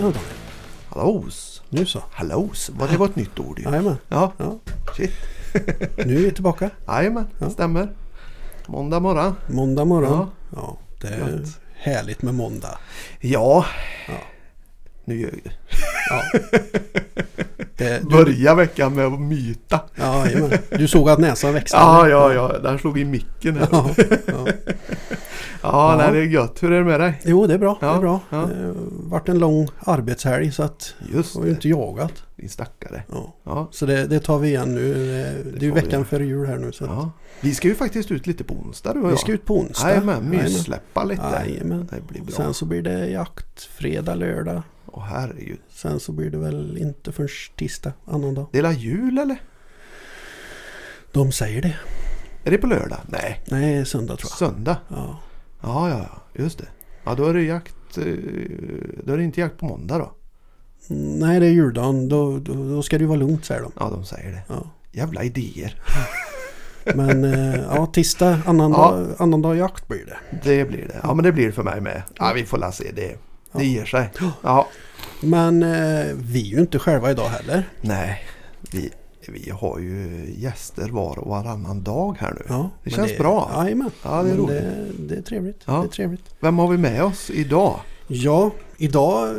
[0.00, 0.24] Tjena Daniel.
[0.88, 1.62] Hallås!
[1.68, 2.02] Nu så.
[2.12, 3.64] Hallås, var det var ett nytt ord ju.
[3.64, 3.96] Jajamän.
[4.08, 4.58] Ja, Ja.
[4.96, 5.12] shit.
[6.06, 6.70] Nu är vi tillbaka.
[6.88, 7.50] Jajamän, Ja.
[7.50, 7.88] stämmer.
[8.66, 9.34] Måndag morgon.
[9.46, 10.12] Måndag morgon.
[10.12, 10.56] Ja.
[10.56, 10.78] Ja.
[11.00, 11.60] det är Gött.
[11.74, 12.78] härligt med måndag.
[13.20, 13.64] Ja,
[14.08, 14.14] Ja.
[15.04, 15.50] nu ljög du.
[16.10, 16.22] Ja.
[17.76, 19.80] Det, du, Börja veckan med att myta.
[19.94, 20.58] ja, jajamän.
[20.70, 21.76] du såg att näsan växte?
[21.76, 22.58] Ja, ja, ja.
[22.58, 23.68] Den slog i micken här.
[23.72, 23.90] Ja,
[24.26, 24.46] ja.
[25.62, 26.62] Ja, nej, det är gött.
[26.62, 27.20] Hur är det med dig?
[27.24, 27.76] Jo, det är bra.
[27.80, 28.20] Det Ja, är bra.
[28.30, 28.36] ja.
[28.36, 28.74] Det har
[29.10, 32.12] varit en lång arbetshelg så att Just jag har ju det, inte jagat.
[32.36, 33.02] din stackare.
[33.12, 33.34] Ja.
[33.44, 34.94] Ja, Så det, det tar vi igen nu.
[34.94, 36.72] Det är får ju vi veckan före jul här nu.
[36.72, 37.08] Så att.
[37.40, 39.18] Vi ska ju faktiskt ut lite på onsdag du och vi jag.
[39.18, 39.88] ska ut på onsdag.
[39.88, 41.44] Jajamän, myssläppa lite.
[41.46, 41.88] Jajamän.
[41.90, 42.36] Det blir bra.
[42.36, 44.62] Sen så blir det jakt fredag, lördag.
[44.86, 45.58] Åh herregud.
[45.70, 48.46] Sen så blir det väl inte förrän tisdag, annan dag.
[48.52, 49.36] Det är jul eller?
[51.12, 51.76] De säger det.
[52.44, 52.98] Är det på lördag?
[53.06, 54.38] Nej, Nej, söndag tror jag.
[54.38, 54.76] söndag.
[54.88, 55.18] Ja.
[55.60, 56.42] Ja, ja, ja.
[56.42, 56.66] Just det.
[57.04, 57.98] Ja, då är det jakt.
[57.98, 58.04] eh,
[59.04, 60.12] Då är det inte jakt på måndag då.
[60.96, 62.08] Nej, det är juldagen.
[62.08, 63.72] Då, då, då ska det ju vara lugnt säger de.
[63.80, 64.42] Ja, de säger det.
[64.48, 64.70] Ja.
[64.92, 65.80] Jävla idéer.
[66.94, 68.78] Men eh, ja, tisdag, annan, Ja.
[68.90, 70.18] dag, annan dag jakt blir det.
[70.44, 71.00] Det blir det.
[71.02, 72.02] Ja, men det blir det för mig med.
[72.18, 72.90] Ja, vi får la se.
[72.96, 73.16] Det,
[73.52, 73.58] Ja.
[73.58, 74.10] det ger sig.
[74.42, 74.68] Ja.
[75.22, 77.68] Men eh, vi är ju inte själva idag heller.
[77.80, 78.22] Nej,
[78.72, 78.90] vi,
[79.32, 82.42] vi har ju gäster var och varannan dag här nu.
[82.48, 83.50] Ja, Det känns bra.
[83.54, 83.90] Jajamän.
[84.04, 84.48] Ja, det är roligt.
[84.48, 85.60] det, det är trevligt.
[85.66, 85.72] Ja.
[85.80, 86.24] Det är trevligt.
[86.40, 87.80] Vem har vi med oss idag?
[88.06, 89.34] Ja, idag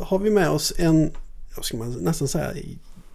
[0.00, 1.10] har vi med oss en,
[1.56, 2.52] vad ska man nästan säga,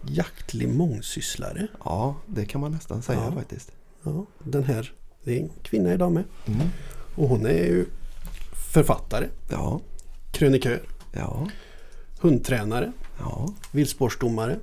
[0.06, 1.66] jaktlig mångsysslare.
[1.84, 3.32] Ja, det kan man nästan säga Ja.
[3.32, 3.72] faktiskt.
[4.02, 4.92] Ja, den här,
[5.24, 6.24] det är en kvinna idag med.
[6.46, 6.60] Mm.
[7.16, 7.86] Och hon är ju
[8.72, 9.80] författare, Ja,
[10.32, 10.80] krönikör,
[11.12, 11.46] ja,
[12.20, 13.48] hundtränare, ja.
[13.72, 14.58] viltspårsdomare,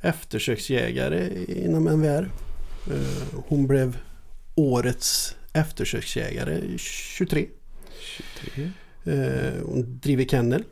[0.00, 2.30] eftersöksjägare inom NVR.
[2.90, 3.98] Eh, Hon blev
[4.54, 7.46] årets eftersöksjägare 23.
[8.00, 8.70] 23.
[9.04, 10.64] Eh, Hon driver kennel,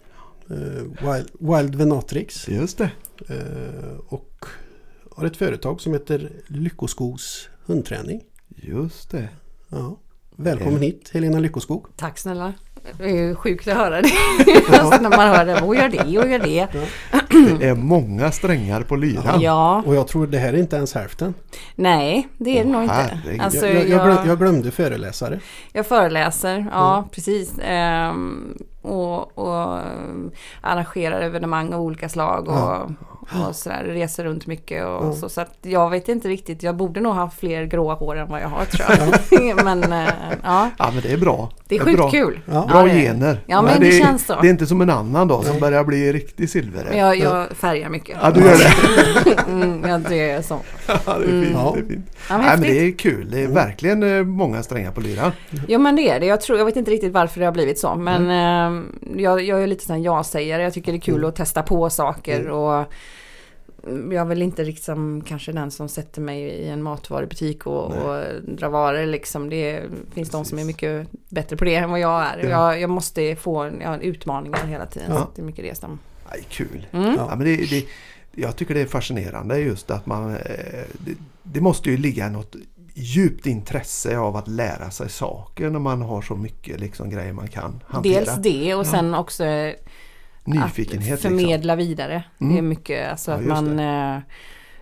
[0.51, 0.57] eh,
[1.13, 2.91] Wild, Wild Venatrix Just det.
[4.09, 4.45] och
[5.11, 8.21] har ett företag som heter Lyckoskogs hundträning.
[8.57, 9.29] Just det.
[9.69, 9.99] Ja.
[10.37, 11.87] Välkommen hit Helena Lyckoskog.
[11.97, 12.55] Tack snälla.
[12.99, 14.11] Det är ju sjukt att höra det.
[14.81, 15.61] Alltså när man hör det.
[15.63, 16.67] Och gör det och gör det.
[17.59, 19.41] Det är många strängar på lyran.
[19.41, 21.35] Ja, Och jag tror det här är inte ens hälften.
[21.75, 23.19] nej det är det nog inte.
[23.41, 25.41] Alltså, jag, jag, jag, jag, glöm, jag glömde föreläsare.
[25.73, 27.53] jag föreläser, ja precis.
[27.65, 32.89] Ehm, och, och ehm, arrangerar evenemang av olika slag och, Ja.
[33.49, 33.85] Och sådär.
[33.85, 35.13] Reser runt mycket och Ja.
[35.13, 35.29] så.
[35.29, 36.63] Så att jag vet inte riktigt.
[36.63, 38.89] Jag borde nog ha fler gråa hår än vad jag har tror
[39.31, 39.65] jag.
[39.65, 40.09] men eh,
[40.43, 41.51] ja, Ja, men det är bra.
[41.69, 42.11] det är sjukt bra.
[42.11, 42.41] kul.
[42.47, 42.67] Ja.
[42.71, 43.41] Bra Ja, gener.
[43.47, 44.41] Ja, men det, det känns så.
[44.41, 46.85] Det är inte som en annan då som börjar bli riktig silver.
[46.89, 48.17] Men jag, jag färgar mycket.
[48.23, 49.45] Ja, du gör det.
[49.49, 50.59] Mm, ja, det är så.
[50.87, 51.53] Ja, det är fint.
[51.55, 51.73] Ja.
[51.77, 52.07] Det är fint.
[52.29, 53.31] Ja, Nej, men det är kul.
[53.31, 55.33] Det är verkligen eh, många strängar på lyran.
[55.69, 56.27] Ja men det är det.
[56.27, 57.95] Jag, tror, jag vet inte riktigt varför det har blivit så.
[57.95, 58.83] Men eh,
[59.23, 60.63] jag, jag är lite sån ja-sägare.
[60.63, 62.49] Jag tycker det är kul att testa på saker.
[62.49, 62.85] Och
[63.87, 68.25] jag är väl inte liksom kanske den som sätter mig i en matvarubutik och, och
[68.43, 69.07] drar varor.
[69.07, 69.51] Liksom.
[69.51, 69.83] Det
[70.15, 72.39] finns de som är mycket bättre på det än vad jag är.
[72.39, 72.49] Ja.
[72.49, 75.11] Jag, jag måste få ja, utmaningar hela tiden.
[75.11, 75.29] Ja.
[75.35, 75.99] Det är mycket det som...
[76.31, 76.87] Nej, kul.
[76.93, 77.15] Mm.
[77.15, 77.87] Ja, men det, det,
[78.33, 80.31] jag tycker det är fascinerande just att man...
[80.31, 82.57] eh, Det, det måste ju ligga något
[82.95, 87.49] djupt intresse av att lära sig saker när man har så mycket liksom, grejer man
[87.49, 88.25] kan hantera.
[88.25, 89.45] Dels det och sen också
[90.55, 91.15] Nyfikenhet.
[91.15, 92.23] att förmedla vidare.
[92.39, 92.69] Det är Mm.
[92.69, 93.79] mycket, alltså Ja, att man...
[93.79, 94.19] eh,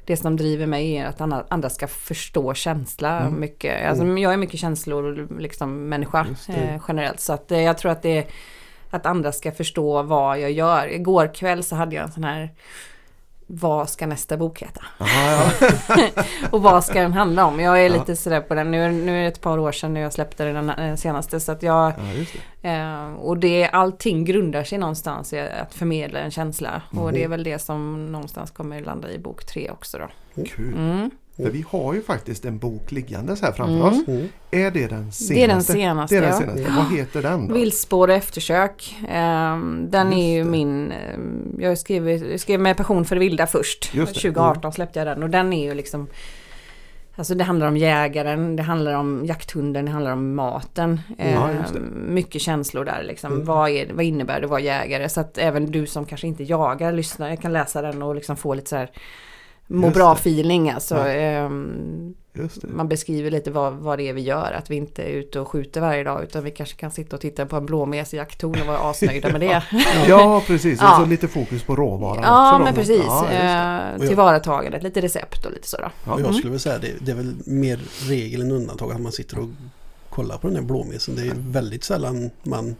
[0.05, 3.41] Det som driver mig är att andra, ska förstå känsla Mm.
[3.41, 3.89] mycket.
[3.89, 6.53] Alltså, Jag är mycket känslor liksom människa det.
[6.53, 7.21] eh, generellt.
[7.21, 8.27] Så att, eh, jag tror att det
[8.91, 10.93] att andra ska förstå vad jag gör.
[10.93, 12.51] Igår kväll så hade jag en sån här
[13.47, 14.81] vad ska nästa bok heta?
[14.99, 15.51] Aha,
[15.89, 16.23] ja.
[16.51, 17.61] Och vad ska den handla om?
[17.61, 17.93] Jag är Ja.
[17.93, 18.71] lite sådär på den.
[18.71, 21.41] Nu, nu är det ett par år sedan jag släppte den senaste.
[21.41, 21.93] Så att jag, ja,
[22.63, 22.69] det.
[22.69, 26.83] Eh, och det, allting grundar sig någonstans i att förmedla en känsla.
[26.91, 30.09] Och det är väl det som någonstans kommer landa i bok tre också då.
[30.45, 30.75] Kul.
[30.75, 31.11] Mm.
[31.37, 34.09] För vi har ju faktiskt en bok liggandes här framför oss.
[34.09, 34.29] Mm.
[34.50, 35.35] Är det den senaste?
[35.35, 36.38] Det är den senaste, Det är den ja.
[36.38, 36.73] senaste.
[36.77, 37.55] Vad heter den då?
[37.55, 38.97] Viltspår och eftersök.
[39.09, 40.50] Ehm, den är ju Just det.
[40.50, 40.93] min...
[40.93, 43.94] ehm, jag skrev, jag skrev med Passion för det vilda först.
[43.94, 44.21] Just det.
[44.21, 46.06] 2018 släppte jag den och den är ju liksom...
[47.19, 51.00] Alltså det handlar om jägaren, det handlar om jakthunden, det handlar om maten.
[51.19, 53.33] Ja, Ehm, just mycket känslor där liksom.
[53.33, 53.44] Mm.
[53.44, 55.09] Vad, är, vad innebär det att vara jägare?
[55.09, 58.55] Så att även du som kanske inte jagar, lyssnar, kan läsa den och liksom få
[58.55, 58.91] lite så här
[59.67, 60.21] må Just bra det.
[60.21, 60.95] feeling alltså.
[61.09, 61.49] Ja.
[62.33, 62.51] Det.
[62.63, 65.49] man beskriver lite vad, vad det är vi gör, att vi inte är ute och
[65.49, 68.61] skjuter varje dag utan vi kanske kan sitta och titta på en blåmes i jakttorn
[68.61, 69.63] och vara asnöjda med det.
[70.09, 70.97] Ja precis, och Ja.
[71.01, 72.65] så lite fokus på råvaran ja också då.
[72.65, 75.91] men precis, Ja, eh, Och tillvaratagandet, lite recept och lite sådär.
[76.05, 76.12] Ja.
[76.12, 76.35] Och jag Mm.
[76.39, 79.49] skulle väl säga det, det är väl mer regel än undantag att man sitter och
[80.11, 81.15] kollar på den här blåmesen.
[81.17, 82.77] Det är väldigt sällan man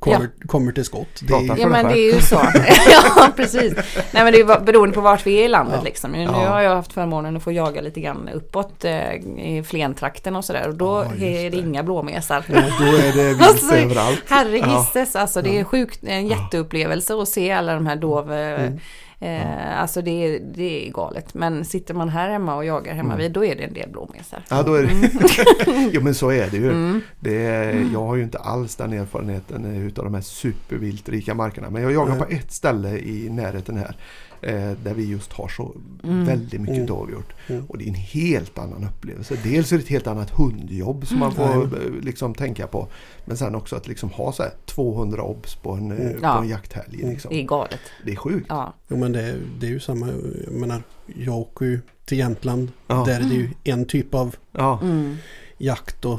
[0.00, 1.20] kommer, kommer till skott.
[1.20, 2.34] Det är, Ja men det är ju så.
[3.16, 3.74] ja precis.
[4.10, 5.84] Nej men det är beroende på vart vi är i landet Ja.
[5.84, 6.12] liksom.
[6.12, 6.30] Nu Ja.
[6.30, 10.68] har jag haft förmånen att få jaga lite grann uppåt eh, i Flentrakten och sådär
[10.68, 11.56] och då Ja, är det det.
[11.56, 12.44] inga blåmesar.
[12.48, 14.22] Ja, då är det vilt Alltså, överallt.
[14.28, 15.64] Herregisses, alltså det är Ja.
[15.64, 18.32] sjukt, en jätteupplevelse att se alla de här dov.
[18.32, 18.78] eh, Mm.
[19.20, 21.34] Eh, alltså det är, det är galet.
[21.34, 23.18] Men sitter man här hemma och jagar hemma Mm.
[23.18, 24.42] vid då är det en del blåmesar.
[24.50, 25.90] Ja, då är det...
[25.92, 26.70] jo men så är det ju.
[26.70, 27.00] Mm.
[27.20, 31.70] Det är, jag har ju inte alls den erfarenheten utav de här superviltrika markerna.
[31.70, 33.96] Men jag jagar på ett ställe i närheten här.
[34.42, 35.74] Eh, där vi just har så
[36.04, 36.24] Mm.
[36.24, 36.86] väldigt mycket Mm.
[36.86, 37.32] dovhjort.
[37.48, 37.64] Mm.
[37.66, 39.38] Och det är en helt annan upplevelse.
[39.44, 41.74] Dels är det ett helt annat hundjobb som man får Mm.
[41.74, 42.88] eh, liksom tänka på.
[43.24, 46.12] Men sen också att liksom ha så här 200 obs på en, eh, Mm.
[46.12, 46.42] på Ja.
[46.42, 46.98] en jakthelg.
[47.00, 47.10] Mm.
[47.10, 47.28] Liksom.
[47.34, 47.80] Det är galet.
[48.04, 48.46] Det är sjukt.
[48.48, 48.74] Ja.
[48.88, 50.08] Jo men det, det är ju samma.
[50.44, 52.72] Jag menar, jag åker ju till Jämtland.
[52.86, 53.04] Ja.
[53.06, 54.80] Där är det ju en typ av Ja.
[54.82, 55.16] Mm.
[55.58, 56.18] jakt och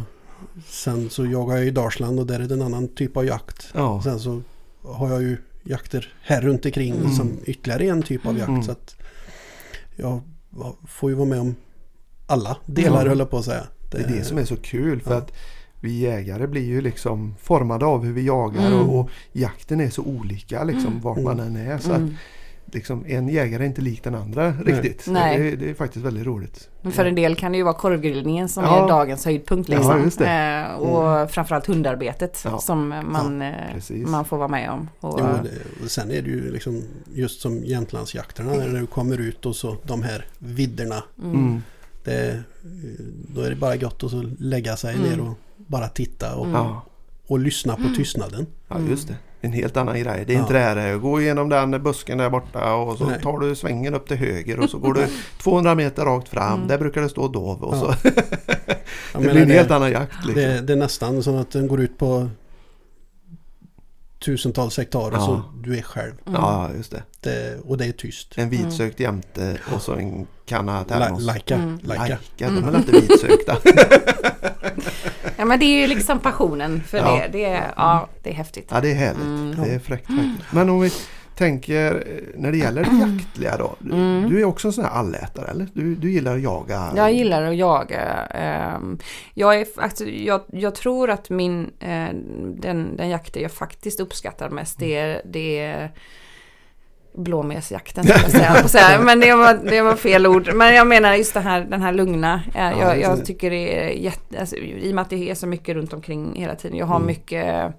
[0.68, 3.68] sen så jagar jag i Dalsland och där är det en annan typ av jakt.
[3.74, 4.02] Ja.
[4.04, 4.42] Sen så
[4.84, 5.38] har jag ju
[5.70, 7.12] jakter här runt omkring Mm.
[7.12, 8.50] som ytterligare en typ av jakt.
[8.50, 8.64] Mm.
[8.64, 8.96] Så att
[9.96, 10.22] jag
[10.88, 11.56] får ju vara med om
[12.28, 13.10] alla delar Ja.
[13.10, 13.64] höll jag på att säga.
[13.92, 15.18] Det är det som är så kul för Ja.
[15.18, 15.32] att
[15.80, 18.80] vi jägare blir ju liksom formade av hur vi jagar Mm.
[18.90, 21.78] och, och jakten är så olika liksom vart man än är.
[21.78, 22.16] Så att Mm.
[22.72, 25.06] Liksom, en jägare är inte lik den andra riktigt.
[25.08, 25.40] Nej.
[25.40, 26.70] Det, det är faktiskt väldigt roligt.
[26.82, 28.84] Men för en del kan det ju vara korvgrillningen som Ja.
[28.84, 29.70] är dagens höjdpunkt.
[29.70, 30.04] Ja, Liksom.
[30.04, 30.26] just det.
[30.28, 30.72] Mm.
[30.72, 32.58] Eh, och framförallt hundarbetet Ja.
[32.60, 33.54] som man, eh,
[34.06, 34.90] man får vara med om.
[35.00, 36.84] Och, Jo, men det, och sen är det ju liksom
[37.14, 41.04] just som Jämtlandsjakterna när du kommer ut och så de här vidderna.
[41.24, 41.36] mm.
[41.36, 41.62] Mm.
[42.04, 42.44] Det,
[43.36, 45.10] då är det bara gott att så lägga sig Mm.
[45.10, 46.56] ner och bara titta och, Mm.
[46.62, 46.84] Ja.
[47.28, 48.46] och lyssna på tystnaden.
[48.68, 49.16] ja, just det.
[49.42, 50.24] En helt annan grej.
[50.28, 50.42] Det är Ja.
[50.42, 53.22] inte det här att gå igenom den busken där borta och så Nej.
[53.22, 55.08] tar du svängen upp till höger och så går du
[55.44, 56.54] 200 meter rakt fram.
[56.54, 56.68] Mm.
[56.68, 57.80] Där brukar det stå dov och Ja.
[57.80, 58.10] så.
[59.14, 60.26] Det blir en det- helt annan jakt.
[60.26, 60.34] Liksom.
[60.44, 62.30] Det, det är nästan som att den går ut på
[64.26, 65.26] tusentals hektar och Ja.
[65.26, 66.14] så du är själv.
[66.28, 66.42] Mm.
[66.42, 67.04] Ja, just det.
[67.22, 68.34] Det, och det är tyst.
[68.38, 71.24] En vitsökt jämte och så en kanna termos.
[71.24, 71.56] Laika.
[71.56, 71.80] Mm.
[71.84, 72.02] Laika.
[72.04, 72.76] Lajka, de är Mm.
[72.76, 73.58] inte vitsökta?
[75.38, 77.16] Ja men det är ju liksom passionen för Ja.
[77.16, 77.28] det.
[77.32, 78.68] Det är, ja, det är häftigt.
[78.72, 79.22] Ja, det är härligt.
[79.24, 79.56] Mm.
[79.64, 80.52] Det är fräckt faktiskt.
[80.54, 80.92] Men om vi
[81.36, 83.76] tänker eh, när det gäller det jaktliga då.
[83.80, 84.30] Du- Mm.
[84.30, 85.68] Du är också en sån här allätare eller?
[85.74, 86.92] Du, du gillar att jaga?
[86.96, 88.02] Jag gillar att jaga.
[88.26, 89.00] ehm,
[89.34, 92.08] jag, är, alltså, jag, jag tror att min, eh,
[92.56, 95.92] den, den jakten jag faktiskt uppskattar mest det är, det är
[97.18, 98.06] blåmesjakten.
[98.08, 98.32] jag
[98.70, 99.00] säga, här.
[99.00, 100.50] Men det var, det var fel ord.
[100.54, 102.42] Men jag menar just det här, den här lugna.
[102.56, 105.36] Eh, Ja, jag, jag tycker det är jätte, alltså, i och med att det är
[105.36, 106.78] så mycket runt omkring hela tiden.
[106.78, 107.08] Jag har Mm.
[107.08, 107.74] mycket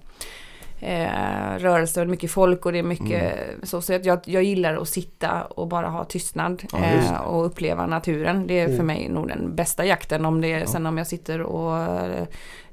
[0.81, 3.59] eh, rörelse och mycket folk och det är mycket Mm.
[3.63, 3.81] så.
[3.81, 8.47] Så jag, jag gillar att sitta och bara ha tystnad Ja, eh, och uppleva naturen.
[8.47, 8.85] Det är för Mm.
[8.87, 10.25] mig nog den bästa jakten.
[10.25, 10.65] Om det är, Ja.
[10.65, 11.87] Sen om jag sitter och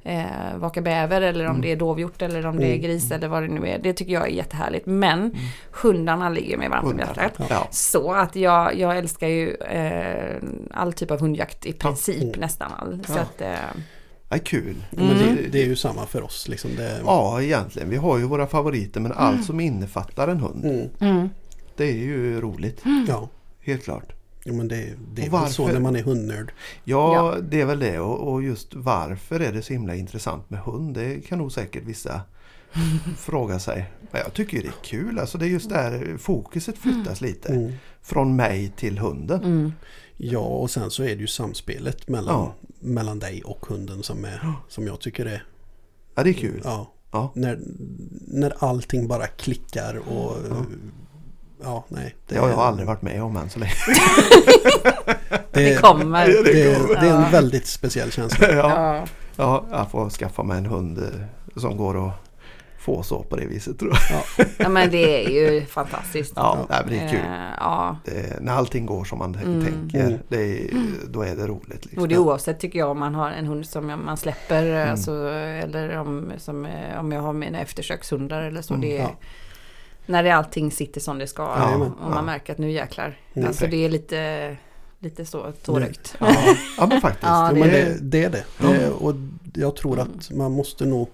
[0.07, 1.63] eh, vakar bäver eller om Mm.
[1.63, 2.81] det är dovhjort eller om det är Mm.
[2.83, 3.79] gris eller vad det nu är.
[3.79, 4.87] Det tycker jag är jättehärligt.
[4.87, 5.35] Men
[5.83, 7.33] hundarna ligger mig varmt om hjärtat.
[7.51, 7.69] Ja.
[7.71, 10.37] Så att jag, jag älskar ju eh,
[10.71, 12.41] all typ av hundjakt i princip Mm.
[12.41, 13.05] nästan all.
[13.07, 13.21] Så Ja.
[13.21, 13.81] att, eh,
[14.29, 14.77] Ja, kul.
[14.91, 15.19] Men Mm.
[15.37, 16.49] det, det är ju samma för oss.
[16.49, 17.91] Liksom det, Ja, egentligen.
[17.91, 20.65] Vi har ju våra favoriter men allt som innefattar en hund.
[20.65, 21.29] Mm, mm.
[21.77, 22.83] Det är ju roligt.
[23.09, 23.29] ja.
[23.65, 24.13] Helt klart.
[24.49, 25.75] Jo, men det, det är Och väl så varför?
[25.75, 26.53] när man är hundnörd.
[26.85, 27.41] Ja, Ja.
[27.43, 27.99] det är väl det.
[28.01, 30.95] Och, och just varför är det så himla intressant med hund?
[30.95, 32.21] Det kan nog säkert vissa
[33.19, 33.91] fråga sig.
[34.11, 35.19] Men jag tycker det är kul.
[35.19, 37.49] Alltså det är just där fokuset flyttas lite.
[37.55, 37.73] Mm.
[38.03, 39.45] Från mig till hunden.
[39.45, 39.73] Mm.
[40.17, 42.55] Ja, och sen så är det ju samspelet mellan, Ja.
[42.81, 45.45] mellan dig och hunden som, är, som jag tycker är...
[46.15, 46.61] Ja, det är kul.
[46.65, 47.33] Ja, Ja.
[47.35, 47.59] när,
[48.27, 50.37] när allting bara klickar och...
[51.63, 51.85] Ja.
[51.89, 52.15] Nej.
[52.29, 53.73] Det har jag aldrig varit med om än så länge.
[55.53, 56.29] Det kommer.
[56.29, 57.01] Ja, det Det, kommer.
[57.01, 57.29] det är en Ja.
[57.33, 58.49] väldigt speciell känsla.
[58.53, 58.57] ja.
[58.57, 59.05] Ja.
[59.37, 62.13] ja, jag får skaffa mig en hund eh, som går att
[62.79, 64.21] få så på det viset tror jag.
[64.39, 64.45] Ja.
[64.59, 66.33] Ja men det är ju fantastiskt.
[66.37, 67.19] Ja, nej, men det är kul.
[67.19, 69.65] Eh, Ja, Det, när allting går som man Mm.
[69.65, 70.71] tänker, det är,
[71.09, 71.85] då är det roligt.
[71.85, 72.03] Liksom.
[72.03, 74.91] och det är oavsett tycker jag om man har en hund som man släpper Mm.
[74.91, 78.75] alltså, eller om, som, eh, om jag har mina eftersökshundar eller så.
[78.75, 79.11] Mm, det är, ja.
[80.07, 82.23] När det allting sitter som det ska Ja, och man ja.
[82.23, 83.19] märker att nu jäklar.
[83.35, 83.49] Mm.
[83.49, 84.57] Alltså det är lite,
[84.99, 86.17] lite så tårögt.
[86.19, 86.35] Ja,
[86.79, 87.23] ja men faktiskt.
[87.27, 88.45] Ja, det men är det, det är det.
[88.63, 88.75] Ja.
[88.75, 89.15] Eh, Och
[89.55, 91.09] jag tror att man måste nog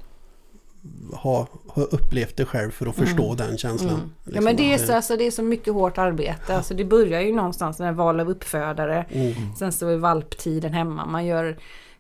[1.12, 3.90] ha, ha upplevt det själv för att förstå den känslan.
[3.94, 4.10] Mm.
[4.24, 6.56] Ja Liksom men det är, så, alltså, det är så mycket hårt arbete.
[6.56, 9.04] Alltså, det börjar ju någonstans när val av uppfödare.
[9.10, 9.34] Mm.
[9.58, 11.06] Sen så är valptiden hemma.
[11.06, 11.56] Man gör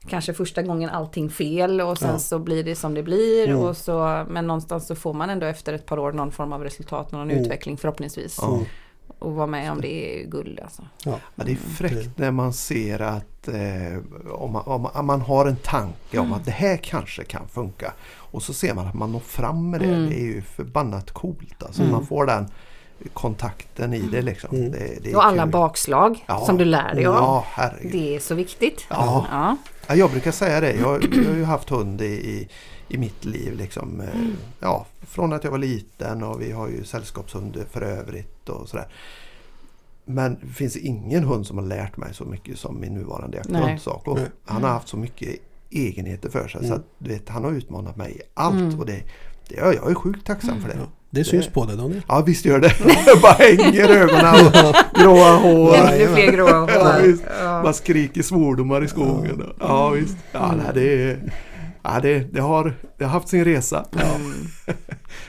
[0.08, 2.18] kanske första gången allting fel och sen Ja.
[2.18, 3.48] så blir det som det blir.
[3.48, 3.58] Mm.
[3.62, 6.64] Och så, men någonstans så får man ändå efter ett par år någon form av
[6.64, 7.42] resultat, någon Mm.
[7.42, 8.42] utveckling förhoppningsvis.
[8.42, 8.64] Mm.
[9.18, 10.82] Och vara med om det är guld alltså.
[11.04, 11.18] Ja.
[11.34, 13.98] Ja, det är fräckt när man ser att eh,
[14.32, 17.48] om, man, om, man, om man har en tanke om att det här kanske kan
[17.48, 19.86] funka och så ser man att man når fram med det.
[19.86, 20.08] Mm.
[20.10, 21.62] Det är ju förbannat coolt.
[21.62, 21.92] Alltså, Mm.
[21.92, 22.48] Man får den
[23.12, 24.56] kontakten i det liksom.
[24.56, 24.70] Mm.
[24.72, 25.50] Det, det är Och alla kul.
[25.52, 26.44] bakslag Ja.
[26.46, 27.14] som du lär dig av.
[27.56, 27.70] Ja.
[27.92, 28.86] Det är så viktigt.
[28.90, 29.26] Ja.
[29.30, 29.56] Ja.
[29.88, 30.72] Ja, jag brukar säga det.
[30.72, 32.48] Jag, jag har ju haft hund i, i,
[32.88, 33.56] i mitt liv.
[33.56, 34.08] Liksom, eh,
[34.60, 38.88] ja, från att jag var liten och vi har ju sällskapshund för övrigt och sådär.
[40.04, 43.80] Men det finns ingen hund som har lärt mig så mycket som min nuvarande jakthund
[43.80, 44.14] Saco.
[44.14, 44.26] Nej.
[44.44, 45.36] Han har haft så mycket
[45.70, 46.78] egenheter för sig så Mm.
[46.78, 48.54] att du vet, han har utmanat mig i allt.
[48.54, 48.80] Mm.
[48.80, 49.02] Och det,
[49.48, 50.78] det, jag jag är sjukt tacksam för det.
[51.14, 52.02] Det syns på dig Daniel.
[52.08, 52.72] Ja visst gör det.
[53.22, 55.74] Bara hänger ögonen och gråa hår.
[55.76, 56.70] Ännu fler gråa hår.
[56.70, 57.22] Ja, visst.
[57.40, 57.62] Ja.
[57.62, 59.42] Man skriker svordomar i skogen.
[59.60, 60.16] Ja visst.
[60.32, 61.32] Ja, nej, det, är-
[61.82, 63.84] ja, det, det, har, det har haft sin resa.
[63.92, 64.32] Mm,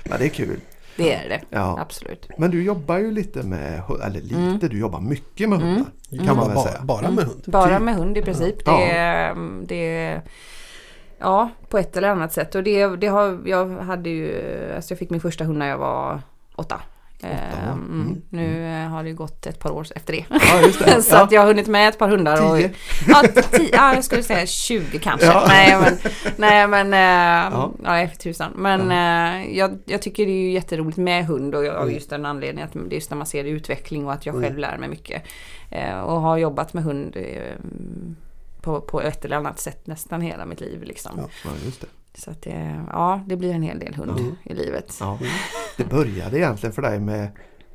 [0.03, 0.59] Ja, det är kul.
[0.97, 1.41] det är det.
[1.49, 1.79] Ja.
[1.81, 2.27] Absolut.
[2.37, 4.59] Men du jobbar ju lite med eller lite, Mm.
[4.59, 5.69] du jobbar mycket med Mm.
[6.09, 6.25] hundar.
[6.27, 6.81] Kan man väl bara, säga.
[6.83, 7.43] bara med hund.
[7.47, 7.81] Bara Typ.
[7.85, 8.55] med hund i princip.
[8.65, 8.77] Ja.
[8.79, 9.35] Det,
[9.67, 10.21] det, är-
[11.23, 12.55] ja, på ett eller annat sätt.
[12.55, 14.41] Och det, det har, jag hade ju,
[14.75, 16.21] alltså jag fick min första hund när jag var
[16.55, 16.81] åtta.
[17.19, 17.27] ja.
[17.27, 18.01] Eh, Mm.
[18.01, 18.21] Mm.
[18.29, 20.25] Nu eh, har det ju gått ett par år efter det.
[20.29, 20.37] Ja,
[20.85, 21.01] det.
[21.03, 21.23] Så Ja.
[21.23, 22.51] att jag har hunnit med ett par hundar.
[22.51, 22.71] Och, Tio.
[23.07, 25.27] ja, tio, ja, jag skulle säga 20 kanske.
[25.27, 25.43] Ja.
[25.47, 25.97] Nej men,
[26.37, 27.71] nej, men eh, Ja.
[27.79, 28.51] nej, för tusan.
[28.55, 31.93] Men eh, jag, jag tycker det är ju jätteroligt med hund och jag, Mm.
[31.93, 34.47] just den anledningen att det är just när man ser utveckling och att jag Mm.
[34.47, 35.23] själv lär mig mycket.
[36.05, 37.17] Och har jobbat med hund
[38.63, 40.83] på, på ett eller annat sätt nästan hela mitt liv.
[40.83, 41.11] Liksom.
[41.45, 41.49] Ja.
[41.65, 41.87] Just det.
[42.15, 44.35] Så att det, ja, det blir en hel del hund Mm.
[44.43, 44.97] i livet.
[44.99, 45.19] Ja.
[45.77, 47.27] Det började egentligen för dig med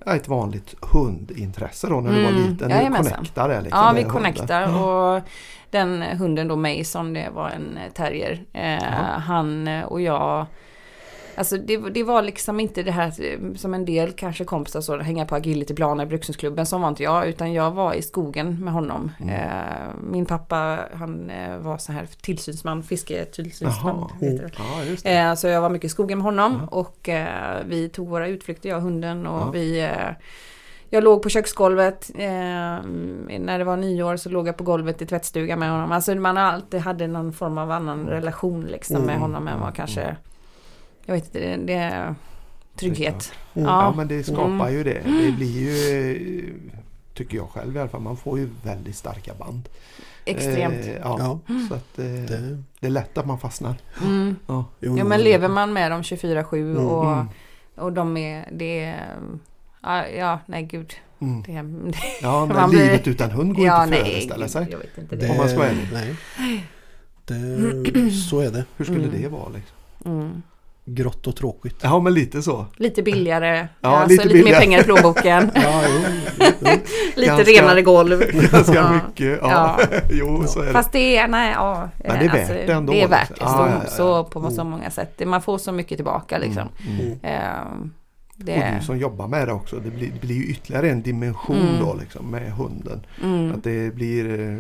[0.07, 2.69] ett vanligt hundintresse då när du var Mm, liten.
[2.69, 4.11] Du connectade liksom Ja, vi hunden.
[4.17, 5.23] connectar och
[5.71, 8.45] den hunden då Mason, det var en eh, terrier.
[8.53, 8.85] Eh,
[9.21, 10.47] han eh, och jag
[11.39, 14.99] Alltså det, det var liksom inte det här eh, som en del kanske kompisar så
[14.99, 18.73] hänga på agilityplaner i Brukshundsklubben som var inte jag utan jag var i skogen med
[18.73, 19.11] honom.
[19.21, 19.35] Mm.
[19.35, 24.11] Eh, min pappa han eh, var så här tillsynsman, fisketillsynsman.
[24.21, 24.53] Heter
[25.03, 25.11] det.
[25.11, 25.31] Ja.
[25.31, 26.77] Eh, så jag var mycket i skogen med honom Ja.
[26.77, 29.51] och eh, vi tog våra utflykter, jag och hunden och Ja.
[29.51, 29.89] vi
[30.91, 32.11] jag låg på köksgolvet.
[32.15, 32.29] Eh,
[33.39, 35.93] när det var nyår så låg jag på golvet i tvättstugan med honom.
[35.93, 39.21] Alltså man alltid hade någon form av annan relation liksom med Mm.
[39.21, 40.17] honom än vad kanske
[41.09, 42.15] Jag vet inte, det, det är
[42.77, 43.33] trygghet.
[43.55, 43.69] Mm.
[43.69, 43.95] Ja, Ja.
[43.97, 45.01] men det skapar ju det.
[45.05, 46.55] Det blir ju,
[47.15, 49.69] tycker jag själv i alla fall, man får ju väldigt starka band.
[50.25, 50.87] Extremt.
[50.87, 51.39] Eh, ja,
[51.69, 53.75] Så att, eh, det, det är lätt att man fastnar.
[54.05, 54.37] Mm.
[54.47, 54.65] Ja.
[54.81, 56.87] Ja men lever man med dem 24-7 Mm.
[56.87, 57.27] och, Mm.
[57.75, 59.17] och de är, det är
[59.83, 60.95] Ja, ja nej gud.
[61.21, 61.43] Mm.
[61.43, 61.53] Det,
[61.93, 64.67] det, Ja, men Man blir- livet utan hund går ja, inte att föreställa gud, sig.
[64.71, 65.31] jag vet inte Det, det.
[65.31, 65.89] Om man ska vara ärlig.
[65.93, 66.15] nej.
[68.29, 68.65] Så är det.
[68.77, 69.23] Hur skulle Mm.
[69.23, 69.49] det vara?
[69.49, 70.43] Liksom?
[70.91, 71.77] Grått och tråkigt.
[71.83, 72.67] Ja, men lite så.
[72.77, 74.55] Lite billigare, Ja, alltså, lite lite, billigare.
[74.59, 75.51] mer pengar i plånboken.
[75.55, 76.01] Ja, jo,
[76.61, 76.71] jo.
[77.17, 78.23] lite Ganska- renare golv.
[78.53, 78.93] Ganska Ja.
[78.93, 79.39] mycket.
[79.43, 79.79] Ja.
[80.11, 80.73] jo, så är det.
[80.73, 81.61] Fast det är, nej, ja.
[81.77, 83.49] alltså, Men det är värt det ändå, Det är värt det, liksom.
[83.49, 83.91] så, Ja, ja, ja.
[83.91, 85.23] så på så många sätt.
[85.27, 86.69] Man får så mycket tillbaka liksom.
[86.89, 87.91] Mm, mm.
[88.41, 88.55] Mm.
[88.61, 90.91] Ehm, Och det, du som jobbar med det också, det blir, det blir ju ytterligare
[90.91, 91.81] en dimension Mm.
[91.81, 93.07] då liksom med hunden.
[93.23, 94.59] mm, Att det blir eh,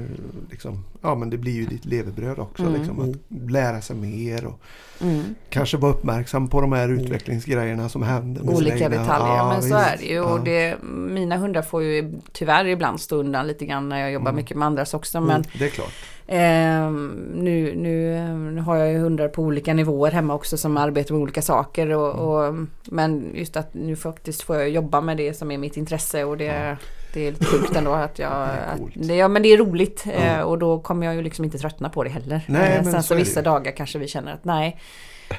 [0.50, 2.75] liksom, ja men det blir ju ditt levebröd också Mm.
[2.75, 3.00] liksom.
[3.11, 4.61] Att lära sig mer och
[5.00, 5.23] mm.
[5.50, 8.42] kanske vara uppmärksam på de här utvecklingsgrejerna som händer.
[8.50, 9.88] Olika egna- detaljer, Ja, men så visst.
[9.88, 10.20] är det ju.
[10.20, 14.30] Och det, mina hundar får ju tyvärr ibland stå undan lite grann när jag jobbar
[14.30, 14.37] Mm.
[14.37, 15.20] mycket med andras också.
[15.20, 15.92] Men Det är klart.
[16.30, 21.14] Ehm, nu, nu, nu har jag ju hundar på olika nivåer hemma också som arbetar
[21.14, 21.90] med olika saker.
[21.92, 22.25] Och, Mm.
[22.28, 26.25] och, men just att nu faktiskt får jag jobba med det som är mitt intresse
[26.25, 26.76] och det, Ja.
[27.14, 28.30] det är lite sjukt ändå att jag...
[28.73, 31.58] Att, det, ja men det är roligt eh, och då kommer jag ju liksom inte
[31.58, 32.40] tröttna på det heller.
[32.49, 34.78] Nej, Eh, Sen så så vissa dagar kanske vi känner att nej,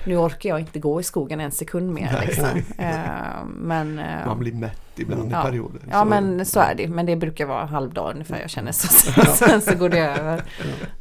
[0.05, 2.23] nu orkar jag inte gå i skogen en sekund mer.
[2.25, 2.45] Liksom.
[2.77, 5.41] Eh, men, eh, Man blir mätt ibland Ja.
[5.41, 5.81] i perioder.
[5.91, 8.87] Ja Så- men så är det Men det brukar vara halvdag ungefär jag känner så.
[9.35, 10.43] Sen, så går det över.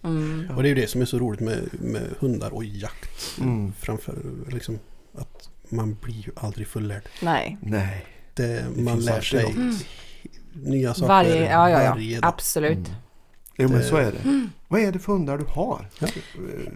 [0.04, 0.50] Mm.
[0.57, 3.38] Och det är ju det som är så roligt med, med hundar och jakt.
[3.40, 3.73] Mm.
[3.80, 4.14] Framför
[4.49, 4.78] liksom
[5.18, 7.02] att man blir ju aldrig fullärd.
[7.23, 7.59] Nej.
[7.62, 8.07] Nej.
[8.35, 9.85] Det, man finns lär sig något.
[10.52, 12.21] nya saker Varje, ja, ja, varje ja.
[12.21, 12.28] dag.
[12.28, 12.90] Absolut.
[13.61, 14.47] Jo men Det- så är det.
[14.71, 15.87] Vad är det för hundar du har?
[15.99, 16.07] Ja.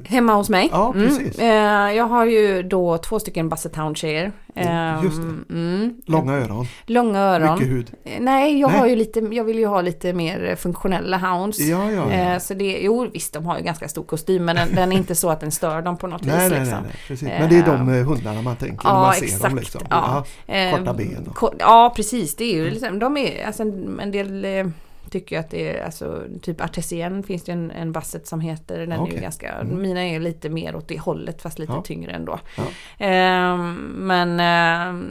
[0.05, 0.69] Hemma hos mig?
[0.73, 1.39] Ja, precis.
[1.39, 4.33] Eh, jag har ju då två stycken Basset Hound-tjejer.
[4.55, 7.55] Mm, just Ehm, Mm, Långa öron, långa öron.
[7.59, 7.91] mycket hud.
[8.05, 8.81] Eh, Nej, jag Nej.
[8.81, 11.59] har ju lite, jag vill ju ha lite mer funktionella hounds.
[11.61, 12.33] Ja, ja, ja.
[12.35, 14.97] Eh, så det, jo visst de har ju ganska stor kostym men den, den är
[14.97, 16.51] inte så att den stör dem på något Nej, vis.
[16.51, 16.79] nej, liksom.
[16.79, 17.29] nej, nej, precis.
[17.29, 19.43] Men det är de eh, hundarna man tänker när Ja, man ser exakt.
[19.43, 19.57] dem.
[19.57, 19.81] Liksom.
[19.91, 20.25] Ja.
[20.47, 22.37] Eh, korta ben och- Ja, precis.
[22.37, 24.67] Det är ju liksom, de är, alltså en, del eh,
[25.11, 28.93] tycker att det är, alltså typ artesien finns det en, en basset som heter, den
[28.93, 29.15] är Okej.
[29.15, 29.83] ju ganska, Mm.
[29.83, 31.83] mina är lite mer åt det hållet fast lite Ja.
[31.83, 32.39] tyngre ändå.
[32.57, 32.63] Ja.
[33.07, 35.05] Ehm, men ehm,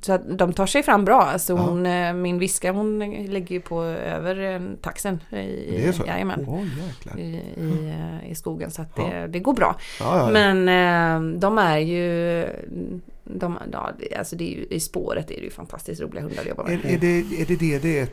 [0.00, 1.22] så att de tar sig fram bra.
[1.22, 1.58] Alltså Ja.
[1.58, 5.34] hon, eh, min viska hon lägger ju på över eh, taxen i,
[5.70, 6.04] Det är så?
[6.06, 6.40] jajamän,
[6.86, 7.18] jäklar.
[7.18, 9.76] i, i, eh, i skogen så att det, det går bra.
[10.32, 12.46] Men eh, de är ju,
[13.38, 16.42] de, ja, det, alltså det är ju, i spåret är det ju fantastiskt roliga hundar
[16.42, 16.72] att jobba med.
[16.84, 18.08] Är, är, det, är det det det är?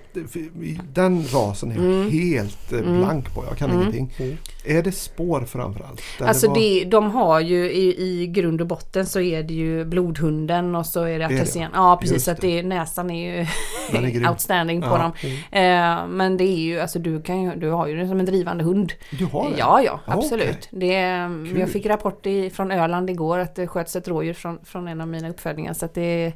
[0.93, 2.11] Den rasen är jag Mm.
[2.11, 2.97] helt eh, Mm.
[2.97, 3.43] blank på.
[3.49, 3.81] Jag kan Mm.
[3.81, 4.13] ingenting.
[4.19, 4.37] Mm.
[4.65, 6.01] Är det spår framförallt?
[6.19, 9.85] Alltså vad- det, de har ju i, i grund och botten så är det ju
[9.85, 11.41] blodhunden och så är det Det det.
[11.41, 11.71] artesien.
[11.73, 13.47] Ja precis, Just så att det, näsan är ju
[13.93, 14.97] är outstanding på Ja.
[14.97, 15.11] dem.
[15.51, 18.25] Eh, men det är ju, alltså du, kan ju, du har ju den som en
[18.25, 18.93] drivande hund.
[19.19, 19.55] Du har det?
[19.57, 20.47] Ja, ja, absolut.
[20.49, 20.79] okej.
[20.79, 21.59] Det, Kul.
[21.59, 25.01] jag fick rapport i, från Öland igår att det sköts ett rådjur från, från en
[25.01, 25.73] av mina uppfödningar.
[25.73, 26.33] Så att det,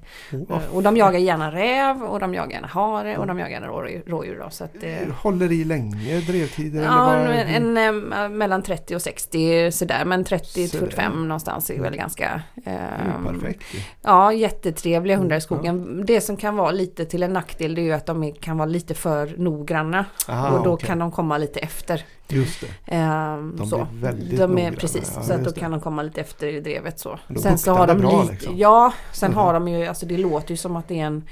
[0.50, 0.62] Ja.
[0.74, 4.04] och de jagar gärna räv och de jagar gärna hare och de jagar gärna rådjur.
[4.08, 6.84] rådjur då, så att det, Håller i länge drevtider?
[6.84, 10.86] Ja, en, en, eh, mellan 30 och 60 sådär men 30 till Sådär.
[10.86, 12.72] 45 någonstans är väl ganska är
[13.16, 13.64] ehm, ju perfekt.
[14.02, 16.04] Ja, jättetrevliga hundar i skogen.
[16.06, 18.70] Det som kan vara lite till en nackdel det är ju att de kan vara
[18.70, 20.88] lite för noggranna Aha, och då okej.
[20.88, 22.04] kan de komma lite efter.
[22.32, 22.68] Just det.
[22.96, 23.88] Ehm, De så.
[23.92, 25.60] blir väldigt de är precis, Ja, så att då det.
[25.60, 27.20] kan de komma lite efter i drevet så.
[27.42, 28.58] Sen så har de bra, lite, liksom.
[28.58, 29.38] ja, sen Mhm.
[29.40, 31.24] har de ju, alltså det låter ju som att det är en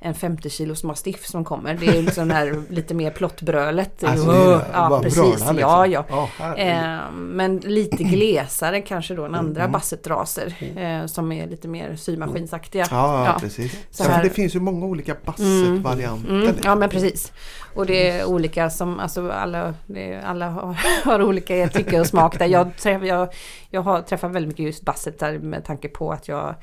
[0.00, 1.74] en 50 kilos mastiff som kommer.
[1.74, 4.04] Det är liksom det här lite mer plottbrölet.
[4.04, 5.24] Alltså, ja, precis.
[5.24, 5.58] liksom.
[5.58, 6.04] Ja, ja.
[6.08, 6.74] Ja, herregud.
[6.74, 9.72] Eh, men lite glesare kanske då än andra Mm.
[9.72, 12.86] bassetraser eh, som är lite mer symaskinsaktiga.
[12.90, 13.76] Ja, ja, precis.
[13.90, 16.28] Så här- det finns ju många olika basset-varianter.
[16.30, 16.62] Mm, liksom.
[16.64, 17.32] ja men precis.
[17.74, 22.38] Och det är olika som, alltså alla, är, alla har, har olika tycke och smak
[22.38, 22.46] där.
[22.46, 23.28] Jag, träff, jag,
[23.70, 26.54] jag har träffat väldigt mycket just basset där med tanke på att jag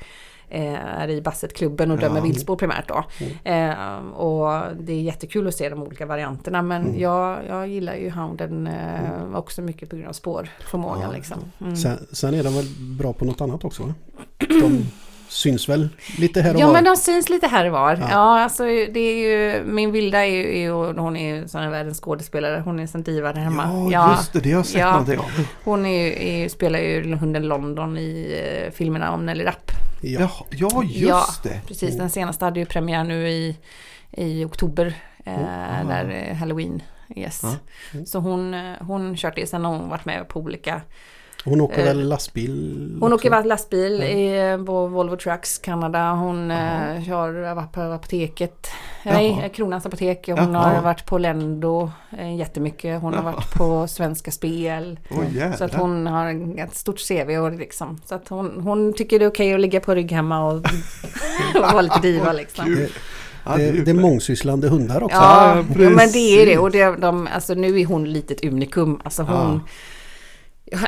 [0.50, 2.22] är i bassetklubben och dömer Ja.
[2.22, 3.04] viltspår primärt då.
[3.50, 7.00] Eh, och det är jättekul att se de olika varianterna men Mm.
[7.00, 11.12] jag, jag gillar ju hounden eh, också mycket på grund av spårförmågan Ja.
[11.16, 11.38] liksom.
[11.60, 11.76] Mm.
[11.76, 12.66] Sen, sen är de väl
[12.98, 13.94] bra på något annat också va?
[14.38, 14.86] De
[15.28, 16.72] syns väl lite här och Ja var.
[16.72, 17.94] men de syns lite här och var.
[17.96, 18.06] Ja.
[18.10, 21.60] Ja, alltså det är ju, min Vilda är ju, är ju hon är ju sån
[21.60, 22.62] här världens skådespelare.
[22.64, 23.88] Hon är sån diva där hemma.
[23.92, 24.40] Ja, just det.
[24.40, 24.90] Det har jag sett Ja.
[24.90, 25.24] någonting om.
[25.64, 29.70] Hon är, ju- är, spelar ju hunden London i eh, filmerna om Nelly Rapp.
[30.12, 30.20] Ja.
[30.20, 31.26] Ja, ja just Ja.
[31.42, 31.60] det.
[31.66, 33.56] Precis, den senaste hade ju premiär nu i,
[34.12, 34.94] i oktober.
[35.24, 35.88] Eh, Oh.
[35.88, 36.82] Där Halloween.
[37.16, 37.40] Yes.
[37.42, 37.56] Ja.
[37.94, 38.06] Mm.
[38.06, 39.46] Så hon, eh, hon kört det.
[39.46, 40.80] Sen har hon varit med på olika
[41.44, 42.96] Hon åker Eh, väl lastbil?
[43.00, 43.28] Hon också?
[43.28, 44.06] åker lastbil Ja.
[44.06, 46.10] i, på Volvo Trucks Kanada.
[46.10, 48.68] Hon eh, kör varit på apoteket.
[49.02, 49.14] Jaha.
[49.14, 50.24] Nej, Kronans apotek.
[50.28, 50.74] Hon Jaha.
[50.74, 53.00] har varit på Lendo eh, jättemycket.
[53.00, 53.32] Hon har Jaha.
[53.32, 54.98] varit på Svenska Spel.
[55.32, 55.56] Jävlar.
[55.56, 58.00] Så att hon har ett stort CV och liksom.
[58.06, 60.62] Så att hon, hon tycker det är okej att ligga på rygg hemma och, och
[61.72, 62.76] vara lite diva liksom.
[63.46, 65.16] Ja, det, är det, är mångsysslande hundar också.
[65.16, 66.58] Ja, Ja, jo, men det är det.
[66.58, 69.00] Och det, de, alltså, nu är hon lite ett unikum.
[69.04, 69.60] Alltså hon, Ja.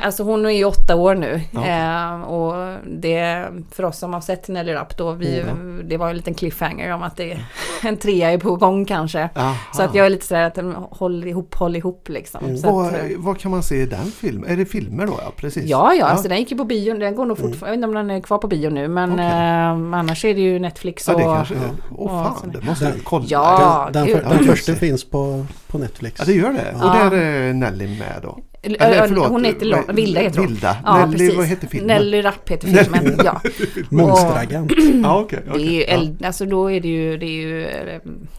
[0.01, 1.65] Alltså hon är ju åtta år nu Ja.
[1.67, 5.43] eh, och det för oss som har sett Nelly Rapp då, vi,
[5.83, 7.37] det var en liten cliffhanger om att det,
[7.83, 9.29] en trea är på gång kanske.
[9.35, 9.55] Aha.
[9.73, 12.45] Så att jag är lite sådär att den håll ihop, håll ihop liksom.
[12.45, 12.57] Mm.
[12.57, 14.49] Så att, vad, eh, vad kan man se i den filmen?
[14.51, 15.13] Är det filmer då?
[15.25, 15.65] Ja, precis.
[15.65, 17.87] Ja, ja, alltså den gick ju på bio, den går nog fortfarande, jag vet inte
[17.87, 19.25] om den är kvar på bio nu men Okej.
[19.25, 21.19] eh, annars är det ju Netflix Ja, och...
[21.19, 21.57] det kanske är.
[21.59, 21.95] ja.
[21.97, 23.25] Åh Ja, fan, sån- det måste jag Den- kolla.
[23.27, 26.19] Ja, den Ja, den just första finns på, på Netflix.
[26.19, 26.73] Ja, det gör det.
[26.75, 27.09] Och Ja.
[27.09, 28.39] där är Nelly med då.
[28.61, 30.47] Eller, förlåt, hon heter Lo- Vilda heter hon.
[30.47, 30.77] Vilda.
[30.85, 31.37] Ja, Nelly, precis.
[31.37, 31.87] vad heter filmen?
[31.87, 33.41] Nelly Rapp heter filmen, ja.
[33.89, 34.71] Monstragant.
[35.03, 35.39] Ja, okej.
[35.45, 35.75] Det är okej.
[35.75, 35.83] ju,
[36.19, 36.27] Ja.
[36.27, 37.67] alltså då är det ju, det är ju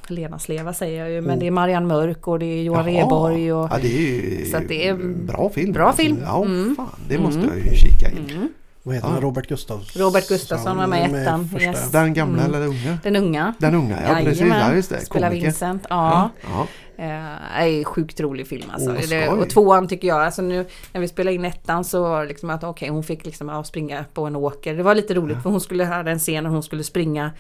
[0.09, 1.39] Lena Sleva säger jag ju, men Mm.
[1.41, 3.03] det är Marianne Mörk och det är Johan Jaha.
[3.05, 3.69] Rheborg och...
[3.73, 4.95] Ja, det är ju Så att det är
[5.27, 5.73] bra film.
[5.73, 6.19] bra film.
[6.25, 6.77] Ja, Mm.
[6.77, 6.89] fan.
[7.09, 7.51] Det måste Mm.
[7.57, 8.31] jag ju kika in.
[8.37, 8.49] Mm.
[8.83, 9.13] Vad heter Ja.
[9.13, 9.23] han?
[9.23, 10.03] Robert Gustafsson?
[10.03, 11.91] Robert Gustafsson var med i ettan, yes.
[11.91, 12.55] Den gamla Mm.
[12.55, 12.99] eller den unga?
[13.03, 13.55] Den unga.
[13.59, 14.47] Den unga, ja precis.
[14.51, 15.01] Ja, just det.
[15.01, 15.47] Spelar Komiker.
[15.47, 16.31] Vincent, ja.
[16.43, 16.67] Ja.
[16.99, 18.91] Eh, är sjukt rolig film alltså.
[18.91, 22.23] Åh, det, och tvåan tycker jag, alltså nu när vi spelade in ettan så var
[22.23, 24.75] det liksom att okej hon fick liksom ja, springa på en åker.
[24.75, 27.31] Det var lite roligt för hon skulle ha en scen när hon skulle springa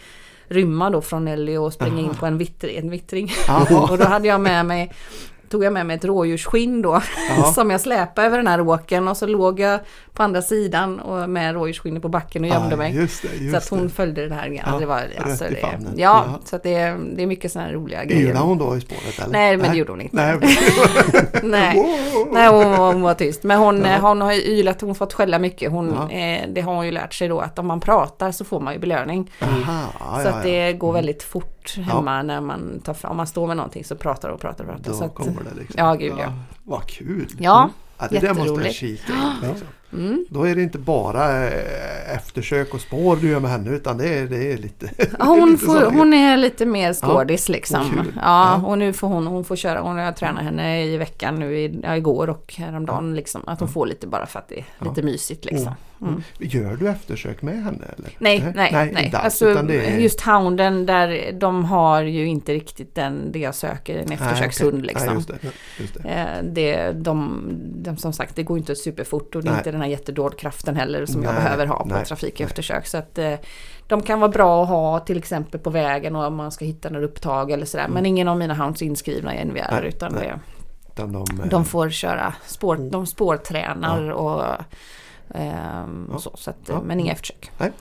[0.48, 2.14] rymma då från Nelly och springa in Aha.
[2.20, 3.32] på en, vittr, en vittring.
[3.90, 4.92] Och då hade jag med mig
[5.50, 7.02] tog jag med mig ett rådjursskinn då
[7.54, 9.80] som jag släpade över den här åken och så låg jag
[10.12, 12.94] på andra sidan och med rådjursskinnet på backen och gömde Ja, mig.
[12.96, 13.94] Just det, just Så att hon det.
[13.94, 14.48] följde det här.
[14.48, 16.24] Ja, Ja, det var, alltså, det, ja, Ja.
[16.44, 18.22] så att det, det är mycket sådana här roliga grejer.
[18.30, 19.32] Ylade hon då i spåret eller?
[19.32, 20.16] Nej, men det gjorde hon inte.
[20.16, 20.38] Nej,
[21.42, 21.76] Nej.
[21.76, 22.28] Wow.
[22.32, 23.42] Nej, hon, hon var tyst.
[23.42, 23.98] Men hon, Ja.
[24.00, 25.70] hon har ju ylat, hon har fått skälla mycket.
[25.70, 26.16] Hon, Ja.
[26.16, 28.72] eh, det har hon ju lärt sig då att om man pratar så får man
[28.74, 29.30] ju belöning.
[29.42, 33.26] Aha, ja, så att det går väldigt fort hemma när man tar fram, om man
[33.26, 34.90] står med någonting så pratar och pratar och pratar.
[34.90, 35.84] Då så att, kommer det liksom.
[35.84, 36.32] Ja, gud, ja.
[36.64, 37.28] Vad kul!
[37.38, 39.48] Ja, Ja, det där måste jag kika in.
[39.48, 39.68] Liksom.
[39.92, 40.26] Mm.
[40.30, 44.08] Då är det inte bara eh, eftersök och spår du gör med henne utan det
[44.18, 44.90] är, det är lite...
[44.98, 48.10] Ja, hon, lite får, hon är lite mer skådis vad liksom.
[48.16, 48.66] Ja, Ja.
[48.66, 51.80] och nu får hon, hon får köra, hon jag tränat henne i veckan nu, i,
[51.82, 53.42] ja, igår och häromdagen liksom.
[53.46, 54.88] Att hon får lite bara för att det är Ja.
[54.88, 55.72] lite mysigt liksom.
[56.00, 56.22] Mm.
[56.38, 57.84] Gör du eftersök med henne?
[57.98, 58.10] Eller?
[58.18, 59.04] Nej, nej, nej.
[59.04, 59.98] inte alls, Alltså, är...
[59.98, 64.82] Just hounden där, de har ju inte riktigt den, det jag söker, en eftersökshund Nej,
[64.86, 65.06] liksom.
[65.06, 65.38] Nej, just det,
[65.78, 66.08] just det.
[66.08, 67.42] Eh, Det, de,
[67.82, 69.60] de, som sagt, det går inte superfort och det är Nej.
[69.60, 72.86] inte den här jättedådkraften heller som jag Nej, behöver ha på nej, trafikeftersök.
[72.86, 73.34] Så att eh,
[73.86, 76.90] de kan vara bra att ha till exempel på vägen och om man ska hitta
[76.90, 77.88] något upptag eller sådär.
[77.88, 79.80] Men ingen av mina hounds är inskrivna i NVR Mm.
[79.82, 80.22] Nej, utan nej.
[80.22, 80.40] det,
[80.92, 82.90] Utan de, eh, de får köra spår, Mm.
[82.90, 84.44] de spårtränar och
[85.34, 86.18] ehm, Ja.
[86.18, 86.30] så.
[86.34, 86.80] så att, Ja.
[86.84, 87.50] Men inga eftersök.
[87.58, 87.72] Nej.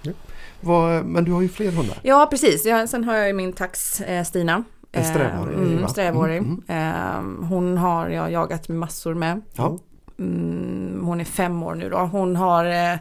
[0.61, 1.97] Vad, men du har ju fler hundar.
[2.03, 4.63] Ja precis, jag, sen har jag ju min tax eh, Stina.
[4.91, 6.37] En strävårig, Eh, mm, strävårig.
[6.37, 9.41] Mm, Eh, hon har jag jagat massor med.
[9.53, 9.77] Ja.
[10.19, 11.97] Mm, hon är fem år nu då.
[11.97, 12.97] Hon har eh,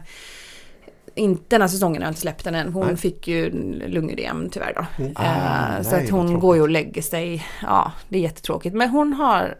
[1.15, 2.73] inte den här säsongen har jag inte släppt den än.
[2.73, 2.97] Hon Nej.
[2.97, 3.49] fick ju
[3.87, 5.03] lungödem tyvärr då.
[5.03, 5.13] Mm.
[5.15, 7.45] Ah, Eh, så nej, att hon går ju och lägger sig.
[7.61, 8.75] Ja, det är jättetråkigt.
[8.75, 9.55] Men hon har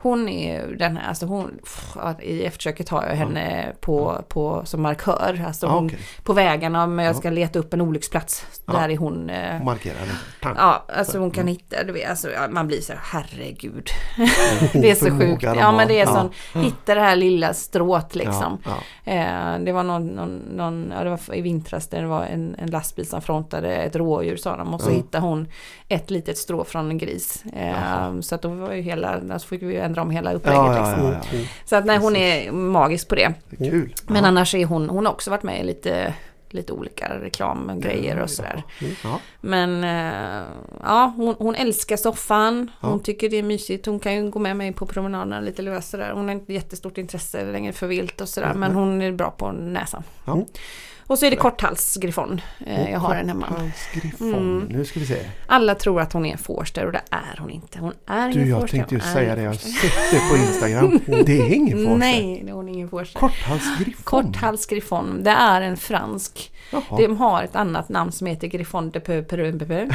[0.00, 4.82] hon är den här, alltså hon, pff, i eftersöket har jag henne på, på, som
[4.82, 5.44] markör.
[5.46, 5.98] Alltså hon, okej.
[6.22, 7.14] på vägarna om jag Ja.
[7.14, 8.46] ska leta upp en olycksplats.
[8.66, 8.72] Ja.
[8.72, 10.16] Där är hon eh, Markera lite.
[10.42, 10.54] Tang.
[10.58, 13.88] Ja, alltså Så, hon kan hitta, du vet, alltså, man blir så här, herregud.
[14.72, 15.42] Det är så sjukt.
[15.42, 18.58] Ja men det är sån, hitta det här lilla strået liksom.
[19.04, 22.70] Eh, det var någon, någon, någon, ja det var i vintras det var en, en
[22.70, 25.48] lastbil som frontade ett rådjur sa de och så hittade hon
[25.88, 27.44] ett litet strå från en gris.
[27.56, 30.68] Eh, så att då var ju hela, alltså fick vi ändra om hela upplägget Ja,
[30.68, 31.06] liksom.
[31.06, 31.36] ja, ja.
[31.36, 31.46] Mm.
[31.64, 33.32] Så att nej hon är magisk på det.
[33.58, 33.94] Kul.
[34.06, 36.14] Men annars är hon, hon har också varit med i lite,
[36.50, 38.62] lite olika reklamgrejer och sådär.
[39.04, 39.20] Ja.
[39.40, 40.42] Men eh,
[40.82, 42.70] ja, hon, hon älskar soffan.
[42.80, 43.86] Hon tycker det är mysigt.
[43.86, 46.10] Hon kan ju gå med mig på promenaderna lite löst sådär.
[46.14, 48.52] Hon har inte jättestort intresse längre för vilt och sådär.
[48.54, 50.02] Men hon är bra på näsan.
[51.08, 52.40] Och så är det korthalsgriffon.
[52.66, 53.46] Eh, jag har den hemma.
[54.20, 54.58] Mm.
[54.70, 55.16] Nu ska vi se.
[55.46, 57.78] Alla tror att hon är en forster och det är hon inte.
[57.78, 58.76] Hon är Du, ingen jag forster.
[58.76, 59.42] tänkte ju är säga det.
[59.42, 61.00] Jag har sett det på Instagram.
[61.26, 61.96] Det är ingen forster.
[61.96, 63.20] Nej, det är hon ingen forster.
[63.20, 64.02] Korthalsgriffon.
[64.04, 66.52] Korthalsgriffon, det är en fransk.
[66.72, 66.82] Jaha.
[66.96, 69.88] De har ett annat namn som heter Griffon de peu peu peu.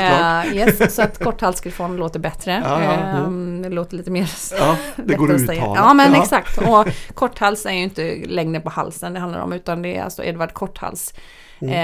[0.00, 2.62] Eh, yes, så att korthalsgriffon låter bättre.
[2.64, 5.74] Ja, ja, Ehm, det låter lite mer Ja, det går att uttala.
[5.76, 6.58] Ja men exakt.
[6.58, 10.24] Och korthals är ju inte längden på halsen det handlar om utan det är alltså
[10.30, 11.14] Edvard Korthals.
[11.60, 11.74] Mm.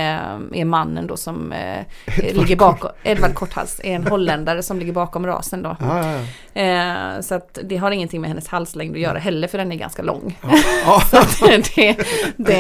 [0.53, 1.85] eh, är mannen då som eh,
[2.33, 5.77] ligger bakom, Edvard Korthals är en holländare som ligger bakom rasen då.
[5.81, 6.21] Ja, ja,
[6.55, 6.61] ja.
[6.63, 9.77] Eh, så att det har ingenting med hennes halslängd att göra heller för den är
[9.77, 10.39] ganska lång.
[10.85, 11.03] ja.
[11.77, 11.97] det,
[12.37, 12.57] det,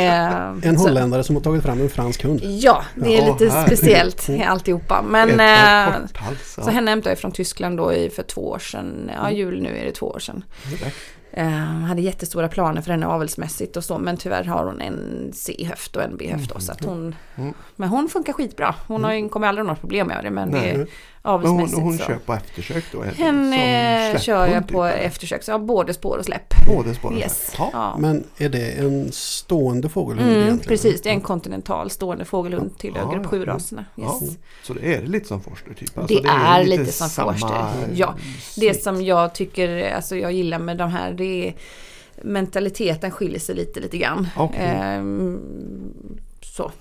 [0.69, 2.41] En så- holländare som har tagit fram en fransk hund.
[2.45, 3.79] Ja, det är Ja, lite herregud.
[3.79, 5.03] speciellt i alltihopa.
[5.09, 6.55] Men eh, Korthals.
[6.65, 9.11] så henne hämtade jag från Tyskland då i, för två år sedan.
[9.23, 10.45] Ja, jul nu är det två år sedan.
[10.83, 10.87] Ja.
[11.33, 15.97] Eh, hade jättestora planer för henne avelsmässigt och så men tyvärr har hon en C-höft
[15.97, 17.55] och en B-höft då, så att hon Mm.
[17.77, 18.75] Men hon funkar skitbra.
[18.87, 20.61] Hon har ju, kommer aldrig ha något problem med det men Nej.
[20.62, 20.87] det är Men
[21.23, 22.05] hon, avelsmässigt hon så.
[22.05, 23.03] kör på eftersök då?
[23.03, 26.55] Henne som kör jag på typ, eftersök, så jag har både spår och släpp.
[26.66, 27.47] Både spår och Yes.
[27.51, 27.59] släpp.
[27.59, 27.71] Ja.
[27.73, 27.97] Ja.
[27.99, 30.69] Men är det en stående fågelhund Mm, egentligen?
[30.69, 33.38] precis, det är en kontinental stående fågelhund till Ja, grupp ja.
[33.38, 33.85] 7-raserna.
[33.97, 34.07] Yes.
[34.21, 34.21] Ja.
[34.62, 35.90] Så det är lite som forster typ?
[36.09, 37.64] Det är lite som samma forster,
[37.95, 38.14] ja.
[38.57, 41.55] Det som jag tycker, alltså jag gillar med de här, det är
[42.23, 44.29] mentaliteten skiljer sig lite, lite grann.
[44.37, 44.61] Okej.
[44.61, 45.41] Ehm,
[46.43, 46.73] så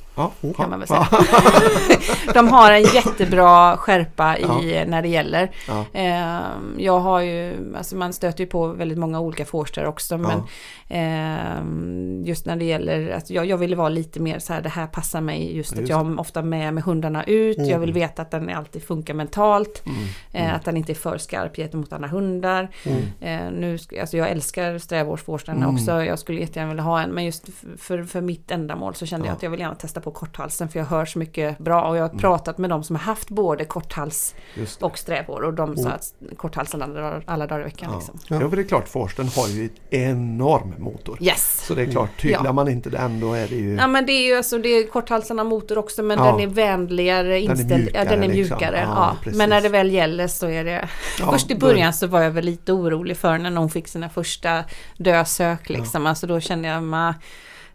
[0.41, 1.07] ja, kan man väl ja.
[1.11, 2.33] säga.
[2.33, 5.51] De har en jättebra skärpa i när det gäller.
[5.67, 5.85] Ja.
[5.93, 10.41] Ehm, jag har ju, alltså man stöter ju på väldigt många olika forster också men
[10.87, 14.69] ehm, just när det gäller att jag, jag ville vara lite mer så här det
[14.69, 17.57] här passar mig just, Just att jag har ofta med mig hundarna ut.
[17.57, 17.69] Mm.
[17.69, 19.83] Jag vill veta att den alltid funkar mentalt.
[19.85, 19.97] Mm.
[20.31, 22.69] Eh, att den inte är för skarp gentemot andra hundar.
[22.85, 23.01] Mm.
[23.21, 25.75] Eh, nu, alltså jag älskar strävårdsforstarna Mm.
[25.75, 26.03] också.
[26.03, 27.09] Jag skulle jättegärna vilja ha en.
[27.09, 29.35] Men just för, för mitt ändamål så kände jag Ja.
[29.35, 31.97] att jag vill gärna testa på på korthalsen för jag hör så mycket bra och
[31.97, 34.35] jag har pratat med de som har haft både korthals
[34.79, 37.89] och strävhår och de sa att korthalsen alla, alla dagar i veckan.
[37.91, 37.97] Ja.
[37.97, 38.19] Liksom.
[38.27, 38.49] Ja.
[38.49, 41.17] för det är klart Forsten har ju ett enorm motor.
[41.23, 41.65] Yes!
[41.67, 42.51] Så det är klart, tyglar Ja.
[42.53, 43.75] man inte den då är det ju...
[43.75, 46.25] Ja men det är ju alltså, det är korthalsen har motor också men Ja.
[46.25, 47.69] den är vänligare inställd.
[47.71, 48.55] mjukare ja, den är liksom.
[48.57, 48.79] mjukare.
[48.81, 49.31] Ja, Ja.
[49.35, 50.89] Men när det väl gäller så är det...
[51.19, 53.87] Ja, Först i är början så var jag väl lite orolig för när hon fick
[53.87, 54.63] sina första
[54.97, 56.05] dösök liksom.
[56.05, 57.13] Alltså då kände jag mig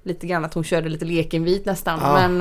[0.06, 1.98] lite grann att hon körde lite lekenvit nästan.
[2.02, 2.28] Ja.
[2.28, 2.40] Men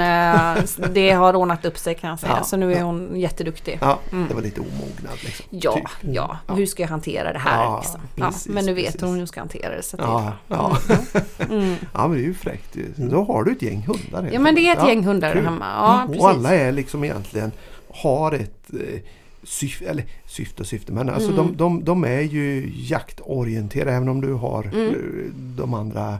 [0.57, 2.33] eh, det har ordnat upp sig kan jag säga.
[2.37, 2.43] Ja.
[2.43, 3.77] Så nu är hon jätteduktig.
[3.81, 4.27] Ja, Mm.
[4.27, 5.45] det var lite omognad liksom.
[5.49, 5.83] Ja, Typ.
[6.13, 6.37] ja.
[6.47, 7.77] Hur ska jag hantera det här?
[7.77, 8.01] Liksom?
[8.15, 9.01] precis, men nu vet precis.
[9.01, 9.83] hon hur hon ska hantera det.
[9.83, 10.77] Så att Ja, ja.
[10.87, 11.75] det mm.
[11.93, 12.77] ja, men det är ju fräckt.
[12.95, 14.29] Då har du ett gäng hundar.
[14.33, 15.43] ja men det är ett gäng hundar kul.
[15.45, 15.65] hemma.
[15.75, 16.21] Ja, precis.
[16.23, 17.51] och alla är liksom egentligen
[17.93, 18.99] har ett eh,
[19.43, 21.45] syfte, eller syfte och syfte, men alltså Mm.
[21.47, 24.87] de, de, de är ju jaktorienterade även om du har Mm.
[24.87, 24.95] eh,
[25.57, 26.17] de andra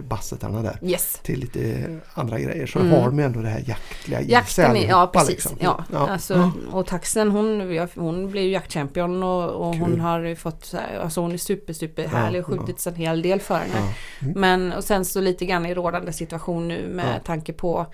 [0.00, 1.20] bassetarna där Yes.
[1.22, 2.90] till lite andra grejer så Mm.
[2.92, 5.30] har de ändå det här jaktliga i Jakten är, ja allihopa, precis.
[5.30, 5.56] liksom.
[5.60, 6.08] Ja, Ja.
[6.10, 10.64] Alltså, och taxen hon, ja, hon blev ju jaktchampion och, och hon har ju fått,
[10.64, 13.72] så alltså hon är super super härlig och Ja, skjutits en hel del för henne.
[13.74, 14.26] Ja.
[14.26, 14.40] Mm.
[14.40, 17.20] Men och sen så lite grann i rådande situation nu med Ja.
[17.26, 17.86] tanke på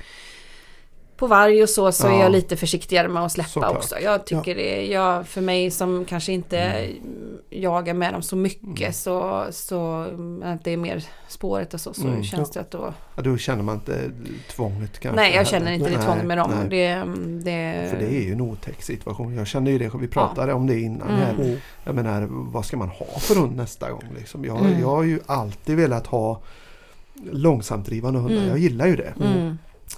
[1.20, 2.22] på varg och så, så är Ja.
[2.22, 3.76] jag lite försiktigare med att släppa Såklart.
[3.76, 3.98] också.
[3.98, 6.88] Jag tycker det, jag, för mig som kanske inte
[7.50, 8.92] jagar med dem så mycket Mm.
[8.92, 10.06] så, så
[10.44, 12.24] att det är mer spåret och så, så Mm.
[12.24, 12.94] känns det att då...
[13.16, 14.11] Ja, då känner man inte
[14.50, 15.16] tvånget kanske.
[15.20, 16.50] Nej, jag känner inte det Nej, tvång med dem.
[16.70, 16.94] Det,
[17.50, 19.35] det, För det är ju en otäck situation.
[19.35, 21.20] Jag känner ju det, vi pratade om det innan Mm.
[21.20, 21.33] här.
[21.44, 21.56] Mm.
[21.85, 24.04] Jag menar, vad ska man ha för hund nästa gång?
[24.18, 24.44] Liksom?
[24.44, 24.80] Jag, Mm.
[24.80, 26.40] jag har ju alltid velat ha
[27.30, 28.37] långsamtdrivande hundar.
[28.37, 28.48] Mm.
[28.48, 29.12] Jag gillar ju det.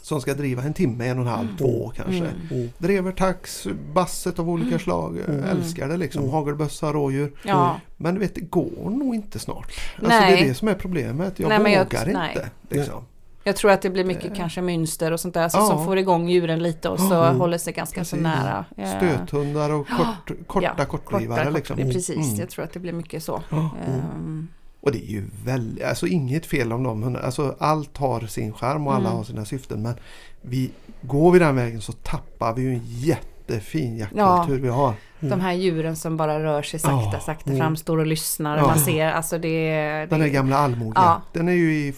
[0.03, 0.07] Mm.
[0.07, 1.57] Som ska driva en timme, en och en halv, Mm.
[1.57, 2.17] två kanske.
[2.17, 2.31] Mm.
[2.51, 2.71] Mm.
[2.79, 5.19] Drever, tax, basset av olika slag.
[5.27, 5.45] Jag Mm.
[5.49, 6.23] Älskar det liksom.
[6.23, 6.33] Mm.
[6.35, 7.33] Hagelbössa, rådjur.
[7.45, 9.67] Ja, Men du vet, det går nog inte snart.
[9.97, 10.33] Alltså, Nej.
[10.37, 11.39] det är det som är problemet.
[11.39, 12.29] Jag Nej, jag- vågar nej.
[12.37, 12.51] inte.
[12.69, 13.05] Liksom.
[13.45, 14.37] jag tror att det blir mycket Eh.
[14.37, 15.67] kanske mönster och sånt där så, Ja.
[15.67, 17.37] som får igång djuren lite och så Mm.
[17.41, 18.23] håller sig ganska så Precis.
[18.23, 18.65] nära.
[18.77, 21.39] Eh, Stöthundar och kort, korta ja, kortdrivare.
[21.45, 21.77] korta, liksom.
[21.77, 22.37] Precis, Mm.
[22.41, 23.43] jag tror att det blir mycket så.
[23.51, 23.71] Ja.
[24.83, 27.27] Och det är ju väldigt, alltså inget fel om de hundarna.
[27.27, 29.17] Alltså allt har sin charm och alla Mm.
[29.17, 29.83] har sina syften.
[29.83, 29.95] Men
[30.43, 30.71] vi,
[31.03, 34.95] går vi den vägen så tappar vi ju en jättefin jaktkultur vi har.
[35.29, 37.21] De här djuren som bara rör sig sakta, Ja.
[37.21, 37.59] sakta Mm.
[37.63, 38.57] fram, står och lyssnar.
[38.57, 38.67] Ja.
[38.67, 39.49] Man ser, alltså det...
[39.71, 40.57] det Den där gamla
[41.49, 41.93] är ju i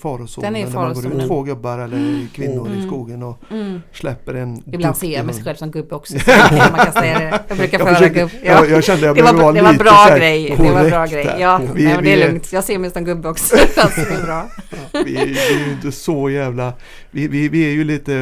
[0.44, 1.02] Den är i farozonen.
[1.04, 2.78] När man går ut två gubbar eller kvinnor Mm.
[2.78, 3.82] i skogen och mm.
[3.92, 6.18] släpper en Ibland ser jag mig själv som gubbe också.
[6.18, 6.30] Så
[6.70, 7.40] man kan säga det.
[7.48, 8.30] Jag brukar Jag föra gubb.
[8.44, 10.54] Jag, jag kände jag Det var, behöver vara det var lite bra grej.
[10.58, 11.24] Det var bra korrekt grej.
[11.24, 11.38] där.
[11.38, 12.52] Ja, Vi- nej, men det är lugnt.
[12.52, 13.56] Jag ser mig som gubbe också.
[13.56, 14.46] alltså, det är bra.
[14.92, 16.72] Vi, vi är ju inte så jävla...
[17.10, 18.14] Vi, vi, vi är ju lite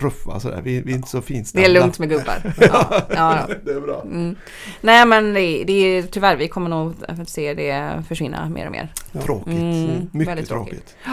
[0.00, 0.60] ruffa sådär.
[0.64, 1.68] Vi, vi är inte så Det finstämda.
[1.68, 2.34] är lugnt med gubbar.
[2.60, 3.38] Ja, ja.
[3.64, 4.03] det är bra.
[4.10, 4.36] Mm.
[4.80, 6.94] Nej men det, det är tyvärr, vi kommer nog
[7.26, 8.92] se det försvinna mer och mer.
[9.22, 9.46] Tråkigt.
[9.54, 10.96] Mm, Mycket väldigt tråkigt.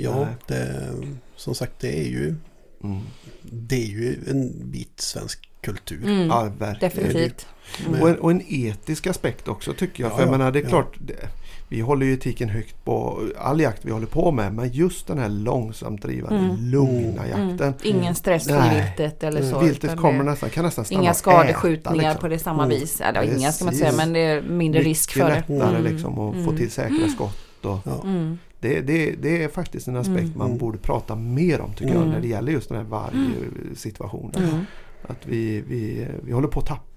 [0.00, 0.90] Ja, det,
[1.36, 2.34] som sagt det är ju
[2.84, 3.00] Mm.
[3.42, 6.02] det är ju en bit svensk kultur.
[6.04, 6.94] Mm, Ja, verkligen.
[6.94, 7.46] definitivt.
[8.00, 10.12] Och en, och en etisk aspekt också tycker jag.
[10.12, 10.68] Ja, För jag ja, menar det är ja.
[10.68, 11.14] klart, det,
[11.68, 14.54] vi håller ju etiken högt på all jakt vi håller på med.
[14.54, 16.56] Men just den här långsamt drivande, Mm.
[16.56, 17.48] lugna Mm.
[17.50, 17.74] jakten.
[17.82, 18.74] Ingen stress för Nej.
[18.96, 19.58] viltet eller så.
[19.58, 22.20] Viltet kommer det- nästan, kan nästan stanna Inga skadeskjutningar liksom.
[22.20, 22.78] på det samma Mm.
[22.78, 23.00] vis.
[23.00, 23.86] Eller inga ska man Precis.
[23.86, 25.34] säga men det är mindre risk för det.
[25.48, 25.92] lättare Mm.
[25.92, 26.56] liksom att få Mm.
[26.56, 27.38] till säkra skott.
[27.64, 28.00] Och Ja.
[28.04, 28.38] Mm.
[28.60, 30.32] det, det, det är faktiskt en aspekt Mm.
[30.38, 30.58] man Mm.
[30.58, 31.70] borde prata mer om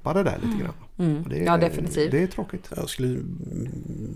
[0.06, 0.24] Mm.
[0.24, 0.30] när det.
[0.30, 0.42] Mm.
[0.42, 0.74] Där lite grann.
[1.10, 1.24] Mm.
[1.24, 2.12] Och det, Ja definitivt.
[2.12, 2.70] Det är tråkigt.
[2.76, 3.70] Jag skulle mm,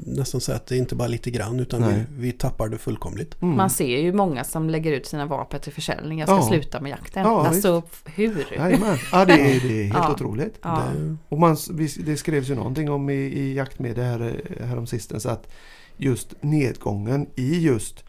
[0.06, 3.42] nästan säga att det är inte bara lite grann utan vi, vi tappar det fullkomligt.
[3.42, 3.58] Mm.
[3.58, 6.20] Man ser ju många som lägger ut sina vapen till försäljning.
[6.20, 6.48] Jag ska Ja.
[6.50, 7.24] sluta med jakten.
[7.24, 8.48] Ja, alltså hur?
[8.58, 8.98] Jajamän.
[9.12, 10.12] Ja, det är, det är helt Ja.
[10.14, 10.60] otroligt.
[10.62, 10.84] Ja.
[10.98, 15.26] Det, Och man, vi- det skrevs ju någonting om i, i jaktmedia här, härom sistens
[15.26, 15.48] att
[15.98, 18.04] just nedgången i just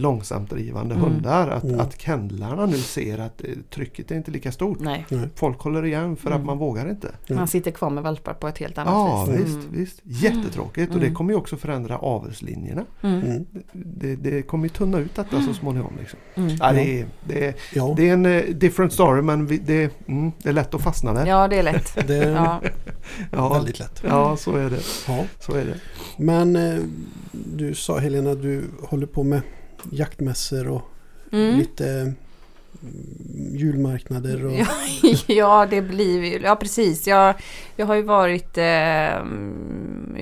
[0.00, 1.06] långsamt drivande Mm.
[1.10, 1.48] hundar.
[1.48, 1.80] Att, Mm.
[1.80, 4.80] att kennlarna nu ser att eh, trycket är inte lika stort.
[4.80, 6.40] Nej, Folk håller igen för Mm.
[6.40, 7.08] att man vågar inte.
[7.30, 9.40] man sitter kvar med valpar på ett helt annat Ja vis.
[9.40, 9.66] visst, Mm.
[9.70, 10.00] visst.
[10.04, 11.14] Jättetråkigt och det Mm.
[11.16, 12.84] kommer ju också förändra avelslinjerna.
[13.02, 13.20] Mm.
[13.22, 15.92] mm, Det, det kommer ju tunna ut detta så småningom.
[16.00, 16.18] Liksom.
[16.34, 16.56] Mm.
[16.60, 19.90] Ja, det, är, det, är, ja, det är en eh, different story men vi, det,
[20.08, 21.26] mm, det är lätt att fastna där.
[21.26, 21.94] Ja, det är lätt.
[22.08, 22.60] det är Ja.
[23.32, 24.02] Ja, väldigt lätt.
[24.08, 24.80] ja så är det.
[25.08, 25.24] Ja.
[25.40, 25.74] Så är det.
[26.16, 26.78] Men eh,
[27.32, 29.40] du sa Helena du håller på med
[29.90, 30.82] jaktmässor och
[31.32, 31.58] Mm.
[31.58, 32.14] lite mm,
[33.56, 34.52] julmarknader och
[35.26, 37.06] Ja, det blir ju, ja precis.
[37.06, 37.34] Jag,
[37.76, 38.64] jag har ju varit, eh,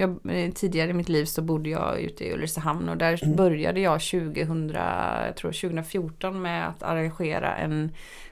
[0.00, 0.18] jag,
[0.54, 3.36] tidigare i mitt liv så bodde jag ute i Ulricehamn och där Mm.
[3.36, 4.70] började jag 2000,
[5.26, 7.90] jag tror 2014 med att arrangera en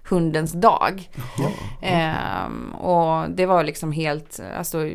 [0.08, 1.10] hundens dag.
[1.38, 1.50] Ja.
[1.82, 4.90] Ehm, och det var liksom helt, alltså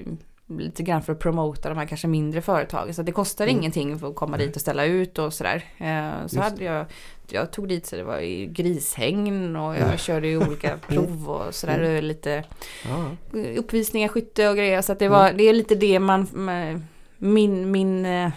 [0.60, 2.94] lite grann för att promota de här kanske mindre företagen.
[2.94, 3.58] Så det kostar Mm.
[3.58, 5.64] ingenting för att komma dit och ställa ut och sådär.
[5.78, 6.86] Eh, så Just hade jag,
[7.30, 9.98] jag tog dit så det var i grishägn och jag Mm.
[9.98, 11.96] körde ju olika prov och sådär.
[11.98, 12.44] och Lite
[12.86, 13.12] Ja.
[13.58, 14.82] uppvisningar, skytte och grejer.
[14.82, 16.86] Så det, var, det är lite det man, man-
[17.18, 18.30] min, min eh,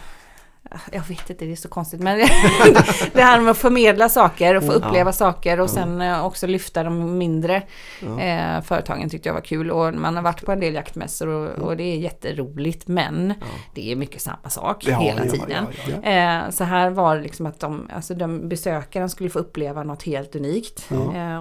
[0.92, 2.00] jag vet inte, det är så konstigt.
[2.00, 2.18] Men
[3.12, 4.82] det här med att förmedla saker och få Mm.
[4.82, 5.12] uppleva Ja.
[5.12, 7.62] saker och sen eh, också lyfta de mindre
[8.00, 8.20] Ja.
[8.20, 9.70] eh, företagen tyckte jag var kul.
[9.70, 12.88] Och man har varit på en del jaktmässor och, och det är jätteroligt.
[12.88, 13.46] Men Ja.
[13.74, 15.66] det är mycket samma sak hela tiden.
[16.02, 20.02] Eh, så här var det liksom att de, alltså de besökaren skulle få uppleva något
[20.02, 20.88] helt unikt.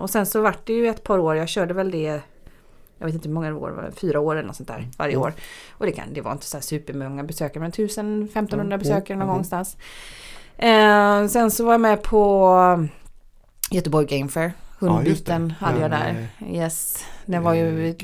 [0.02, 2.22] Och sen så vart det ju ett par år, jag körde väl det
[3.04, 5.14] jag vet inte hur många år, det var, fyra år eller något sånt där varje
[5.16, 5.22] Mm.
[5.26, 5.34] år.
[5.72, 8.80] Och det, kan, det var inte så supermånga besökare men 1000-1500 Mm.
[8.80, 9.20] besökare någon Mm.
[9.20, 9.78] gång någonstans.
[10.58, 12.88] Eh, sen så var jag med på
[13.72, 14.54] Göteborg Game Fair.
[14.82, 14.88] Ja.
[14.90, 16.28] Hundbiten hade jag där.
[16.52, 17.06] Yes.
[17.26, 17.96] Den var ju eh, eh,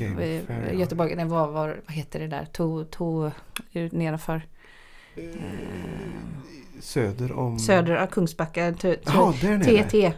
[0.46, 0.78] Fair, ja.
[0.78, 3.30] Göteborg, den var, var, vad heter det där, to, to,
[3.72, 4.42] ut nedanför.
[6.80, 7.58] Söder om...
[7.58, 8.72] Söder, ja, Kungsbacka.
[8.72, 10.12] TT.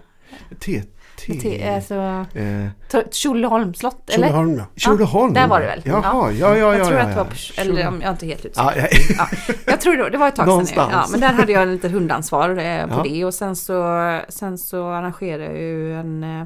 [1.17, 1.33] T.
[1.33, 1.41] T.
[1.41, 1.95] T- Alltså,
[2.39, 4.27] Eh, T- Tjolöholm slott, eller?
[4.27, 4.65] Tjolöholm ja.
[4.77, 5.35] Tjolöholm.
[5.35, 5.83] där var det väl.
[5.85, 6.75] Jaha, ja, ja, ja.
[6.77, 7.31] jag tror ja, att det var, ja.
[7.55, 8.61] på, eller om jag är inte helt ute.
[8.61, 8.87] Ja, ja.
[9.19, 9.29] Ja,
[9.67, 10.49] jag tror det, det var ett tag sedan.
[10.51, 10.93] Någonstans.
[10.93, 13.03] Ja, men där hade jag en liten hundansvar eh, på Ja.
[13.05, 16.43] det och sen så, sen så arrangerade jag ju en eh,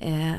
[0.00, 0.32] eh,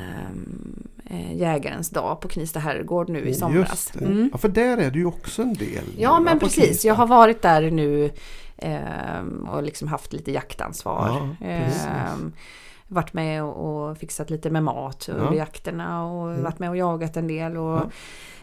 [1.10, 3.92] eh, Jägarens dag på Knivsta herrgård nu i somras.
[4.00, 4.28] Mm.
[4.32, 5.84] Ja, för där är det ju också en del.
[5.98, 8.10] Ja men precis, jag har varit där nu
[8.56, 11.08] eh, och liksom haft lite jaktansvar.
[11.08, 11.86] Ja, precis.
[12.88, 15.34] Varit med och, och fixat lite med mat under Ja.
[15.34, 16.42] jakterna och Mm.
[16.44, 17.56] varit med och jagat en del.
[17.56, 17.80] Och,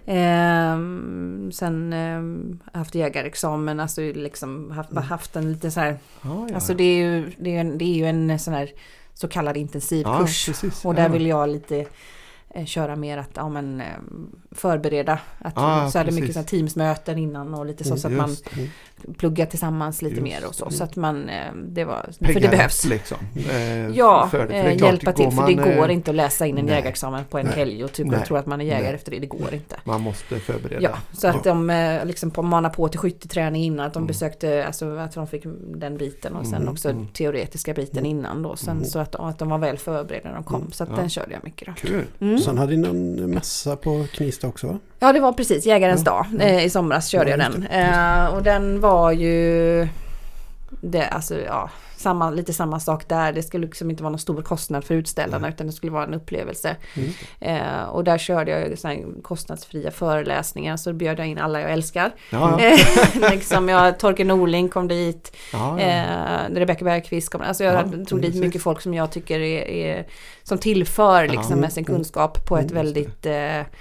[0.06, 0.14] Ja.
[0.14, 5.04] ehm, sen ehm, haft jägarexamen, alltså liksom haft, Mm.
[5.04, 7.96] haft en lite så här, Ja, alltså det är ju, det är, en- det är
[7.96, 8.70] ju en sån här
[9.14, 10.50] så kallad intensivkurs.
[10.86, 11.86] Och där vill jag lite
[12.50, 13.88] eh, köra mer att ja, men, eh,
[14.52, 15.20] förbereda.
[15.40, 18.30] Att, Ja, så är det mycket så teamsmöten innan och lite så, så att man
[18.56, 19.14] det.
[19.18, 20.66] pluggar tillsammans lite Just mer och så.
[20.66, 20.72] det.
[20.72, 22.86] Så att man, eh, det var, för Pegga det behövs.
[22.86, 23.18] liksom.
[23.50, 24.48] Eh, Ja, för det.
[24.48, 25.32] För eh, klart, hjälpa till.
[25.32, 26.76] För det går eh, inte att läsa in en nej.
[26.76, 27.56] jägarexamen på en Nej.
[27.56, 28.26] helg och typ Nej.
[28.26, 28.94] tro att man är jägare Nej.
[28.96, 29.20] efter det.
[29.20, 29.76] Det går inte.
[29.84, 30.82] Man måste förbereda.
[30.82, 33.86] Ja, så att de eh, liksom på, mana på till skytteträning innan.
[33.86, 34.08] Att de Mm.
[34.08, 35.44] besökte, alltså att de fick
[35.76, 37.08] den biten och sen Mm, också mm.
[37.08, 38.56] teoretiska biten innan då.
[38.56, 38.86] Sen Mm.
[38.86, 40.56] så att, att de var väl förberedda när de kom.
[40.62, 40.96] Mm, Så att ja.
[40.96, 41.74] den körde jag mycket då.
[41.78, 42.06] Kul.
[42.20, 42.40] Mm.
[42.40, 44.80] Sen hade ni någon mässa på Knivsta också va?
[45.00, 46.42] Ja det var precis Jägarens Ja, dag.
[46.50, 47.68] Eh, I somras körde Ja, jag den.
[47.68, 49.88] Eh, och den var ju
[50.82, 53.34] det, alltså, ja, samma, lite samma sak där.
[53.34, 56.14] Det skulle liksom inte vara någon stor kostnad för utställarna utan det skulle vara en
[56.14, 56.76] upplevelse.
[57.40, 62.12] Eh, och där körde jag här kostnadsfria föreläsningar så bjöd jag in alla jag älskar.
[62.30, 62.66] Ja, ja.
[63.24, 65.86] Eh, liksom jag, Torkel Norling kom dit, ja, ja.
[65.86, 69.68] eh, Rebecka Bergqvist kom, alltså jag Ja, tog dit mycket folk som jag tycker är,
[69.68, 70.06] är
[70.44, 72.84] som tillför liksom med sin kunskap på ett Mm, det.
[72.84, 73.76] väldigt eh,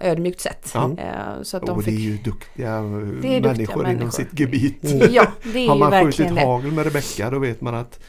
[0.00, 0.70] ödmjukt sätt.
[0.74, 0.90] Ja.
[0.98, 4.10] Eh, så att de och det är ju duktiga eh, är duktiga människor inom människor.
[4.10, 4.84] sitt gebit.
[4.84, 5.12] Mm.
[5.12, 5.26] ja
[5.68, 6.40] Har man skjutit det.
[6.40, 8.00] hagel med Rebecka då vet man att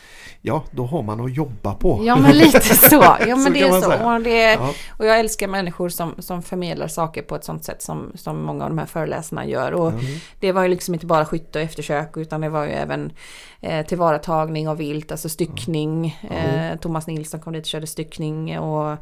[0.41, 2.01] ja, då har man att jobba på.
[2.05, 2.95] Ja men lite så.
[2.95, 4.15] Ja men Så det är så.
[4.15, 7.81] Och, det, Ja, och jag älskar människor som, som förmedlar saker på ett sånt sätt
[7.81, 9.71] som, som många av de här föreläsarna gör.
[9.71, 9.99] Och ja.
[10.39, 13.11] det var ju liksom inte bara skytte och eftersök utan det var ju även
[13.61, 16.19] eh, tillvaratagning av vilt, alltså styckning.
[16.29, 18.97] Eh, Thomas Nilsson kom dit och körde styckning och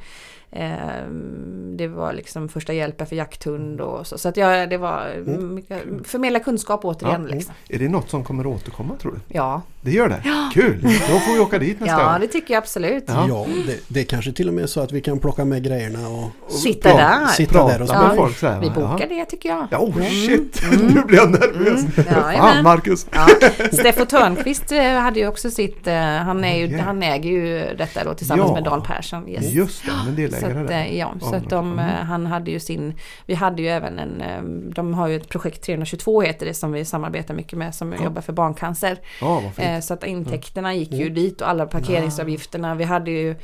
[1.78, 4.18] det var liksom första hjälpen för jakthund och så.
[4.18, 5.54] Så att jag, det var Mm.
[5.56, 7.36] mycket, förmedla kunskap återigen Ja.
[7.36, 7.54] liksom.
[7.70, 9.20] Är det något som kommer att återkomma tror du?
[9.28, 10.24] Ja, Det gör det?
[10.54, 10.82] Kul!
[10.82, 12.22] Då får vi åka dit nästa ja gång.
[12.22, 13.04] det tycker jag absolut.
[13.08, 13.26] Ja.
[13.30, 16.08] Ja, det, det är kanske till och med så att vi kan plocka med grejerna
[16.10, 17.28] och Sitta Pra- där.
[17.28, 19.06] sitta Prata där och med Ja, folk så här, Vi bokar Ja.
[19.10, 19.68] det tycker jag.
[19.72, 20.62] Ja, oh shit!
[20.74, 20.86] Mm.
[20.88, 21.80] nu blir jag nervös.
[21.82, 21.92] Mm.
[21.96, 22.64] Ja, Fan.
[22.64, 23.08] Marcus!
[23.12, 23.28] Ja,
[23.72, 26.80] Steffo Törnqvist eh, hade ju också sitt, eh, han, är ju, Okej.
[26.80, 28.54] han äger ju detta då tillsammans Ja.
[28.54, 29.30] med Dan Persson.
[29.30, 29.52] Yes.
[29.52, 30.16] Just det, men
[30.52, 30.82] Så att, där.
[30.86, 31.80] eh, ja, så att de, mm.
[31.90, 32.94] eh, han hade ju sin,
[33.26, 34.42] vi hade ju även en, eh,
[34.76, 38.04] de har ju ett projekt 322 heter det som vi samarbetar mycket med som Ja.
[38.04, 38.98] jobbar för barncancer.
[39.22, 39.42] Ja,
[39.82, 41.14] Så att intäkterna gick ju Mm.
[41.14, 42.76] dit och alla parkeringsavgifterna.
[42.76, 43.36] Vi hade ju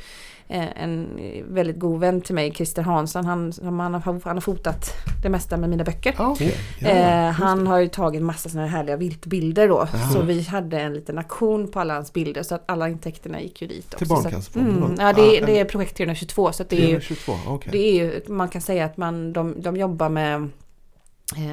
[0.58, 5.28] en väldigt god vän till mig, Christer Hansson, han, han, har, han har fotat det
[5.28, 6.14] mesta med mina böcker.
[6.18, 6.54] Okej.
[6.78, 9.88] Ja, Eh, han har ju tagit massa sådana här härliga viltbilder då.
[9.92, 10.10] Jaha.
[10.12, 13.62] Så vi hade en liten auktion på alla hans bilder så att alla intäkterna gick
[13.62, 13.98] ju dit också.
[13.98, 17.00] Till Barncancerfonden Mm, ja, det, Ja, det är projekt 322 så att det är ju
[17.00, 17.72] 322, okej.
[17.72, 20.46] det är ju, man kan säga att man, de, de jobbar med eh,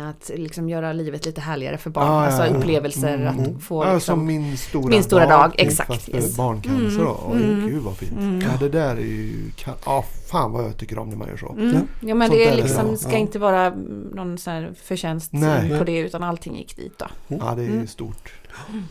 [0.09, 2.07] att liksom göra livet lite härligare för barn.
[2.07, 2.49] Ah, alltså ja.
[2.57, 3.39] upplevelser, Mm.
[3.55, 6.37] att få ja, liksom, som min stora Min stora dag, typ, exakt, Fast för yes.
[6.37, 7.23] barncancer Mm, då.
[7.27, 7.67] Oj, mm.
[7.69, 8.11] gud vad fint.
[8.11, 8.41] Mm.
[8.41, 9.51] Ja, det där är ju...
[9.55, 11.51] kan- Ja, fan vad jag tycker om när man gör så.
[11.51, 11.73] Mm.
[11.73, 11.79] Ja.
[12.07, 13.17] Ja men Sånt det är liksom, ska ja.
[13.17, 13.69] inte vara
[14.13, 15.77] någon sån här förtjänst Nej.
[15.77, 17.05] på det utan allting gick dit då.
[17.27, 17.87] Ja, det är Mm.
[17.87, 18.33] stort.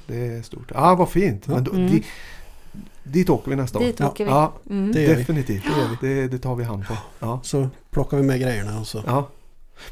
[0.06, 0.70] Det är stort.
[0.74, 1.46] Ja, vad fint.
[1.46, 1.86] Men då, Mm.
[1.90, 2.04] di,
[3.02, 3.82] dit åker vi nästa år.
[3.84, 4.06] Dit Ja.
[4.08, 4.30] åker vi.
[4.30, 4.92] Ja, Mm.
[4.92, 5.14] Det vi.
[5.14, 5.62] definitivt.
[6.00, 6.14] Det, vi.
[6.14, 6.94] det, det tar vi hand på.
[7.18, 7.40] Ja.
[7.42, 9.02] så plockar vi med grejerna och så.
[9.06, 9.28] Ja.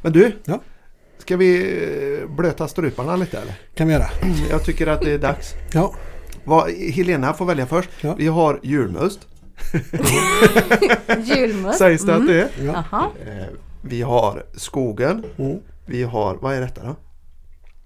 [0.03, 0.61] Men du, Ja.
[1.19, 1.83] Ska vi
[2.23, 3.55] eh, blöta struparna lite eller?
[3.75, 4.07] Kan vi göra.
[4.51, 5.55] Jag tycker att det är dags.
[5.73, 5.95] Ja,
[6.45, 7.91] Vad, Helena får välja först.
[8.01, 8.15] Ja.
[8.19, 9.21] Vi har julmust,
[11.25, 11.79] Julmust.
[11.79, 12.49] sägs det att det är.
[12.65, 13.13] ja.
[13.27, 13.47] Eh,
[13.83, 15.25] Vi har skogen.
[15.39, 15.59] Mm.
[15.87, 16.97] Vi har, vad är detta då?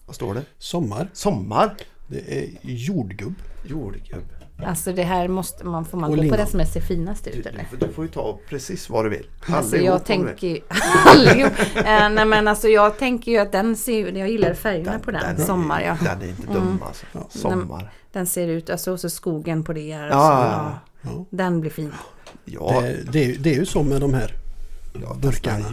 [0.06, 0.42] Vad står det?
[0.58, 1.08] Sommar.
[1.12, 1.74] Sommar.
[2.06, 3.34] Det är jordgubb.
[3.64, 4.24] Jordgubb.
[4.66, 7.34] Alltså det här måste man, får man Och gå på det som ser finast ut
[7.44, 7.66] Du, eller?
[7.70, 9.26] du, du får ju ta precis vad du vill.
[9.46, 10.26] Alltså Allihop jag du vill.
[10.26, 10.60] tänker ju...
[11.06, 11.52] Allihop.
[11.76, 15.10] Eh, nej men alltså jag tänker ju att den ser ju- Jag gillar färgerna på
[15.10, 15.22] den.
[15.24, 15.96] är- Sommar ja.
[16.04, 17.06] Den är inte dum alltså.
[17.38, 17.92] Sommar.
[18.12, 19.92] Den ser ut, alltså och så skogen på det.
[19.92, 20.50] Alltså, Ja.
[20.52, 20.78] ja.
[21.02, 21.24] Ja.
[21.30, 21.92] Den blir fin.
[22.44, 24.32] Ja, Det, det, är, ju- det är ju så med de här
[25.02, 25.64] ja burkarna.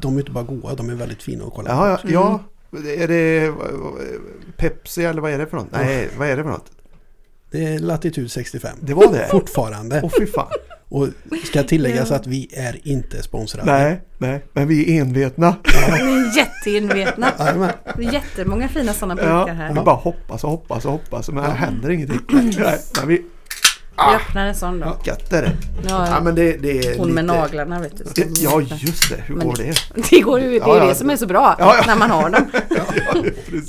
[0.00, 1.74] de är inte bara goda, de är väldigt fina att kolla på.
[1.74, 2.12] Ja, ja, Mm.
[2.14, 2.40] ja.
[3.02, 3.52] Är det
[4.56, 5.66] Pepsi eller vad är det för något?
[5.72, 6.70] Nej, vad är det för något?
[7.52, 8.76] Det är Latitude 65.
[8.80, 9.28] Det var det?
[9.30, 10.00] Fortfarande.
[10.04, 10.48] Åh fy fan.
[10.88, 11.08] Och
[11.44, 13.72] ska tilläggas att vi är inte sponsrade.
[13.72, 15.56] Nej, nej, men vi är envetna.
[15.64, 16.36] Är.
[17.38, 17.70] Jajamän.
[17.96, 19.68] Det är jättemånga fina sådana Ja, burkar här.
[19.74, 22.20] vi bara hoppas och hoppas och hoppas men det händer ingenting.
[22.58, 23.24] Nej, men vi...
[23.96, 24.96] Vi öppnar en sån då.
[25.04, 25.52] Gött är det.
[25.88, 28.04] Ja, Ja, men det, det är hon med lite- naglarna vet du.
[28.24, 29.16] Det- Ja, just det.
[29.26, 29.74] Hur Men går det?
[30.10, 30.84] Det går ju, det är ja.
[30.86, 31.84] det som är så bra Ja, ja.
[31.86, 32.50] när man har dem.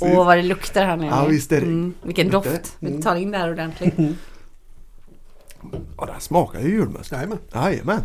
[0.00, 1.06] Åh vad det luktar här nu.
[1.06, 1.66] Ja, visst är det.
[1.66, 2.76] Mm, vilken doft.
[2.78, 3.94] Vi tar in det här ordentligt.
[5.98, 7.12] Ja, den smakar ju julmust.
[7.12, 7.38] Jajamän.
[7.54, 8.00] Jajamän.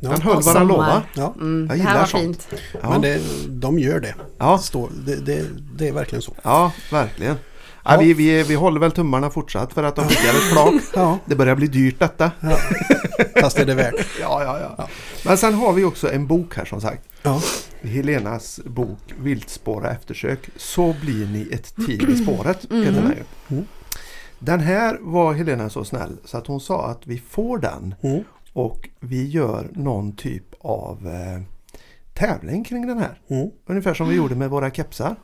[0.00, 0.10] Ja.
[0.10, 1.02] Den höll vad den lovade.
[1.14, 1.34] Ja.
[1.40, 2.42] Mm, Jag det här gillar var sånt.
[2.42, 2.60] fint.
[2.82, 4.14] Ja, Men det, de gör det.
[4.38, 5.44] ja, Står, det, det.
[5.76, 6.34] Det är verkligen så.
[6.42, 7.36] ja verkligen.
[7.84, 8.00] Ja, Ja.
[8.00, 10.74] vi, vi, vi håller väl tummarna fortsatt för att de skickar ett flak.
[10.94, 12.30] Ja, Det börjar bli dyrt detta.
[12.40, 12.56] ja.
[13.40, 13.94] fast är det värt.
[14.20, 14.88] Ja, ja, ja.
[15.26, 17.08] Men sen har vi också en bok här som sagt.
[17.22, 17.40] Ja,
[17.82, 20.48] Helenas bok Viltspåra eftersök.
[20.56, 22.62] Så blir ni ett team i spåret.
[22.62, 23.14] heter den.
[23.50, 23.64] Mm.
[24.38, 28.24] Den här var Helena så snäll så att hon sa att vi får den mm.
[28.52, 31.42] och vi gör någon typ av eh,
[32.14, 33.20] tävling kring den här.
[33.30, 33.50] Mm.
[33.66, 35.16] Ungefär som vi gjorde med våra kepsar.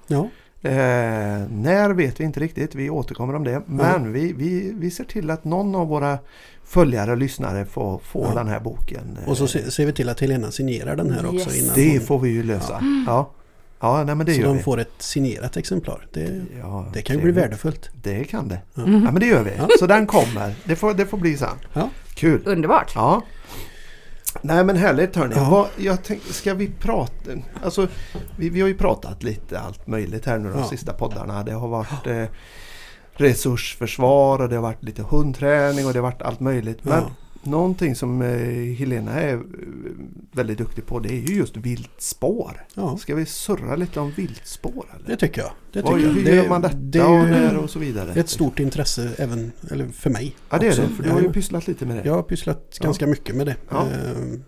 [0.63, 0.73] Eh,
[1.51, 3.63] när vet vi inte riktigt, vi återkommer om det.
[3.67, 6.19] Men vi, vi, vi ser till att någon av våra
[6.65, 8.35] följare och lyssnare får, får Ja.
[8.35, 9.19] den här boken.
[9.27, 11.63] Och så Eh, se- ser vi till att Helena signerar den här också Yes.
[11.63, 12.83] innan det hon, får vi ju lösa.
[13.07, 13.31] Ja,
[13.81, 14.63] ja nej, men det Så gör de vi.
[14.63, 16.07] får ett signerat exemplar.
[16.13, 17.91] Det, Ja, det kan ju bli värdefullt.
[18.03, 18.61] Det kan det.
[18.75, 18.83] Ja.
[18.83, 19.51] Ja, men det gör vi.
[19.59, 19.69] Ja.
[19.79, 20.55] Så den kommer.
[20.65, 21.49] Det får, det får bli sen.
[21.73, 21.89] Ja.
[22.15, 22.43] Kul.
[22.45, 22.93] Underbart.
[22.95, 23.23] Ja.
[24.43, 25.35] Nej men härligt hörni.
[25.37, 25.51] Ja.
[25.51, 27.31] Vad, jag tänk, ska vi prata?
[27.65, 27.89] Alltså,
[28.37, 30.65] vi, vi har ju pratat lite allt möjligt här nu de Ja.
[30.69, 31.43] sista poddarna.
[31.43, 32.25] Det har varit eh,
[33.13, 36.85] resursförsvar och det har varit lite hundträning och det har varit allt möjligt.
[36.85, 37.11] Men Ja.
[37.43, 39.41] Någonting som eh, Helena är eh,
[40.33, 42.67] väldigt duktig på det är ju just viltspår.
[42.75, 44.87] Ja, Ska vi surra lite om viltspår?
[44.97, 45.07] Eller?
[45.07, 45.51] det tycker jag.
[45.73, 46.13] Det tycker jag.
[46.15, 48.13] hur Det, gör man detta det och är när och så vidare?
[48.21, 50.37] ett stort intresse även eller för mig.
[50.51, 50.83] Ja det är också.
[50.83, 52.03] det, för du har ju Jag- pysslat lite med det.
[52.05, 52.85] Jag har pysslat Ja.
[52.85, 53.57] ganska mycket med det.
[53.71, 53.87] Ja.
[53.87, 54.45] Ehm,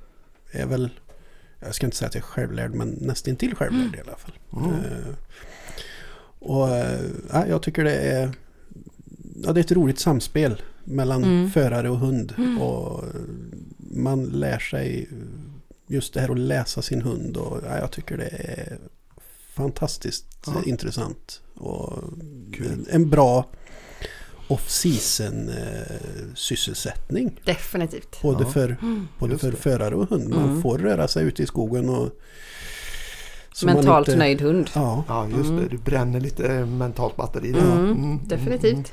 [0.52, 0.90] är väl,
[1.60, 4.32] jag ska inte säga att jag är självlärd men nästintill självlärd i alla fall.
[4.52, 4.70] Mm.
[6.38, 7.00] Och eh,
[7.32, 8.30] ja, jag tycker det är,
[9.42, 11.50] ja, det är ett roligt samspel mellan Mm.
[11.50, 12.34] förare och hund.
[12.60, 13.04] Och
[13.78, 15.08] man lär sig
[15.86, 17.36] just det här att läsa sin hund.
[17.36, 18.78] Och, ja, jag tycker det är
[19.54, 20.52] fantastiskt Ja.
[20.66, 21.40] intressant.
[21.54, 21.98] Och
[22.52, 22.66] Kul.
[22.66, 23.46] en, en bra
[24.48, 25.96] off-season eh,
[26.34, 27.40] sysselsättning.
[27.44, 28.22] Definitivt.
[28.22, 28.50] Både Ja.
[28.50, 28.76] för,
[29.18, 30.28] både Just för förare och hund.
[30.28, 30.62] Man Mm.
[30.62, 32.10] får röra sig ute i skogen och...
[33.52, 34.70] så man Mentalt inte- nöjd hund.
[34.74, 35.68] Ja, Ja just det, Mm.
[35.70, 37.60] du bränner lite eh, mentalt batteri där.
[37.72, 38.92] Mm, Mm, Definitivt.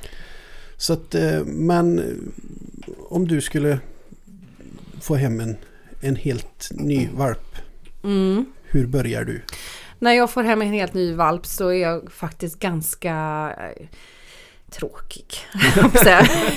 [0.80, 2.06] Så att eh, men eh,
[3.10, 3.80] om du skulle
[5.02, 5.58] få hem en,
[6.02, 7.56] en helt ny valp.
[8.04, 8.46] Mm.
[8.64, 9.42] Hur börjar du?
[10.00, 13.16] När jag får hem en helt ny valp så är jag faktiskt ganska
[13.60, 13.86] eh,
[14.72, 15.26] tråkig.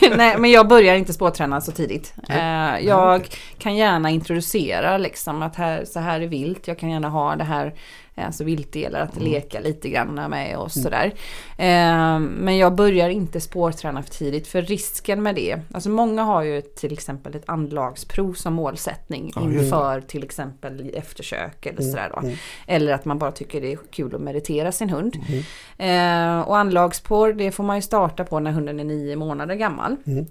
[0.17, 2.15] Nej, men jag börjar inte spårträna så tidigt.
[2.81, 6.69] Jag kan gärna introducera liksom att här, så här är vilt.
[6.69, 7.75] Jag kan gärna ha det här,
[8.15, 9.29] alltså viltdelar att Mm.
[9.33, 11.13] leka lite grann med och sådär.
[11.59, 16.43] Eh, men jag börjar inte spårträna för tidigt för risken med det, alltså många har
[16.43, 22.21] ju till exempel ett anlagsprov som målsättning Ja, inför till exempel eftersök eller sådär då.
[22.21, 22.37] Mm.
[22.67, 25.17] Eller att man bara tycker det är kul att meritera sin hund.
[25.29, 25.43] Mm.
[25.79, 29.97] Eh, och anlagspår det får man ju starta på när hunden är nio månader gammal.
[30.07, 30.27] Mm.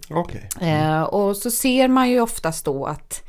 [0.61, 3.23] Eh, och så ser man ju oftast då att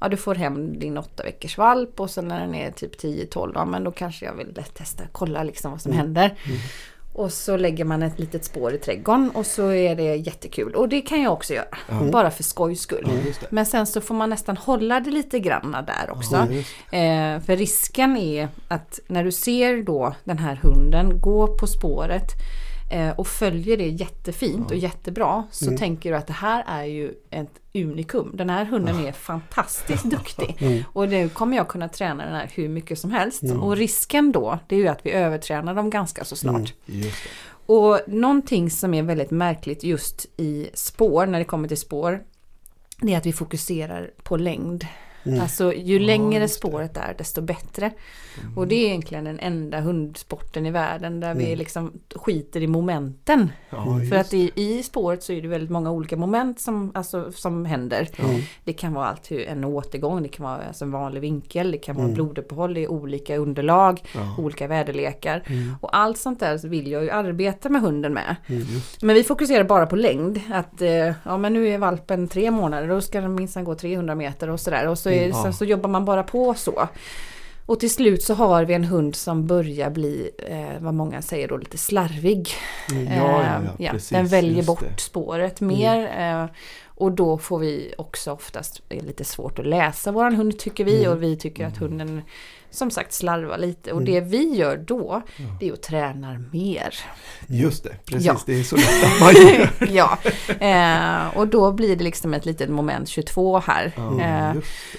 [0.00, 3.52] ja, du får hem din åtta veckors valp och sen när den är typ 10-12,
[3.54, 6.38] ja men då kanske jag vill testa, kolla liksom vad som händer.
[7.12, 10.74] Och så lägger man ett litet spår i trädgården och så är det jättekul.
[10.74, 11.66] Och det kan jag också göra,
[12.12, 13.08] bara för skojs skull.
[13.50, 16.36] Men sen så får man nästan hålla det lite granna där också.
[16.96, 22.32] Eh, för risken är att när du ser då den här hunden gå på spåret
[23.16, 24.76] och följer det jättefint Ja.
[24.76, 25.78] och jättebra så Mm.
[25.78, 28.30] tänker du att det här är ju ett unikum.
[28.34, 30.56] Den här hunden är fantastiskt duktig.
[30.58, 30.82] Mm.
[30.92, 33.42] Och nu kommer jag kunna träna den här hur mycket som helst.
[33.42, 33.60] Mm.
[33.62, 36.74] Och risken då, det är ju att vi övertränar dem ganska så snart.
[36.88, 37.08] Mm.
[37.66, 42.22] Och någonting som är väldigt märkligt just i spår, när det kommer till spår,
[42.98, 44.86] det är att vi fokuserar på längd.
[45.26, 45.40] Mm.
[45.40, 47.90] Alltså ju längre spåret är desto bättre.
[48.56, 51.58] Och det är egentligen den enda hundsporten i världen där vi Mm.
[51.58, 53.52] liksom skiter i momenten.
[53.70, 57.32] Ja, För att i, i spåret så är det väldigt många olika moment som, alltså,
[57.32, 58.08] som händer.
[58.18, 58.40] Mm.
[58.64, 61.94] Det kan vara allt en återgång, det kan vara alltså en vanlig vinkel, det kan
[61.96, 62.14] vara Mm.
[62.14, 64.34] bloduppehåll, är olika underlag, Ja.
[64.38, 65.42] olika väderlekar.
[65.46, 65.74] Mm.
[65.80, 68.36] Och allt sånt där så vill jag ju arbeta med hunden med.
[68.46, 68.62] Mm.
[69.02, 70.40] Men vi fokuserar bara på längd.
[70.52, 74.14] Att eh, ja men nu är valpen tre månader, då ska den minsann gå 300
[74.14, 74.88] meter och sådär.
[74.88, 75.42] Och så, är, Mm, ja.
[75.44, 76.88] så, så jobbar man bara på så.
[77.66, 81.48] Och till slut så har vi en hund som börjar bli, eh, vad många säger
[81.48, 82.48] då, lite slarvig.
[82.90, 83.04] Mm.
[83.06, 84.86] Ja, ja, Eh, ja, precis, den väljer bort det.
[84.86, 84.98] Mm.
[84.98, 86.12] spåret mer.
[86.18, 86.46] Eh,
[86.86, 90.84] och då får vi också oftast, det är lite svårt att läsa våran hund tycker
[90.84, 90.98] vi.
[91.04, 91.12] Mm.
[91.12, 92.22] Och vi tycker att hunden
[92.70, 93.92] som sagt slarvar lite.
[93.92, 94.12] Och Mm.
[94.14, 95.22] det vi gör då,
[95.60, 96.94] det är att träna mer.
[97.46, 98.26] Just det, precis.
[98.26, 98.40] Ja.
[98.46, 99.70] Det är så lätt man gör.
[99.90, 100.18] ja,
[100.66, 103.92] eh, och då blir det liksom ett litet moment 22 här.
[103.96, 104.54] Ja, Eh,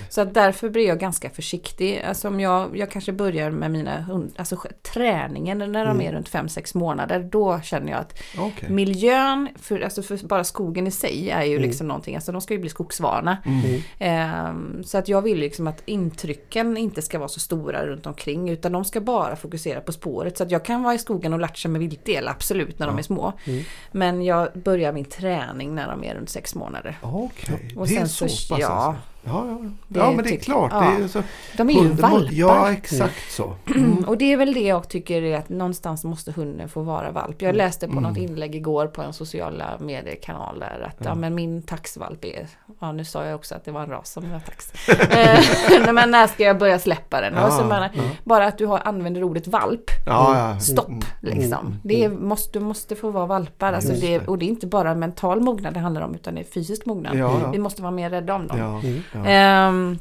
[0.10, 2.02] så att därför blir jag ganska försiktig.
[2.08, 4.58] Alltså om jag, jag kanske börjar med mina hund, alltså
[4.94, 6.02] träningen när de Mm.
[6.08, 7.20] är runt 5-6 månader.
[7.32, 8.70] Då känner jag att Okej.
[8.70, 11.68] miljön, för, alltså för bara skogen i sig är ju Mm.
[11.68, 13.38] liksom någonting, alltså de ska ju bli skogsvana.
[13.46, 13.82] Mm.
[14.00, 18.50] Ehm, så att jag vill liksom att intrycken inte ska vara så stora runt omkring
[18.50, 20.38] utan de ska bara fokusera på spåret.
[20.38, 23.00] Så att jag kan vara i skogen och latcha med viltdel, absolut, när de Ja.
[23.00, 23.34] är små.
[23.46, 23.64] Mm.
[23.92, 26.98] Men jag börjar min träning när de är runt sex månader.
[27.02, 28.68] Okej, Och det är så så- pass ja.
[28.68, 29.02] alltså.
[29.24, 29.58] Ja, ja.
[29.88, 30.72] Ja, men det är tycker- klart.
[30.74, 30.94] ja.
[30.98, 31.24] Det är så,
[31.58, 32.34] De är ju hunden valpar.
[32.34, 33.54] Ja, exakt så.
[33.76, 37.12] Mm, och det är väl det jag tycker är att någonstans måste hunden få vara
[37.12, 37.42] valp.
[37.42, 38.30] Jag läste på något Mm.
[38.32, 41.06] inlägg igår på en sociala medier-kanal där att ja.
[41.06, 41.16] Ja.
[41.16, 42.48] men min taxvalp är,
[42.82, 44.72] ja nu sa jag också att det var en ras som var tax.
[44.90, 45.40] Eh,
[45.84, 47.34] Nej, men när ska jag börja släppa den?
[47.34, 48.02] Ja, bara, ja.
[48.24, 50.60] bara att du har, använder ordet valp, Ja, ja.
[50.60, 51.02] stopp Mm.
[51.22, 51.60] liksom.
[51.68, 53.74] mm, Det är, måste, du måste få vara valpar.
[53.74, 56.46] Alltså det, och det är inte bara mental mognad det handlar om utan det är
[56.46, 57.52] fysisk mognad.
[57.52, 58.82] Vi måste vara mer rädda om dem.
[59.14, 60.00] Ja, Mm.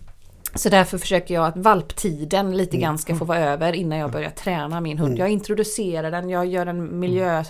[0.55, 2.82] Så därför försöker jag att valptiden lite Mm.
[2.82, 5.09] grann ska få vara över innan jag börjar träna min hund.
[5.11, 5.18] Mm.
[5.20, 7.44] Jag introducerar den, jag gör den miljövan,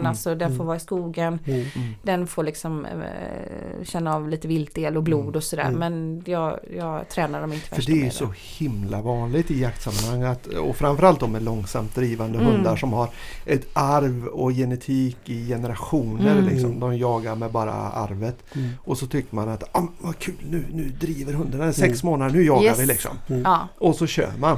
[0.00, 0.06] Mm.
[0.06, 0.66] alltså den får Mm.
[0.66, 1.38] vara i skogen.
[1.46, 1.60] Mm.
[1.76, 1.94] Mm.
[2.02, 5.64] Den får liksom eh, känna av lite viltdel och blod och sådär.
[5.64, 5.78] Mm.
[5.78, 10.22] Men jag, jag tränar dem inte För det är ju så himla vanligt i jaktsammanhang
[10.32, 12.52] att, och framförallt de med långsamt drivande Mm.
[12.52, 13.08] hundar som har
[13.46, 16.32] ett arv och genetik i generationer.
[16.32, 16.44] Mm.
[16.48, 16.80] Liksom.
[16.80, 18.36] De jagar med bara arvet.
[18.54, 18.70] Mm.
[18.84, 21.32] Och så tycker man att ah, vad kul, nu, nu driver
[21.62, 22.25] är sex Mm.
[22.26, 22.78] Månader, nu jagar Yes.
[22.78, 23.18] vi liksom.
[23.44, 24.56] Ja, Och så kör man.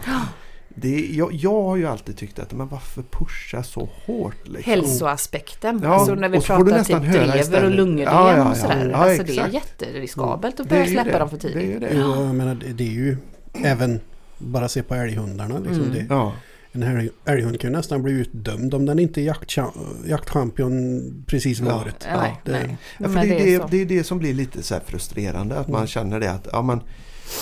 [0.80, 4.34] Det, jag, jag har ju alltid tyckt att men varför pusha så hårt?
[4.48, 4.62] Liksom?
[4.72, 5.80] hälsoaspekten.
[5.82, 8.36] Ja, Alltså när vi och så får du pratar nästan typ drever och lungödem Ja,
[8.36, 8.54] ja, och ja.
[8.54, 8.88] sådär.
[8.92, 9.54] Ja, alltså det är exakt.
[9.54, 11.18] jätteriskabelt att börja släppa det.
[11.18, 11.80] dem för Det är ju tidigt.
[11.80, 11.90] det.
[11.94, 13.16] Jo, jag menar, det, det är ju
[13.64, 14.00] även
[14.38, 15.58] bara se på älghundarna.
[15.58, 15.82] Liksom.
[15.84, 15.92] Mm.
[15.92, 16.32] Det, Ja,
[16.72, 19.72] en älg, älghund kan ju nästan bli utdömd om den inte är jaktcha-
[20.06, 21.64] jaktchampion precis Ja.
[21.78, 22.06] varit.
[22.16, 22.76] Nej, det, nej.
[22.98, 25.58] Ja, för Men det, är det, det är det som blir lite så här frustrerande.
[25.58, 25.86] Att man Mm.
[25.86, 26.80] känner det att ja, man,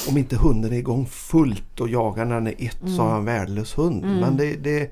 [0.08, 2.98] om inte hunden är igång fullt och jagar när den är ett så Mm.
[2.98, 4.04] har jag en värdelös hund.
[4.04, 4.16] Mm.
[4.16, 4.90] Men det, det,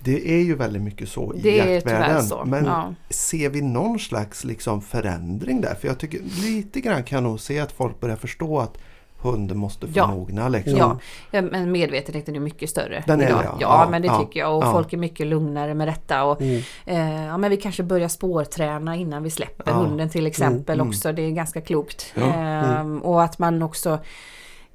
[0.00, 2.22] det är ju väldigt mycket så i Det jaktvärlden.
[2.22, 2.44] så.
[2.44, 2.94] Men ja.
[3.10, 5.74] ser vi någon slags liksom förändring där?
[5.74, 8.78] För jag tycker lite grann kan jag nog se att folk börjar förstå att
[9.20, 10.06] hunden måste få Ja.
[10.06, 10.48] mogna.
[10.48, 10.76] Liksom.
[10.76, 10.98] Ja,
[11.30, 13.38] ja, men medvetenheten är mycket större Den är idag.
[13.40, 13.56] det, ja.
[13.60, 13.82] ja.
[13.84, 14.56] Ja, men det tycker jag.
[14.56, 16.24] Och folk är mycket lugnare med detta.
[16.24, 20.74] Och, mm, eh, ja, men vi kanske börjar spårträna innan vi släpper hunden till exempel
[20.74, 20.88] Mm, mm.
[20.88, 21.12] också.
[21.12, 22.14] Det är ganska klokt.
[22.16, 23.98] Ehm, Och att man också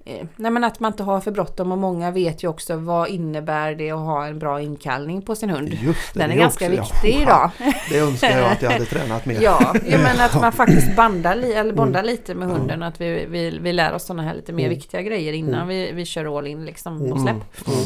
[0.05, 3.07] eh, Nej men att man inte har för bråttom och många vet ju också vad
[3.09, 5.69] innebär det att ha en bra inkallning på sin hund.
[5.69, 7.73] Just det, Den det är ganska också- viktig ja, idag.
[7.89, 9.41] Det önskar jag att jag hade tränat mer.
[9.41, 12.83] Ja, jag menar att man faktiskt bandar, li- eller bondar lite med hunden.
[12.83, 14.75] Att vi, vi, vi lär oss sådana här lite mer Mm.
[14.75, 15.67] viktiga grejer innan Mm.
[15.67, 17.23] vi, vi kör all in liksom och Mm.
[17.23, 17.67] släpp.
[17.67, 17.79] Mm.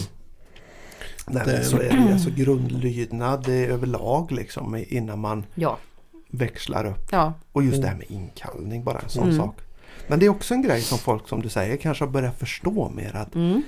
[1.27, 2.13] Nej, Det- så är det.
[2.13, 5.77] Alltså grundlydnad det är överlag liksom innan man Ja,
[6.29, 7.07] växlar upp.
[7.11, 7.33] ja.
[7.51, 7.81] Och just Mm.
[7.81, 9.37] det här med inkallning, bara en sån Mm.
[9.37, 9.55] sak.
[10.07, 12.89] Men det är också en grej som folk som du säger kanske har börjat förstå
[12.95, 13.61] mer att Mm.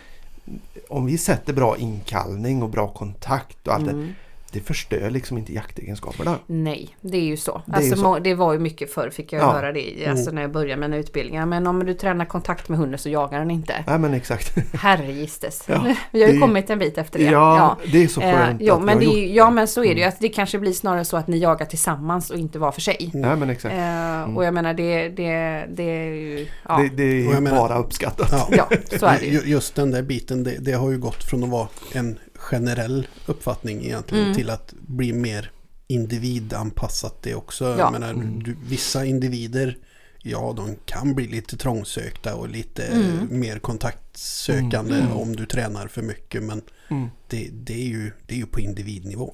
[0.89, 4.07] om vi sätter bra inkallning och bra kontakt och allt Mm.
[4.07, 4.13] det
[4.59, 6.39] förstör liksom inte jaktegenskaperna.
[6.47, 7.61] Nej, det är ju så.
[7.65, 8.19] Det alltså, ju så.
[8.19, 9.51] det var ju mycket förr fick jag Ja.
[9.51, 11.45] höra det alltså, när jag började med mina utbildningar.
[11.45, 13.83] Men om du tränar kontakt med hunden så jagar den inte.
[13.87, 14.55] Nej men exakt.
[14.73, 15.63] Herregistes.
[15.67, 17.25] Ja, Vi har ju det- kommit en bit efter det.
[17.25, 19.67] Ja, det är så Eh, skönt ja, att vi men det, är ju- ja men
[19.67, 19.97] så är det ju.
[20.01, 20.09] Mm.
[20.09, 23.09] Att det kanske blir snarare så att ni jagar tillsammans och inte var för sig.
[23.13, 23.75] Nej men exakt.
[23.75, 26.47] Eh, Och jag menar det, det, det är ju...
[26.67, 28.29] Ja, Det, det är Och jag menar- bara uppskattat.
[28.31, 28.47] Ja.
[28.51, 28.69] ja
[28.99, 29.31] så är det ju.
[29.31, 33.07] Ju- Just den där biten, det, det har ju gått från att vara en generell
[33.25, 34.35] uppfattning egentligen Mm.
[34.35, 35.51] till att bli mer
[35.87, 37.65] individanpassat det också.
[37.65, 37.77] Ja.
[37.77, 38.43] Jag menar, Mm.
[38.43, 39.77] du, vissa individer,
[40.23, 43.39] ja de kan bli lite trångsökta och lite Mm.
[43.39, 43.59] mer
[44.23, 45.17] kontaktsökande Mm.
[45.17, 46.43] om du tränar för mycket.
[46.43, 46.61] Men
[46.91, 47.09] Mm.
[47.27, 49.31] det, det, är ju, det är ju på individnivå.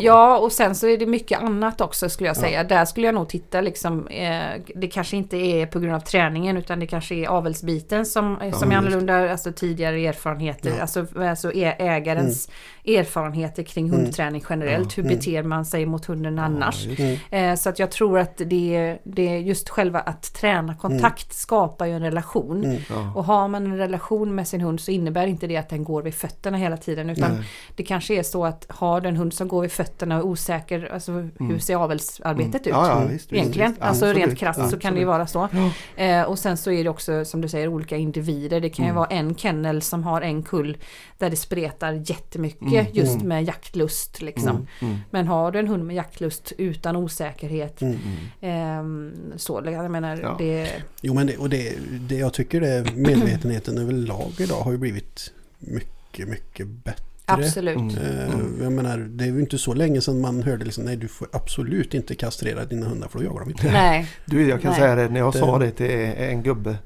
[0.00, 2.40] Ja, och sen så är det mycket annat också skulle jag Ja.
[2.40, 2.64] säga.
[2.64, 4.40] Där skulle jag nog titta liksom, eh,
[4.76, 8.58] det kanske inte är på grund av träningen utan det kanske är avelsbiten som, eh,
[8.58, 10.80] som är annorlunda, alltså tidigare erfarenheter, Ja.
[10.80, 12.48] alltså, alltså ä- ägarens
[12.84, 14.00] erfarenheter kring Mm.
[14.00, 14.98] hundträning generellt.
[14.98, 15.16] Hur Mm.
[15.16, 16.86] beter man sig mot hunden annars?
[16.86, 17.18] Ja, Mm.
[17.30, 21.86] Eh, Så att jag tror att det, det är just själva att träna kontakt skapar
[21.86, 22.64] ju en relation.
[22.64, 22.76] Mm.
[22.90, 23.12] ja.
[23.14, 26.02] Och har man en relation med sin hund så innebär inte det att den går
[26.02, 27.10] vid fötterna hela tiden.
[27.10, 27.44] Utan Nej.
[27.76, 30.26] det kanske är så att har du en hund som går vid fötterna och är
[30.26, 32.66] osäker, alltså hur ser avelsarbetet ut?
[32.66, 32.78] Mm.
[32.80, 33.82] Ja, ja, visst, Egentligen, visst.
[33.82, 34.26] alltså Absolut.
[34.26, 35.48] rent krasst så kan det ju vara så.
[35.96, 38.60] Eh, och sen så är det också som du säger olika individer.
[38.60, 38.96] Det kan ju Mm.
[38.96, 40.76] vara en kennel som har en kull
[41.18, 42.86] där det spretar jättemycket Mm.
[42.92, 43.28] just Mm.
[43.28, 44.48] med jaktlust liksom.
[44.50, 44.66] Mm.
[44.80, 44.96] Mm.
[45.10, 47.98] Men har du en hund med jaktlust utan osäkerhet Mm.
[48.40, 50.34] ehm, så, jag menar Ja.
[50.38, 50.68] det...
[51.00, 53.78] Jo men det, och det, det jag tycker det medvetenheten
[54.10, 57.04] överlag idag har ju blivit mycket, mycket bättre.
[57.26, 57.76] Absolut.
[57.76, 57.96] Mm.
[57.98, 58.58] Eh, Mm.
[58.62, 61.28] Jag menar, det är ju inte så länge sedan man hörde liksom, nej du får
[61.32, 63.66] absolut inte kastrera dina hundar för då jagar de inte.
[63.72, 64.08] Nej.
[64.24, 64.80] Du, jag kan Nej.
[64.80, 66.76] säga det när jag Det- sa det till en gubbe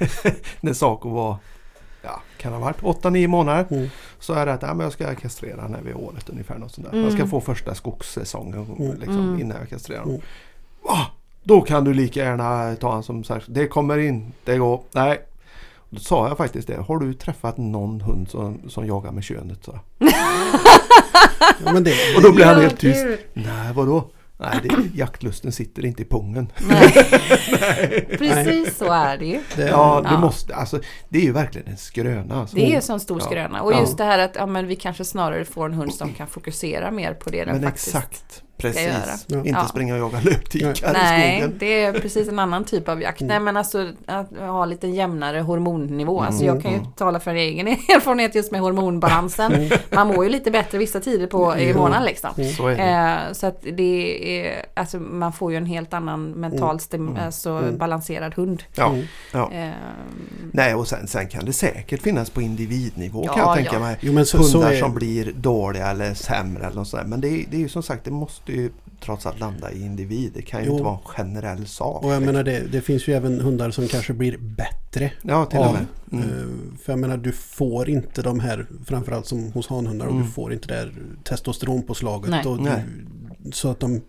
[0.60, 1.36] när Saco var,
[2.02, 3.66] ja, kan ha varit 8-9 månader.
[3.70, 3.88] Mm.
[4.18, 6.58] Så är det att ja, men jag ska kastrera när vid året ungefär.
[6.58, 6.98] Något sånt där.
[6.98, 7.30] Jag ska Mm.
[7.30, 8.94] få första skogssäsongen Mm.
[8.96, 9.40] liksom, Mm.
[9.40, 10.02] innan jag kastrerar.
[10.02, 10.20] Mm.
[10.84, 11.06] Va?
[11.42, 14.82] Då kan du lika gärna ta han som sagt, det kommer inte gå.
[14.92, 15.20] Nej.
[15.90, 16.76] Då sa jag faktiskt det.
[16.76, 19.64] Har du träffat någon hund som, som jagar med könet?
[19.64, 19.78] Så.
[21.64, 23.04] Ja, men det, Och då blir han Ja, helt tyst.
[23.34, 24.10] Nej, vadå?
[24.40, 26.52] Nej, det, jaktlusten sitter inte i pungen.
[26.68, 28.06] Nej.
[28.18, 29.40] Precis så är det ju.
[29.56, 30.20] det, Ja, det Ja.
[30.20, 32.40] måste, alltså det är ju verkligen en skröna.
[32.40, 32.56] Alltså.
[32.56, 33.26] Det är ju en sån stor Ja.
[33.26, 33.62] skröna.
[33.62, 33.80] Och Ja.
[33.80, 36.90] just det här att ja, men vi kanske snarare får en hund som kan fokusera
[36.90, 38.82] mer på det Men faktiskt exakt, precis.
[38.86, 38.96] göra.
[39.26, 39.36] Ja.
[39.38, 39.64] Inte Ja.
[39.68, 41.56] springa och jaga löptikar i Nej, skogen.
[41.58, 43.20] det är precis en annan typ av jakt.
[43.20, 46.20] Nej men alltså att ha lite jämnare hormonnivå.
[46.20, 46.92] Alltså Mm, jag kan ju mm.
[46.92, 49.70] tala för egen erfarenhet just med hormonbalansen.
[49.90, 52.30] Man mår ju lite bättre vissa tider på i månaden liksom.
[52.56, 52.82] Så är det.
[53.28, 57.24] Eh, så att det är, alltså man får ju en helt annan mental stim, Mm.
[57.24, 57.78] alltså Mm.
[57.78, 58.62] balanserad hund.
[58.74, 58.88] Ja.
[58.88, 59.04] Mm.
[59.32, 59.52] Ja.
[59.52, 59.70] Eh,
[60.52, 63.78] Nej, och sen, sen kan det säkert finnas på individnivå Ja, kan jag tänka ja.
[63.80, 63.96] mig.
[64.00, 67.08] Jo men så, så Hundar är, som blir dåliga eller sämre eller något sånt där.
[67.08, 68.70] Men det är, det är ju som sagt, det måste ju
[69.00, 70.32] trots allt landa i individ.
[70.34, 70.72] Det kan ju Jo.
[70.72, 72.04] inte vara en generell sak.
[72.04, 75.12] och jag menar det, det finns ju även hundar som kanske blir bättre.
[75.22, 75.86] ja, till och av, med.
[76.12, 76.28] Mm.
[76.28, 80.24] eh, För jag menar du får inte de här, framförallt som hos hanhundar, och Mm.
[80.26, 80.92] du får inte det där
[81.24, 82.30] testosteronpåslaget.
[82.30, 82.46] Nej.
[82.46, 82.84] Och Nej.
[83.38, 84.00] du, så att de,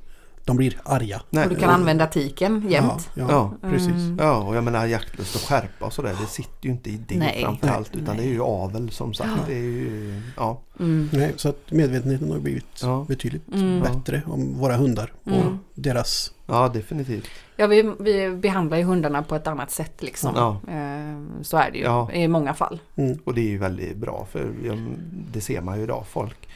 [0.46, 1.22] de blir arga.
[1.30, 3.10] Nej, och du kan använda tiken jämt.
[3.14, 3.88] Ja, Ja, ja, precis.
[3.90, 4.18] Mm.
[4.20, 6.16] Ja, och jag menar jaktlust och skärpa och sådär.
[6.22, 7.42] Det sitter ju inte i det Nej.
[7.44, 7.96] framförallt.
[7.96, 8.26] Utan Nej.
[8.26, 9.30] det är ju avel som sagt.
[9.38, 9.44] Ja.
[9.48, 10.62] Det är ju, ja.
[10.80, 11.10] Mm.
[11.14, 13.06] Nej, så att medvetenheten har blivit Ja.
[13.08, 13.82] betydligt Mm.
[13.82, 15.60] bättre om våra hundar och Mm.
[15.76, 16.34] deras...
[16.48, 17.28] ja, definitivt.
[17.56, 20.32] Ja, vi, vi behandlar ju hundarna på ett annat sätt liksom.
[20.36, 20.74] Ja.
[20.74, 22.12] Eh, så är det ju Ja.
[22.12, 22.80] i många fall.
[22.96, 23.18] Mm.
[23.24, 24.52] Och det är ju väldigt bra för
[25.34, 26.04] det ser man ju idag.
[26.08, 26.48] Folk,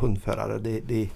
[0.00, 1.08] hundförare, det, det,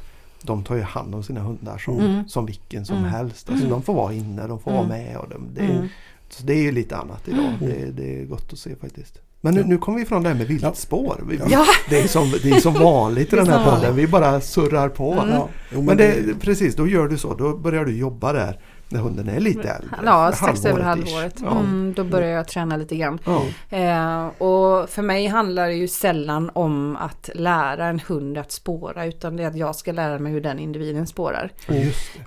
[0.46, 2.28] de tar ju hand om sina hundar som, Mm.
[2.28, 3.10] som vilken som Mm.
[3.10, 3.48] helst.
[3.50, 3.70] Alltså, Mm.
[3.78, 4.88] De får vara inne, de får Mm.
[4.88, 5.16] vara med.
[5.16, 5.88] Och de, det, Mm.
[6.28, 7.44] så det är ju lite annat idag.
[7.44, 7.58] Mm.
[7.60, 9.18] Det, det är gott att se faktiskt.
[9.40, 9.66] Men nu, Ja.
[9.66, 11.24] nu kommer vi ifrån det här med viltspår.
[11.28, 11.64] Vi, Ja.
[11.90, 13.96] Det, är som, det är som vanligt i den här podden.
[13.96, 15.12] Vi bara surrar på.
[15.12, 15.28] Mm.
[15.28, 17.34] Ja, jo, Men det, precis, då gör du så.
[17.34, 18.58] Då börjar du jobba där
[18.94, 19.88] när hunden är lite äldre.
[20.04, 21.40] Ja, strax över halvåret.
[21.42, 21.50] Ja.
[21.50, 23.18] Mm, då börjar jag träna lite grann.
[23.24, 23.42] Ja.
[23.78, 29.06] Eh, och för mig handlar det ju sällan om att lära en hund att spåra
[29.06, 31.50] utan det är att jag ska lära mig hur den individen spårar.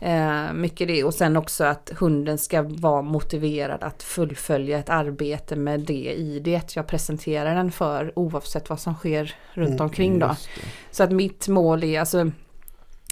[0.01, 5.55] Eh, mycket det och sen också att hunden ska vara motiverad att fullfölja ett arbete
[5.55, 10.19] med det i det jag presenterar den för oavsett vad som sker runt Mm, omkring
[10.19, 10.35] då.
[10.91, 12.31] Så att mitt mål är alltså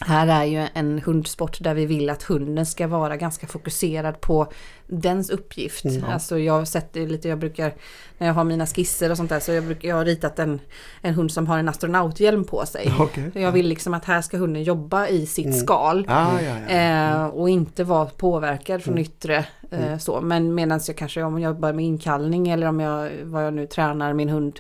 [0.02, 4.48] här är ju en hundsport där vi vill att hunden ska vara ganska fokuserad på
[4.88, 5.86] dens uppgift.
[5.86, 6.04] Mm.
[6.04, 7.74] Alltså jag har sett det lite, jag brukar
[8.18, 10.60] när jag har mina skisser och sånt där så jag, brukar, jag har ritat en,
[11.02, 12.94] en hund som har en astronauthjälm på sig.
[13.00, 13.32] Okej.
[13.34, 15.58] Jag vill liksom att här ska hunden jobba i sitt Mm.
[15.58, 16.06] skal.
[16.10, 16.76] Ah, ja, ja.
[16.76, 19.02] Eh, och inte vara påverkad från Mm.
[19.04, 19.36] yttre
[19.72, 20.00] eh, Mm.
[20.00, 20.22] så.
[20.22, 23.68] Men medan jag kanske om jag jobbar med inkallning eller om jag, vad jag nu
[23.68, 24.60] tränar min hund.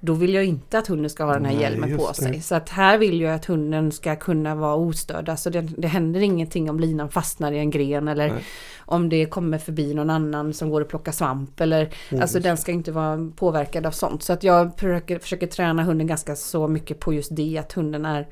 [0.00, 2.14] Då vill jag inte att hunden ska ha den här Nej, hjälmen på det.
[2.14, 2.40] sig.
[2.40, 5.28] Så att här vill jag att hunden ska kunna vara ostörd.
[5.28, 8.44] Alltså det, det händer ingenting om linan fastnar i en gren eller Nej.
[8.78, 11.60] om det kommer förbi någon annan som går och plockar svamp.
[11.60, 12.22] Eller, Mm.
[12.22, 14.22] Alltså den ska inte vara påverkad av sånt.
[14.22, 17.58] Så att jag försöker, försöker träna hunden ganska så mycket på just det.
[17.58, 18.28] Att hunden är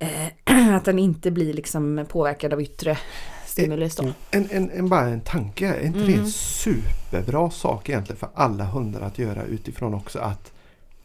[0.00, 0.26] eh,
[0.76, 2.98] att den inte blir liksom påverkad av yttre
[3.46, 4.02] stimulus då.
[4.02, 4.14] Mm.
[4.30, 5.66] En, en, en, bara en tanke.
[5.68, 6.20] Är inte det Mm.
[6.20, 10.52] en superbra sak egentligen för alla hundar att göra utifrån också att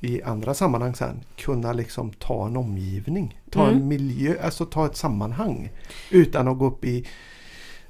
[0.02, 3.40] i andra sammanhang sen kunna liksom ta en omgivning.
[3.52, 3.76] Ta Mm.
[3.76, 5.70] en miljö, alltså ta ett sammanhang.
[6.12, 7.08] Utan att gå upp i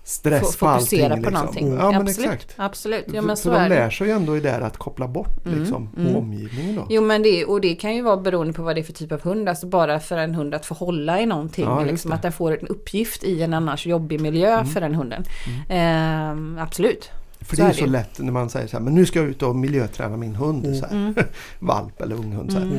[0.03, 0.86] stress F- på allting.
[0.99, 1.34] fokusera på liksom.
[1.34, 1.74] någonting.
[1.74, 2.32] Ja men Absolut.
[2.32, 2.53] exakt.
[2.57, 3.76] Absolut, ja men så för de är det.
[3.76, 6.16] lär sig ju ändå i där att koppla bort Mm, liksom, mm.
[6.16, 6.88] omgivningen då.
[6.89, 9.12] Jo men det, och det kan ju vara beroende på vad det är för typ
[9.12, 9.49] av hund.
[9.49, 11.66] Alltså bara för en hund att få hålla i någonting.
[11.66, 12.16] Ja, liksom, det.
[12.16, 14.66] att den får en uppgift i en annars jobbig miljö Mm.
[14.66, 15.24] för den hunden.
[15.70, 17.12] Ehm, absolut.
[17.42, 17.92] För så det är är så det.
[17.92, 20.66] lätt när man säger så här, men nu ska jag ut och miljöträna min hund.
[20.66, 20.80] Mm.
[20.80, 20.96] Så här.
[20.96, 21.14] Mm.
[21.60, 22.52] Valp eller unghund.
[22.52, 22.58] Så.
[22.58, 22.78] Mm.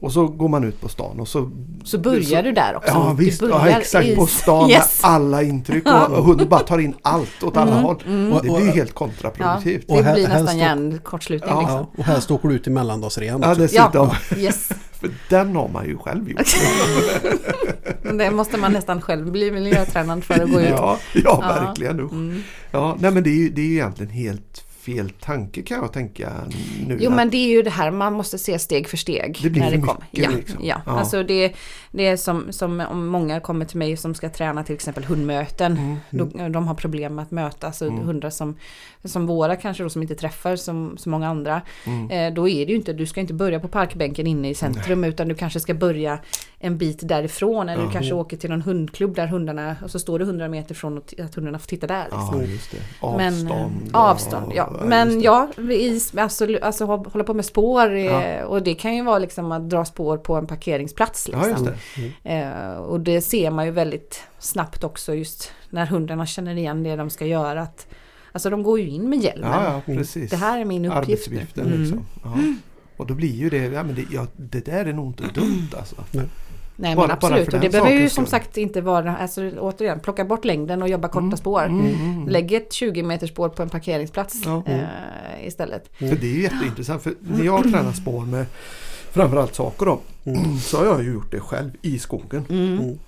[0.00, 1.50] Och så går man ut på stan och så...
[1.84, 2.90] Så börjar så, du där också.
[2.94, 5.02] Ja visst, ja, börjar exakt på stan Yes.
[5.02, 8.02] med alla intryck och, och hunden bara tar in allt åt alla Mm, håll.
[8.06, 8.30] mm.
[8.34, 9.84] Det blir ju Och- helt Ja, kontraproduktivt.
[9.88, 11.50] Och det här- blir här nästan står- hjärnkortslutning.
[11.54, 11.60] Ja.
[11.60, 11.76] liksom.
[11.78, 13.62] Ja, och helst åker du ut i mellandagsrean Ja också.
[13.62, 14.10] dessutom.
[14.30, 14.68] Ja, yes.
[15.00, 16.40] För den har man ju själv gjort.
[18.18, 20.68] Det måste man nästan själv bli miljötränad för att gå ut.
[20.70, 21.40] Ja, ja, Ja.
[21.64, 22.00] verkligen.
[22.00, 22.12] usch.
[22.12, 22.42] Mm.
[22.70, 24.47] Ja, nej men det är ju det är ju egentligen helt
[24.94, 26.32] fel tanke kan jag tänka
[26.86, 26.98] nu.
[27.00, 29.38] Jo men det är ju det här, man måste se steg för steg.
[29.42, 30.00] Det blir när för det kommer.
[30.12, 30.58] mycket Ja, liksom.
[30.64, 30.80] ja.
[30.86, 30.92] Ja.
[30.92, 31.52] alltså det,
[31.92, 35.72] det är som, som om många kommer till mig som ska träna till exempel hundmöten.
[35.78, 38.00] Mm, Då, de har problem med att möta alltså Mm.
[38.06, 38.56] hundar som,
[39.04, 41.62] som våra kanske då som inte träffar som så många andra.
[41.86, 42.10] mm.
[42.10, 45.04] Eh, då är det ju inte, du ska inte börja på parkbänken inne i centrum
[45.04, 46.18] utan du kanske ska börja
[46.60, 47.86] en bit därifrån eller Ja.
[47.86, 50.98] du kanske åker till någon hundklubb där hundarna, och så står du 100 meter från
[50.98, 52.02] att hundarna får titta där.
[52.04, 52.40] Liksom.
[52.40, 52.78] Ja, just det.
[53.16, 53.50] Men, Avstånd.
[53.88, 54.80] eh, och- avstånd, ja.
[54.84, 58.44] Men ja, i, alltså, alltså hå- hålla på med spår eh, Ja.
[58.44, 61.28] och det kan ju vara liksom att dra spår på en parkeringsplats.
[61.28, 61.42] Liksom.
[61.50, 61.64] Ja, just
[62.24, 62.32] det.
[62.32, 66.96] Eh, och det ser man ju väldigt snabbt också just när hundarna känner igen det
[66.96, 67.62] de ska göra.
[67.62, 67.86] Att,
[68.32, 69.50] alltså de går ju in med hjälmen.
[69.52, 70.30] Ja, ja, precis.
[70.30, 70.98] Det här är min uppgift.
[71.08, 71.80] Arbetsuppgiften Mm.
[71.80, 72.06] liksom.
[72.24, 72.34] Ja.
[72.96, 75.68] Och då blir ju det, ja men det, ja, det där är nog inte dumt
[75.78, 75.96] alltså.
[76.80, 77.54] Nej Bara- men absolut.
[77.54, 81.08] och det behöver ju som sagt inte vara, alltså återigen, plocka bort längden och jobba
[81.08, 81.64] korta Mm, spår.
[81.66, 82.28] mm, mm.
[82.28, 84.62] Lägg ett 20 meters spår på en parkeringsplats Ja.
[84.66, 85.90] eh, istället.
[85.98, 87.02] För det är ju jätteintressant.
[87.02, 88.46] För när jag tränar spår med
[89.12, 90.00] framförallt saker då.
[90.24, 90.58] Mm.
[90.58, 92.44] Så har jag ju gjort det själv i skogen.
[92.50, 92.78] Mm.
[92.78, 92.98] Mm.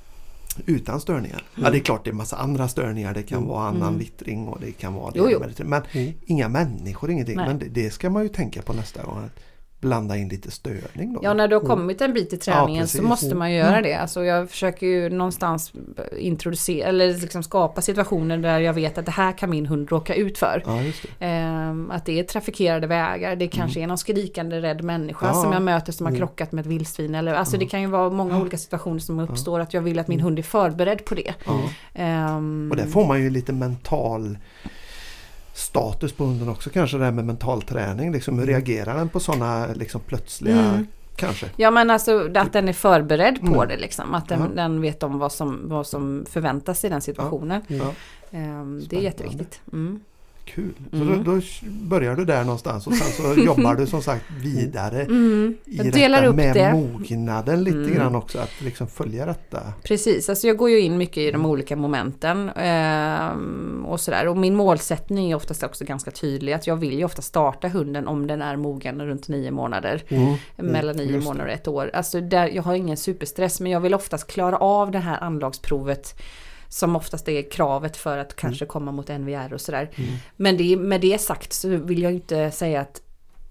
[0.66, 1.42] Utan störningar.
[1.54, 3.14] Ja det är klart det är massa andra störningar.
[3.14, 3.48] Det kan Mm.
[3.50, 3.98] vara annan Mm.
[3.98, 5.18] vittring och det kan vara det.
[5.18, 5.38] Jo, jo.
[5.40, 5.64] med det.
[5.64, 6.12] Men Mm.
[6.26, 7.36] inga människor, ingenting.
[7.36, 7.46] Nej.
[7.46, 9.30] Men det, det ska man ju tänka på nästa gång.
[9.80, 11.20] Blanda in lite störning då.
[11.22, 11.76] Ja, när du har Mm.
[11.76, 13.08] kommit en bit i träningen så precis.
[13.08, 13.94] måste man ju göra det.
[13.94, 15.72] Alltså jag försöker ju någonstans
[16.18, 20.14] introducera eller liksom skapa situationer där jag vet att det här kan min hund råka
[20.14, 20.62] ut för.
[20.66, 20.72] Ja,
[21.18, 21.26] det.
[21.26, 25.36] Ehm, att det är trafikerade vägar, det kanske är någon skrikande rädd människa Mm.
[25.36, 25.42] Ja.
[25.42, 26.18] som jag möter som har Mm.
[26.18, 27.14] krockat med ett vildsvin.
[27.14, 30.08] Eller, alltså det kan ju vara många olika situationer som uppstår att jag vill att
[30.08, 31.34] min hund är förberedd på det.
[31.46, 31.60] Ja.
[31.94, 34.38] Ehm, Och där får man ju lite mental
[35.52, 38.12] status på hunden också kanske det här med mental träning.
[38.12, 40.86] Liksom, hur reagerar den på sådana liksom, plötsliga Mm.
[41.16, 41.46] kanske?
[41.56, 43.68] Ja men alltså att den är förberedd på Mm.
[43.68, 44.14] det liksom.
[44.14, 44.46] Att den, Ja.
[44.62, 47.62] den vet om vad som, vad som förväntas i den situationen.
[47.68, 47.82] Mm.
[47.86, 47.92] Ja,
[48.38, 49.60] Ehm, det är jätteviktigt.
[49.72, 50.00] Mm.
[50.54, 50.72] Kul.
[50.92, 51.08] Mm.
[51.08, 51.40] Så då, då
[51.88, 55.56] börjar du där någonstans och sen så jobbar du som sagt vidare Mm.
[55.64, 56.72] i Jag delar detta upp med det.
[56.72, 57.94] mognaden lite Mm.
[57.94, 58.38] grann också.
[58.38, 59.60] Att liksom följa detta.
[59.82, 61.46] Precis, alltså jag går ju in mycket i de Mm.
[61.46, 64.28] olika momenten ehm, och sådär.
[64.28, 66.52] Och min målsättning är oftast också ganska tydlig.
[66.52, 70.02] Att jag vill ju ofta starta hunden om den är mogen runt nio månader.
[70.08, 70.34] Mm.
[70.56, 71.90] Mellan nio månader och ett år.
[71.94, 76.20] Alltså där, jag har ingen superstress men jag vill oftast klara av det här anlagsprovet.
[76.72, 79.90] Som oftast är kravet för att kanske komma mot NVR och sådär.
[79.94, 80.10] Mm.
[80.36, 83.00] Men det, med det sagt så vill jag inte säga att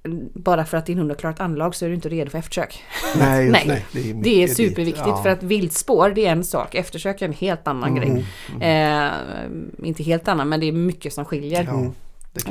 [0.03, 2.37] mm, bara för att din hund har klarat anlag så är du inte redo för
[2.37, 2.83] eftersök.
[3.17, 3.85] Nej, just Nej.
[3.93, 3.99] det.
[4.01, 5.07] Det är, Det är superviktigt.
[5.07, 5.23] Ja.
[5.23, 7.99] för att viltspår det är en sak, eftersök är en helt annan Mm.
[8.01, 8.25] grej.
[8.61, 9.07] Mm.
[9.81, 11.63] Eh, inte helt annan men det är mycket som skiljer.
[11.63, 11.91] Ja,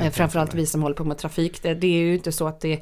[0.01, 1.61] Eh, Framförallt vi som håller på med trafik.
[1.61, 2.79] Det, det är ju inte så att det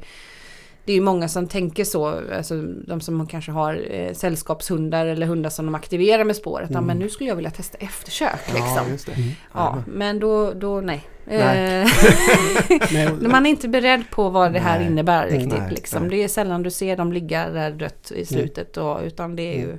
[0.88, 5.26] det är ju många som tänker så, alltså de som kanske har eh, sällskapshundar eller
[5.26, 6.68] hundar som de aktiverar med spåret.
[6.70, 6.86] Ja, Mm.
[6.86, 8.92] men nu skulle jag vilja testa eftersök Ja, liksom.
[8.92, 9.12] just det.
[9.12, 9.28] Mm.
[9.54, 11.04] Ja, men då, då nej.
[11.24, 11.82] Nej.
[11.82, 14.86] Eh, man är inte beredd på vad det här Nej.
[14.88, 15.58] innebär Mm, riktigt.
[15.60, 16.02] nej, liksom.
[16.02, 16.10] nej.
[16.10, 18.76] Det är sällan du ser dem ligga där dött i slutet.
[18.76, 19.78] Och, utan det är ju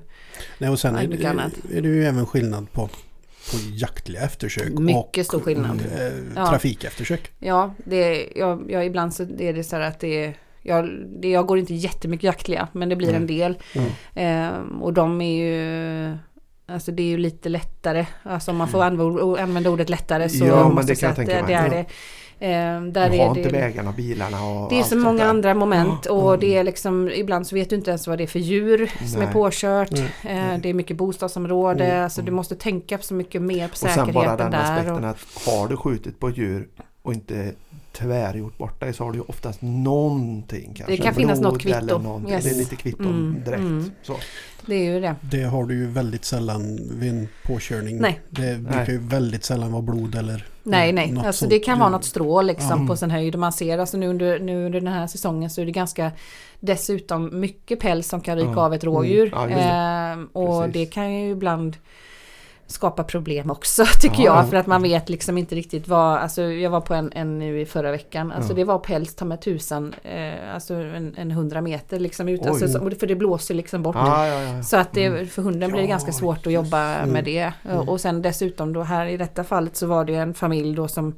[0.57, 2.87] Nej, och sen är, det, är det ju även skillnad på,
[3.51, 5.81] på jaktliga eftersök Mycket och stor skillnad.
[6.35, 6.47] Ja.
[6.49, 7.31] trafikeftersök.
[7.39, 10.89] Ja, det, jag, jag, ibland så är det så här att det är jag,
[11.21, 13.57] det, jag går inte jättemycket jaktliga, men det blir en del.
[13.75, 13.89] Mm.
[14.15, 16.17] Ehm, och de är ju...
[16.67, 18.05] Alltså det är ju lite lättare.
[18.23, 20.57] Alltså om man får använda, använda ordet lättare så Mm.
[20.57, 21.85] Ja, måste det jag säga att det, det är det.
[22.41, 25.23] Ehm, där Du är har det, inte vägarna och bilarna och det är så många
[25.23, 25.29] där.
[25.29, 26.39] andra moment och Mm.
[26.39, 29.21] det är liksom ibland så vet du inte ens vad det är för djur som
[29.21, 29.33] är Nej.
[29.33, 29.91] påkört.
[30.23, 30.53] Mm.
[30.53, 32.03] Eh, det är mycket bostadsområde, Mm.
[32.03, 34.63] alltså du måste tänka så mycket mer på Och sen bara säkerheten den där.
[34.73, 36.67] aspekten Och, att har du skjutit på djur
[37.01, 37.51] och inte
[37.91, 40.73] tvärgjort bort dig så har du ju oftast någonting.
[40.75, 42.21] Kanske kan finnas något kvitto.
[42.29, 42.43] Yes.
[42.43, 43.59] Det är lite kvitto Mm, direkt.
[43.59, 43.91] mm.
[44.03, 44.15] Så.
[44.65, 45.15] Det är ju det.
[45.21, 47.97] Det har du ju väldigt sällan vid en påkörning.
[47.97, 48.19] Nej.
[48.29, 48.91] Det brukar Nej.
[48.91, 51.11] ju väldigt sällan vara blod eller Nej, nej.
[51.11, 52.87] något Alltså det kan vara något strå liksom Ja.
[52.87, 53.35] på sin höjd.
[53.39, 56.11] Man ser alltså nu under, nu under den här säsongen så är det ganska
[56.59, 58.61] dessutom mycket päls som kan ryka Ja.
[58.65, 59.33] av ett rådjur.
[59.33, 59.49] Mm.
[59.51, 59.61] Ja, det.
[59.63, 60.73] Ehm, och Precis.
[60.73, 61.77] det kan ju ibland
[62.71, 64.37] skapa problem också tycker Ja, jag.
[64.37, 64.47] ja.
[64.47, 67.61] För att man vet liksom inte riktigt vad, alltså jag var på en, en nu
[67.61, 68.31] i förra veckan.
[68.31, 68.55] Alltså Ja.
[68.55, 72.41] det var päls ta med tusan, eh, alltså en, en hundra meter liksom ut.
[72.43, 72.49] Oj.
[72.49, 73.95] Alltså, så- för det blåser liksom bort.
[73.95, 74.63] Ja, ja.
[74.63, 75.27] Så att det, Mm.
[75.27, 77.09] för hunden blir det ganska svårt att jobba Mm.
[77.09, 77.53] med det.
[77.69, 77.89] Mm.
[77.89, 81.15] Och sen dessutom då här i detta fallet så var det en familj då som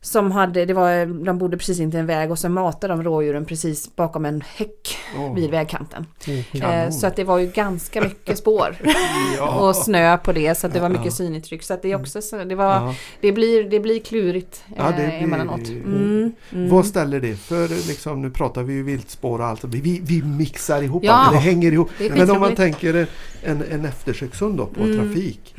[0.00, 3.44] som hade, det var, de bodde precis intill en väg och så matade de rådjuren
[3.44, 5.34] precis bakom en häck Åh.
[5.34, 6.06] vid vägkanten.
[6.26, 6.62] Mm.
[6.86, 8.76] Eh, så att det var ju ganska mycket spår
[9.36, 9.58] Ja.
[9.68, 11.10] och snö på det så att det var mycket Ja.
[11.10, 11.62] synintryck.
[11.62, 12.94] Så att det också så, det var, Ja.
[13.20, 15.68] det blir, det blir klurigt Ja, det eh, blir- emellanåt.
[15.68, 16.68] Mm, mm.
[16.70, 20.22] Vad ställer det för, liksom, nu pratar vi ju viltspår och allt, vi, vi, vi
[20.22, 21.12] mixar ihop Ja.
[21.12, 21.90] allt, det hänger ihop.
[21.98, 23.06] Det Men om man tänker
[23.42, 24.98] en, en eftersökshund då på Mm.
[24.98, 25.54] trafik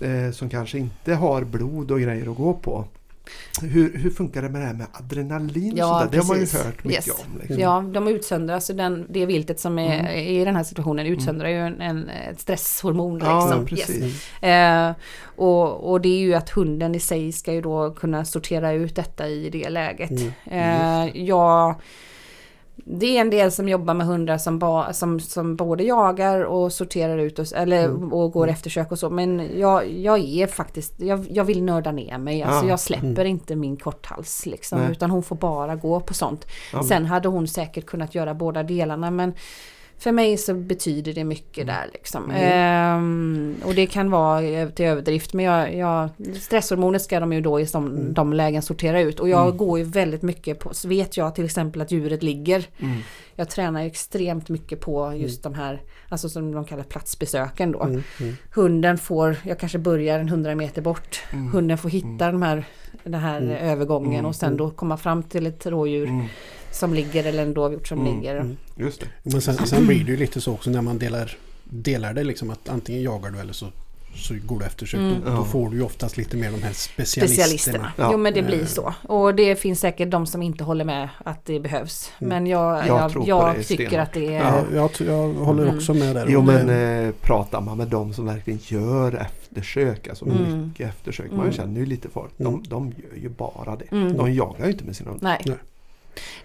[0.00, 2.84] eh, som kanske inte har blod och grejer att gå på.
[3.62, 5.72] Hur, hur funkar det med det här med adrenalin?
[5.72, 6.08] och Ja, sådär?
[6.12, 7.20] Det har man ju hört mycket Yes.
[7.26, 7.38] om.
[7.40, 7.58] Liksom.
[7.58, 10.12] Ja, de utsöndrar, den, det viltet som är, Mm.
[10.16, 13.20] i den här situationen utsöndrar ju en, en, ett stresshormon.
[13.24, 13.66] Ja, liksom.
[13.66, 14.04] precis.
[14.42, 14.42] Yes.
[14.42, 14.92] Eh,
[15.36, 18.96] och, och det är ju att hunden i sig ska ju då kunna sortera ut
[18.96, 20.10] detta i det läget.
[20.10, 21.06] Mm.
[21.06, 21.74] Eh, jag,
[22.84, 26.72] det är en del som jobbar med hundar som, ba, som, som både jagar och
[26.72, 28.12] sorterar ut och, eller, Mm.
[28.12, 29.10] och går eftersök och så.
[29.10, 32.42] Men jag, jag är faktiskt, jag, jag vill nörda ner mig.
[32.42, 32.70] Alltså Ja.
[32.70, 33.26] jag släpper Mm.
[33.26, 34.78] inte min korthals liksom.
[34.80, 34.90] Nej.
[34.92, 36.46] Utan hon får bara gå på sånt.
[36.72, 36.82] Ja.
[36.82, 39.34] Sen hade hon säkert kunnat göra båda delarna men
[39.98, 41.74] för mig så betyder det mycket Mm.
[41.74, 42.30] där liksom.
[42.30, 46.08] Ehm, och det kan vara eh, till överdrift men jag, jag,
[46.40, 48.14] stresshormoner ska de ju då i de, Mm.
[48.14, 49.20] de lägen sortera ut.
[49.20, 49.56] Och jag Mm.
[49.56, 52.64] går ju väldigt mycket på, så vet jag till exempel att djuret ligger.
[52.78, 52.98] Mm.
[53.34, 57.82] Jag tränar extremt mycket på just de här, alltså som de kallar platsbesöken då.
[57.82, 58.02] Mm.
[58.20, 58.36] Mm.
[58.54, 61.22] Hunden får, jag kanske börjar en 100 meter bort.
[61.32, 61.48] Mm.
[61.52, 62.64] Hunden får hitta de här,
[63.04, 63.56] den här Mm.
[63.56, 64.26] övergången Mm.
[64.26, 66.26] och sen då komma fram till ett rådjur Mm.
[66.78, 68.16] Som ligger eller en dovhjort som Mm.
[68.16, 68.36] ligger.
[68.36, 68.56] Mm.
[68.76, 69.06] Just det.
[69.22, 72.50] Men sen, sen blir det ju lite så också när man delar, delar det liksom
[72.50, 73.66] att antingen jagar du eller så,
[74.14, 75.00] så går du eftersök.
[75.00, 75.14] Mm.
[75.24, 77.28] Då, då får du ju oftast lite mer de här specialisterna.
[77.28, 77.92] Specialisterna.
[77.96, 78.08] Ja.
[78.12, 78.46] Jo men det Eh.
[78.46, 78.94] blir så.
[79.02, 82.12] Och det finns säkert de som inte håller med att det behövs.
[82.18, 82.28] Mm.
[82.28, 84.08] Men jag, Jag jag, jag, det tycker stenhårt.
[84.08, 84.42] att det är...
[84.44, 85.76] Ja, jag, jag håller Mm.
[85.76, 86.26] också med där.
[86.28, 86.74] Jo men det-
[87.06, 90.66] eh, pratar man med de som verkligen gör eftersök, alltså Mm.
[90.68, 91.52] mycket eftersök, man Mm.
[91.52, 93.84] känner ju lite folk, de, de gör ju bara det.
[93.92, 94.16] Mm.
[94.16, 95.38] De jagar ju inte med sina hundar.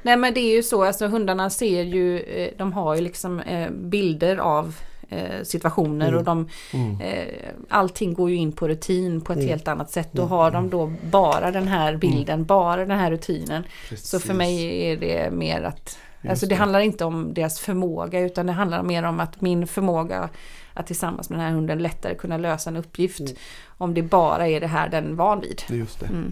[0.01, 0.17] Nej.
[0.17, 3.69] Men det är ju så, alltså hundarna ser ju, eh, de har ju liksom eh,
[3.71, 4.75] bilder av
[5.09, 6.17] eh, situationer Mm.
[6.19, 7.01] och de, Mm.
[7.01, 7.27] eh,
[7.69, 9.49] allting går ju in på rutin på ett Mm.
[9.49, 10.09] helt annat sätt.
[10.11, 10.31] Då Mm.
[10.31, 13.63] har de då bara den här bilden, bara den här rutinen.
[13.95, 14.37] Så för Precis.
[14.37, 18.51] mig är det mer att Just Alltså det handlar inte om deras förmåga utan det
[18.53, 20.29] handlar mer om att min förmåga
[20.73, 23.19] att tillsammans med den här hunden lättare kunna lösa en uppgift.
[23.19, 23.33] Mm.
[23.67, 25.61] Om det bara är det här den är van vid.
[25.69, 26.05] Just det.
[26.05, 26.31] Mm.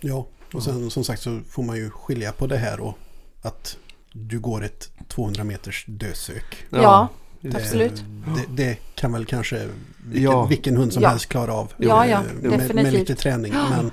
[0.00, 2.98] Ja, och sen som sagt så får man ju skilja på det här och
[3.42, 3.76] att
[4.12, 6.56] du går ett 200 meters dödsök.
[6.70, 7.08] Ja,
[7.40, 8.04] Det- Absolut.
[8.36, 9.68] Det, det kan väl kanske
[10.04, 10.46] vilken, Ja.
[10.46, 11.08] vilken hund som Ja.
[11.08, 11.72] helst klara av.
[11.76, 12.92] Ja, eh, ja, med, med definitivt.
[12.92, 13.52] lite träning.
[13.52, 13.90] Men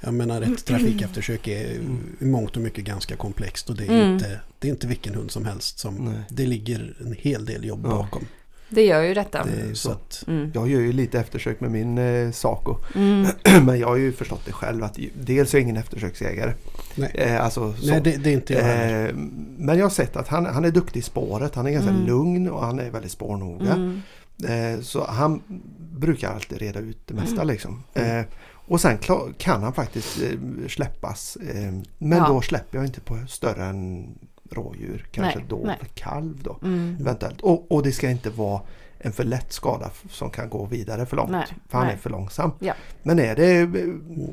[0.00, 2.16] jag menar ett trafikeftersök är Mm.
[2.20, 4.12] i mångt och mycket ganska komplext och det är, Mm.
[4.14, 6.20] inte, det är inte vilken hund som helst som Nej.
[6.28, 7.88] det ligger en hel del jobb Ja.
[7.90, 8.26] bakom.
[8.68, 9.44] Det gör ju detta.
[9.44, 9.90] Det är, så så.
[9.90, 10.50] att, Mm.
[10.54, 12.76] Jag gör ju lite eftersök med min eh, Saco.
[12.94, 13.26] Mm.
[13.66, 16.52] Men jag har ju förstått det själv att dels är jag ingen eftersöksjägare.
[16.94, 17.86] nej, Eh, alltså, så.
[17.90, 19.08] nej det, det är inte jag heller.
[19.08, 19.14] eh,
[19.58, 21.54] men jag har sett att han, han är duktig i spåret.
[21.54, 22.06] Han är ganska Mm.
[22.06, 23.72] lugn och han är väldigt spårnoga.
[23.72, 24.00] Mm.
[24.48, 25.42] Eh, så han
[25.92, 27.46] brukar alltid reda ut det mesta Mm.
[27.46, 27.82] liksom.
[27.94, 28.22] Eh,
[28.70, 28.98] och sen
[29.38, 31.36] kan han faktiskt eh, släppas.
[31.36, 32.28] Eh, men Ja.
[32.28, 34.06] då släpper jag inte på större än
[34.50, 35.06] rådjur.
[35.10, 35.78] Kanske Nej, då nej.
[35.94, 36.58] kalv då.
[36.62, 36.96] Mm.
[37.00, 37.40] Eventuellt.
[37.40, 38.60] Och, och det ska inte vara
[39.00, 41.30] en för lätt skada som kan gå vidare för långt.
[41.30, 41.94] Nej, för han nej.
[41.94, 42.50] är för långsam.
[42.58, 42.74] Ja.
[43.02, 43.68] Men är det eh,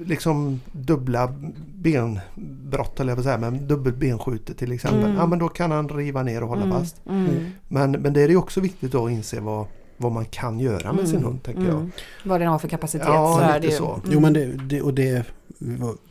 [0.07, 1.33] liksom dubbla
[1.75, 5.03] benbrott eller jag säga, men dubbelt benskjutet till exempel.
[5.03, 5.15] Mm.
[5.17, 6.77] Ja men då kan han riva ner och hålla Mm.
[6.79, 7.01] fast.
[7.09, 7.29] Mm.
[7.67, 9.65] Men, men det är ju också viktigt då att inse vad,
[9.97, 11.27] vad man kan göra med sin Mm.
[11.27, 11.75] hund tänker jag.
[11.77, 11.91] Mm.
[12.25, 13.07] Vad den har för kapacitet.
[13.07, 13.77] Ja, så är lite det ju.
[13.77, 13.93] så.
[13.93, 14.01] Mm.
[14.11, 15.25] Jo men det, det, och det,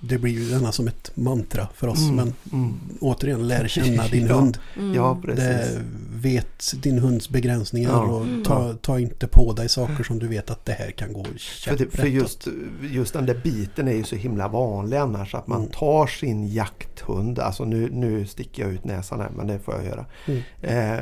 [0.00, 1.98] det blir ju gärna som ett mantra för oss.
[2.02, 2.14] Mm.
[2.16, 2.74] Men Mm.
[3.00, 4.34] återigen, lär känna din Ja.
[4.34, 4.58] hund.
[4.76, 4.94] Mm.
[4.94, 5.44] Ja precis.
[5.44, 5.82] Det,
[6.16, 8.00] vet din hunds begränsningar Ja.
[8.02, 11.24] och ta, ta inte på dig saker som du vet att det här kan gå
[11.64, 12.48] För, det, för just,
[12.90, 15.70] just den där biten är ju så himla vanlig annars att man Mm.
[15.70, 19.84] tar sin jakthund, alltså nu, nu sticker jag ut näsan här men det får jag
[19.84, 20.06] göra.
[20.26, 20.42] Mm.
[20.62, 21.00] Eh, eh,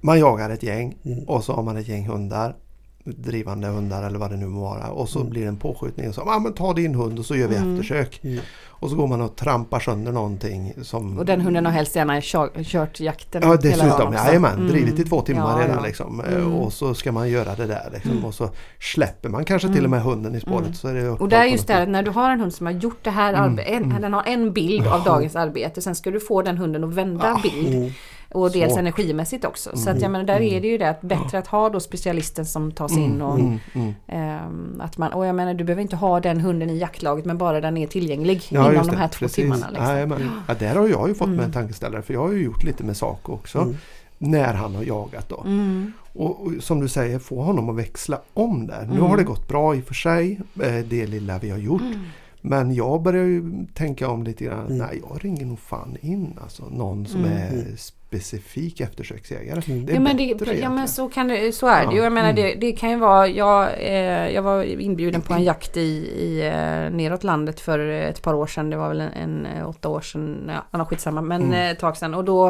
[0.00, 1.18] man jagar ett gäng Mm.
[1.24, 2.56] och så har man ett gäng hundar.
[3.04, 4.88] Drivande hundar eller vad det nu må vara.
[4.90, 5.30] Och så Mm.
[5.30, 6.08] blir det en påskjutning.
[6.08, 7.72] Och så, ah, men ta din hund och så gör vi Mm.
[7.74, 8.20] eftersök.
[8.24, 8.38] Mm.
[8.66, 10.72] Och så går man och trampar sönder någonting.
[10.82, 14.52] Som, Och den hunden har helst gärna kört, kört jakten Ja hela dagen dessutom, jajamän,
[14.54, 14.68] Mm.
[14.68, 15.86] drivit i två timmar Ja, redan ja.
[15.86, 16.20] liksom.
[16.20, 16.52] Eh, Mm.
[16.54, 18.10] Och så ska man göra det där liksom.
[18.10, 18.24] Mm.
[18.24, 18.50] Och så
[18.80, 19.84] släpper man kanske till Mm.
[19.84, 20.62] och med hunden i spåret.
[20.62, 20.74] Mm.
[20.74, 22.66] Så är det Och det är just det här, när du har en hund som
[22.66, 24.02] har gjort det här Mm, en, mm.
[24.02, 27.40] den har en bild av dagens arbete, sen ska du få den hunden att vända
[27.42, 27.92] bild.
[28.34, 28.42] Mm.
[28.42, 28.78] Och dels svårt.
[28.80, 29.70] energimässigt också.
[29.76, 30.54] Så Mm, att jag menar, där mm.
[30.56, 33.38] är det ju det att bättre att ha då specialisten som tar sig in och
[33.38, 33.94] Mm, mm.
[34.06, 37.38] ehm, att man, och jag menar du behöver inte ha den hunden i jaktlaget men
[37.38, 39.36] bara den är tillgänglig Ja, inom de här två precis.
[39.36, 39.68] timmarna.
[39.70, 39.86] Liksom.
[39.88, 40.30] Jajamän.
[40.48, 41.46] Ja, där har jag ju fått med Mm.
[41.46, 43.58] en tankeställare för jag har ju gjort lite med Saco också.
[43.58, 43.76] Mm.
[44.18, 45.40] När han har jagat då.
[45.46, 45.92] Mm.
[46.12, 48.82] Och, och som du säger, få honom att växla om där.
[48.86, 49.02] Nu Mm.
[49.02, 51.80] har det gått bra i och för sig, eh, det lilla vi har gjort.
[51.82, 51.98] Mm.
[52.40, 54.66] Men jag börjar ju tänka om lite grann.
[54.66, 54.78] Mm.
[54.78, 57.32] Nej, jag ringer nog fan in alltså, någon som Mm.
[57.36, 57.76] är
[58.18, 59.60] specifik eftersöksjägare.
[59.66, 59.86] Mm.
[59.86, 61.98] Det är Ja men, bättre det, ja men så, kan det, så är det ju.
[61.98, 62.42] Ja, Jag menar mm.
[62.42, 65.80] det, det kan ju vara, jag, eh, jag var inbjuden på en jakt i,
[66.18, 68.70] i eh, neråt landet för ett par år sedan.
[68.70, 71.52] Det var väl en, en eh, åtta år sedan, ja skitsamma men Mm.
[71.52, 72.14] eh, ett tag sedan.
[72.14, 72.46] Och då,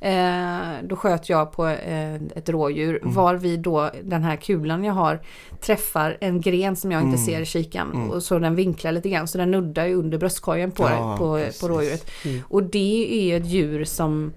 [0.00, 3.14] eh, då sköt jag på eh, ett rådjur Mm.
[3.14, 5.20] var vi då den här kulan jag har
[5.60, 7.26] träffar en gren som jag inte Mm.
[7.26, 7.90] ser i kikan.
[7.94, 8.10] Mm.
[8.10, 11.36] Och så den vinklar lite grann så den nuddar ju under bröstkorgen på, Ja, på,
[11.36, 11.60] precis.
[11.60, 12.10] på rådjuret.
[12.24, 12.40] Mm.
[12.48, 14.32] Och det är ju ett djur som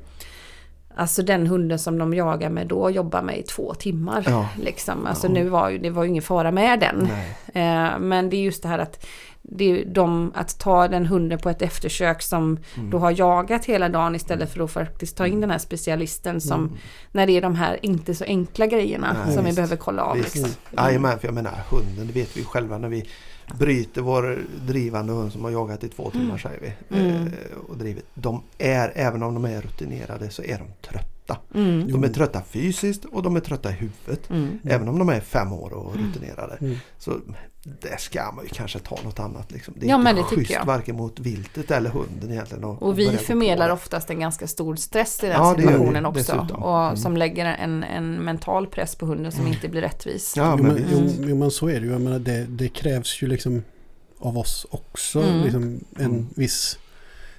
[0.98, 4.24] Alltså den hunden som de jagar med då jobbar med i två timmar.
[4.30, 4.50] Ja.
[4.62, 5.06] Liksom.
[5.06, 5.34] Alltså Ja.
[5.34, 7.08] nu var ju, det var ju ingen fara med den.
[7.54, 9.06] Eh, men det är just det här att,
[9.42, 12.90] det är de, att ta den hunden på ett eftersök som Mm.
[12.90, 16.60] då har jagat hela dagen istället för att faktiskt ta in den här specialisten som
[16.60, 16.78] Mm.
[17.12, 19.56] när det är de här inte så enkla grejerna Nej, som vi visst.
[19.56, 20.18] behöver kolla av.
[20.18, 20.50] Liksom.
[20.78, 23.10] Jajamän, för jag menar hunden, det vet vi själva när vi
[23.54, 26.98] bryter vår drivande hund som har jagat i två timmar säger vi.
[26.98, 27.28] Mm.
[27.28, 28.06] Eh, och drivit.
[28.14, 31.15] De är, även om de är rutinerade så är de trötta.
[31.54, 31.92] Mm.
[31.92, 34.30] De är trötta fysiskt och de är trötta i huvudet.
[34.30, 34.60] Mm.
[34.64, 36.58] Även om de är fem år och rutinerade.
[36.62, 36.76] Mm.
[37.00, 37.12] Så
[37.82, 39.52] där ska man ju kanske ta något annat.
[39.52, 39.74] Liksom.
[39.78, 40.66] Det är Ja, inte men det schysst jag.
[40.66, 42.64] varken mot viltet eller hunden egentligen.
[42.66, 46.20] att Och vi förmedlar oftast en ganska stor stress i den Ja, situationen också.
[46.20, 46.64] dessutom.
[46.64, 46.98] Och Mm.
[46.98, 50.34] som lägger en, en mental press på hunden som inte blir rättvis.
[50.38, 51.92] Ja, Jo, men jo, jo, men så är det ju.
[51.92, 53.64] Jag menar, det, det krävs ju liksom
[54.20, 55.42] av oss också Mm.
[55.44, 55.64] liksom
[55.96, 56.28] en, Mm.
[56.36, 56.78] viss,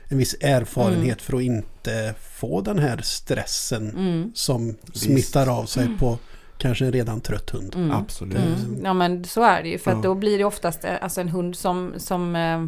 [0.08, 4.30] en viss erfarenhet för att inte få den här stressen Mm.
[4.34, 5.98] som smittar av sig Mm.
[5.98, 6.18] på
[6.58, 7.74] kanske en redan trött hund.
[7.76, 7.90] Mm.
[7.90, 8.36] Absolut.
[8.36, 8.80] Mm.
[8.84, 10.02] Ja men så är det ju för att Ja.
[10.02, 12.64] då blir det oftast eh, alltså en hund som, som, eh,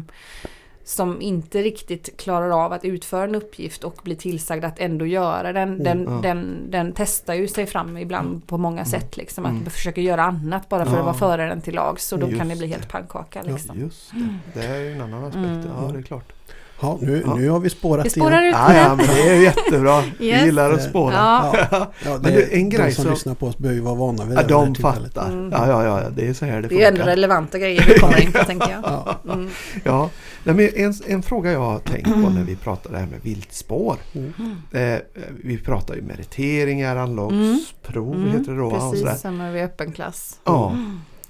[0.83, 5.53] som inte riktigt klarar av att utföra en uppgift och blir tillsagd att ändå göra
[5.53, 5.83] den.
[5.83, 6.19] Den, ja.
[6.23, 9.45] den, den testar ju sig fram ibland på många sätt liksom.
[9.45, 9.65] Att Mm.
[9.69, 10.99] försöker göra annat bara för Ja.
[10.99, 11.99] att vara före den till lag.
[11.99, 13.79] Så då Just kan det bli helt pannkaka liksom.
[13.79, 14.11] Just
[14.53, 14.59] det.
[14.61, 15.45] Det är ju en annan aspekt.
[15.45, 15.67] Mm.
[15.81, 16.33] Ja, det är klart.
[16.81, 17.35] Ja, nu, Ja.
[17.35, 20.03] nu har vi spårat Vi spårar ut Ja, ja, men det är ju jättebra.
[20.19, 20.45] Vi Yes.
[20.45, 21.13] gillar att spåra.
[21.13, 21.55] Ja.
[21.71, 23.95] Ja, ja, det, Men en de grej som som- lyssnar på oss behöver ju vara
[23.95, 24.53] vana vid Ja, det.
[24.57, 25.27] här de fattar.
[25.29, 25.51] Mm.
[25.51, 27.11] Ja, ja, ja, det är så här det Det är ändå funkar.
[27.11, 28.81] relevanta grejer vi kommer in på tänker jag.
[28.83, 29.15] Ja.
[29.33, 29.49] Mm.
[29.83, 30.09] Ja,
[30.43, 33.95] men en, en fråga jag har tänkt på när vi pratar det här med viltspår.
[34.13, 34.33] Mm.
[34.71, 34.99] Eh,
[35.43, 38.69] vi pratar ju meriteringar, anlagsprov Mm, heter det då.
[38.71, 40.39] Precis, sen är vi öppen klass.
[40.45, 40.75] Ja,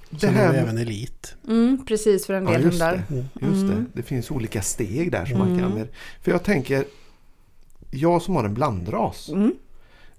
[0.09, 1.35] det här även elit.
[1.47, 3.03] Mm, precis för en ja, del just hundar.
[3.07, 3.13] det.
[3.13, 3.25] Mm.
[3.53, 3.73] Just det.
[3.73, 3.85] Mm.
[3.93, 5.77] Det finns olika steg där som man kan Mm.
[5.77, 5.87] med.
[6.21, 6.85] För jag tänker,
[7.91, 9.53] jag som har en blandras Mm.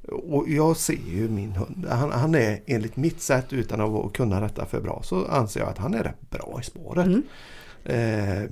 [0.08, 1.86] och jag ser ju min hund.
[1.90, 5.68] Han, han är enligt mitt sätt utan att kunna detta för bra så anser jag
[5.68, 7.06] att han är rätt bra i spåret.
[7.06, 7.22] Mm.
[7.84, 8.42] Eh,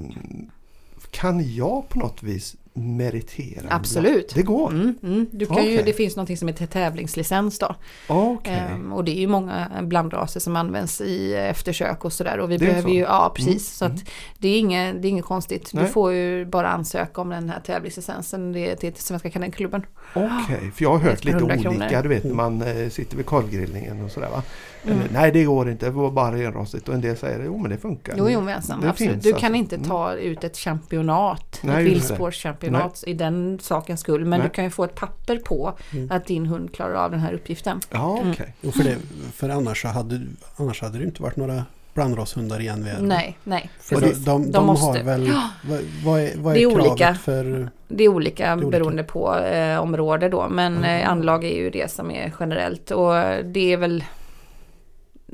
[1.11, 3.67] kan jag på något vis meritera?
[3.71, 4.33] Absolut.
[4.35, 4.71] Det går?
[4.71, 5.27] Mm, mm.
[5.33, 5.83] Du kan ju, Okej.
[5.87, 7.75] det finns något som heter tävlingslicens då.
[8.07, 8.53] Okej.
[8.73, 12.39] Ehm, och det är ju många blandraser som används i eftersök och sådär.
[12.39, 12.95] Och vi Det behöver så?
[12.95, 13.83] ju, ja precis.
[13.83, 14.09] Mm, Så att
[14.39, 15.71] det är inget, det är inget konstigt.
[15.73, 15.89] Du Nej.
[15.89, 18.53] får ju bara ansöka om den här tävlingslicensen.
[18.53, 19.87] Det är till Svenska Kennelklubben.
[20.15, 21.71] Okej, för jag har hört lite 100 olika.
[21.89, 22.03] kronor.
[22.03, 24.43] Du vet när man eh, sitter vid korvgrillningen och sådär va.
[24.87, 24.99] Mm.
[25.13, 26.89] Nej det går inte, det var bara renrostigt.
[26.89, 28.15] Och en del säger jo men det funkar.
[28.19, 28.97] Jo, jo men Det absolut.
[28.97, 29.41] finns Du alltså.
[29.47, 29.89] kan inte Mm.
[29.89, 32.17] ta ut ett championat, Nej, ett just
[32.61, 32.67] det.
[32.67, 34.25] vildspårschampionat i den sakens skull.
[34.25, 34.49] Men Nej.
[34.49, 36.11] du kan ju få ett papper på Mm.
[36.13, 37.81] att din hund klarar av den här uppgiften.
[37.91, 38.31] Ja Mm.
[38.31, 38.55] okej.
[38.61, 38.97] Jo, för, det,
[39.35, 40.21] för annars, hade,
[40.57, 42.85] annars hade det inte varit några blandrashundar igen.
[42.85, 43.71] Vid Nej, nej.
[43.81, 44.19] För Precis.
[44.19, 45.33] de, de, De de måste- har väl...
[45.69, 47.15] Vad, vad är, vad är, Det är kravet olika.
[47.15, 47.69] för...
[47.89, 48.69] Det är olika olika.
[48.71, 50.49] beroende på eh, område då.
[50.49, 51.01] Men Mm.
[51.03, 52.91] eh, anlag är ju det som är generellt.
[52.91, 53.13] Och
[53.45, 54.05] det är väl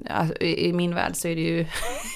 [0.08, 1.66] ja, i min värld så är det ju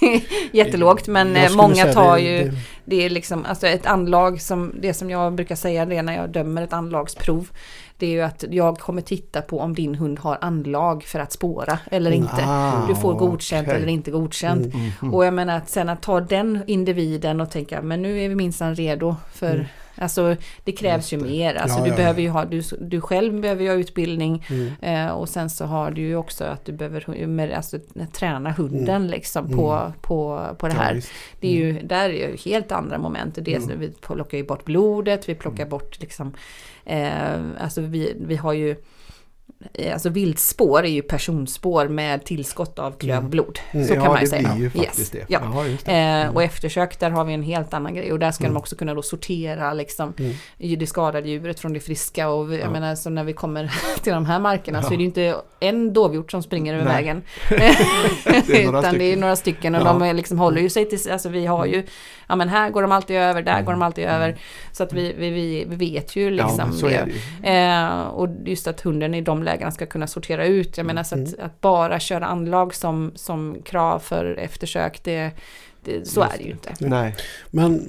[0.53, 1.09] jättelågt.
[1.09, 4.95] Men eh, många tar det- ju det- Det är liksom alltså ett anlag som det
[4.95, 7.49] som jag brukar säga det när jag dömer ett anlagsprov.
[7.99, 11.33] Det är ju att jag kommer titta på om din hund har anlag för att
[11.33, 12.45] spåra eller inte.
[12.47, 13.77] Ah, Du får godkänt okej.
[13.83, 14.75] eller inte godkänt.
[14.75, 14.91] Mm.
[15.03, 15.15] Mhm.
[15.15, 18.35] Och jag menar att sen att ta den individen och tänka men nu är vi
[18.35, 19.69] minsann redo för,
[20.01, 21.25] Alltså det krävs ju det.
[21.25, 21.55] mer.
[21.55, 22.25] Alltså Ja, du ja, behöver ja.
[22.25, 24.45] ju ha, du, du själv behöver ju ha utbildning.
[24.51, 24.73] Mm.
[25.07, 27.79] Eh, och sen så har du ju också att du behöver med, alltså,
[28.13, 29.93] träna hunden liksom på, Mm.
[30.01, 30.95] på, på det Ja, här.
[30.95, 31.11] visst.
[31.41, 33.39] Det är ju, där är ju helt andra moment.
[33.41, 33.81] Dels Mm.
[33.81, 36.35] vi plockar ju bort blodet, vi plockar bort liksom,
[36.85, 37.11] eh,
[37.61, 38.77] alltså vi, vi har ju
[39.93, 43.59] Alltså viltspår är ju personspår med tillskott av klövblod.
[43.71, 43.87] Mm.
[43.87, 44.49] Så ja, kan man ju det säga.
[44.55, 44.75] blir ju Yes.
[44.87, 45.25] faktiskt det.
[45.29, 45.41] Ja.
[45.43, 45.93] Jaha, det.
[46.27, 48.13] Eh, och eftersök, där har vi en helt annan grej.
[48.13, 48.55] Och där ska Mm.
[48.55, 50.79] de också kunna då sortera liksom, Mm.
[50.79, 52.29] det skadade djuret från det friska.
[52.29, 52.71] Och vi, jag Ja.
[52.71, 54.93] menar, så när vi kommer till de här markerna så Ja.
[54.93, 56.95] är det ju inte en dovhjort som springer över Nej.
[56.95, 57.23] vägen.
[58.47, 59.21] Det Utan det är stycken.
[59.21, 59.85] några stycken och Ja.
[59.85, 61.87] de är liksom håller ju sig till, alltså vi har ju,
[62.29, 64.17] ja men här går de alltid över, där går de alltid Mm.
[64.17, 64.37] över.
[64.73, 66.95] Så att vi, vi, vi, vi vet ju liksom ja, det.
[66.95, 67.13] är
[67.43, 67.95] det.
[68.03, 70.77] Eh, och just att hunden i de lägena ska kunna sortera ut.
[70.77, 71.47] Jag menar så att, Mm.
[71.47, 75.31] att bara köra anlag som, som krav för eftersök, det,
[75.85, 76.75] det, så Just är det ju inte.
[76.81, 77.15] Nej,
[77.51, 77.87] Men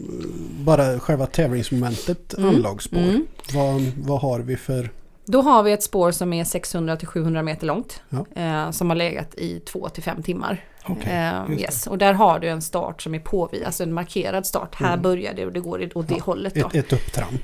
[0.59, 2.49] bara själva tävlingsmomentet, Mm.
[2.49, 2.97] anlagsspår.
[2.99, 3.25] Mm.
[3.53, 4.89] Vad, vad har vi för...
[5.31, 8.01] Då har vi ett spår som är 600 till 700 meter långt.
[8.09, 8.25] Ja.
[8.41, 10.65] Eh, som har legat i 2 till 5 timmar.
[10.85, 11.13] okej.
[11.13, 11.87] Eh, yes.
[11.87, 14.75] Och där har du en start som är påvid, alltså en markerad start.
[14.75, 15.01] Här Mm.
[15.01, 16.67] börjar det och det går åt det Ja, hållet då.
[16.67, 17.41] Ett, ett upptramp.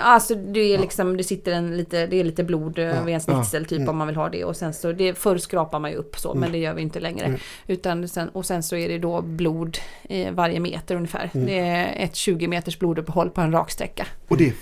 [0.00, 3.20] Alltså det är liksom, det sitter en lite, det är lite blod Ja, vid en
[3.20, 3.88] snitsel typ mm.
[3.88, 4.44] om man vill ha det.
[4.44, 6.52] Och sen så, det, förr skrapar man ju upp så, men Mm.
[6.52, 7.26] det gör vi inte längre.
[7.26, 7.40] Mm.
[7.66, 9.78] Utan sen, och sen så är det då blod
[10.08, 11.30] eh, varje meter ungefär.
[11.34, 11.46] Mm.
[11.46, 14.06] Det är ett 20 meters bloduppehåll på en raksträcka.
[14.28, 14.52] Och det är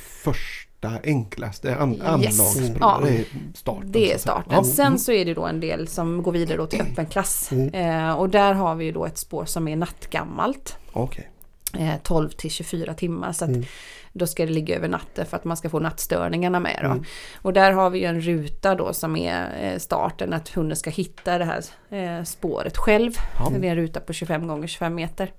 [0.90, 2.02] första enklaste an Yes.
[2.02, 2.76] anlagsprovet.
[2.80, 3.00] Ja.
[3.04, 3.24] Det är
[3.54, 3.92] starten.
[3.92, 4.52] Det är starten.
[4.52, 4.64] Ja.
[4.64, 7.52] Sen så är det då en del som går vidare då till öppen klass.
[7.52, 7.74] Mm.
[7.74, 10.78] Eh, och där har vi då ett spår som är nattgammalt.
[10.92, 11.30] Okej.
[11.78, 13.32] Eh, 12 till 24 timmar.
[13.32, 13.64] Så Mm.
[14.12, 16.80] då ska det ligga över natten för att man ska få nattstörningarna med.
[16.84, 17.04] Mm.
[17.42, 21.38] Och där har vi en ruta då som är eh, starten att hunden ska hitta
[21.38, 23.12] det här eh, spåret själv.
[23.38, 23.52] Ja.
[23.58, 25.32] Det är en ruta på 25 gånger 25 meter.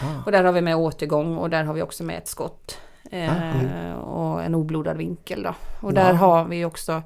[0.00, 0.04] Ah.
[0.26, 2.78] Och där har vi med återgång och där har vi också med ett skott.
[3.10, 5.54] Eh, Ah, och en oblodad vinkel då.
[5.80, 5.94] Och Ja.
[5.94, 7.02] där har vi också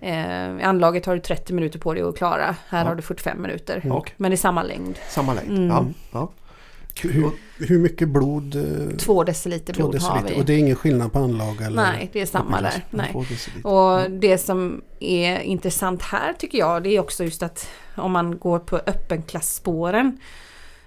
[0.00, 2.56] eh, I anlaget har du 30 minuter på dig att klara.
[2.68, 2.88] Här Ja.
[2.88, 3.80] har du 45 minuter.
[3.84, 4.00] Mm.
[4.16, 4.98] Men i samma längd.
[5.08, 5.50] Samma längd.
[5.50, 5.68] Mm.
[5.68, 5.84] Ja.
[6.12, 6.30] Ja.
[7.02, 8.54] Hur, hur mycket blod?
[8.56, 10.34] eh, Två deciliter två blod har deciliter.
[10.34, 10.40] vi.
[10.40, 11.60] Och det är ingen skillnad på anlag?
[11.62, 11.76] Eller?
[11.82, 12.84] Nej, det är samma där.
[12.90, 13.08] Nej.
[13.12, 13.68] Två.
[13.70, 18.38] Och det som är intressant här tycker jag det är också just att om man
[18.38, 20.18] går på öppenklassspåren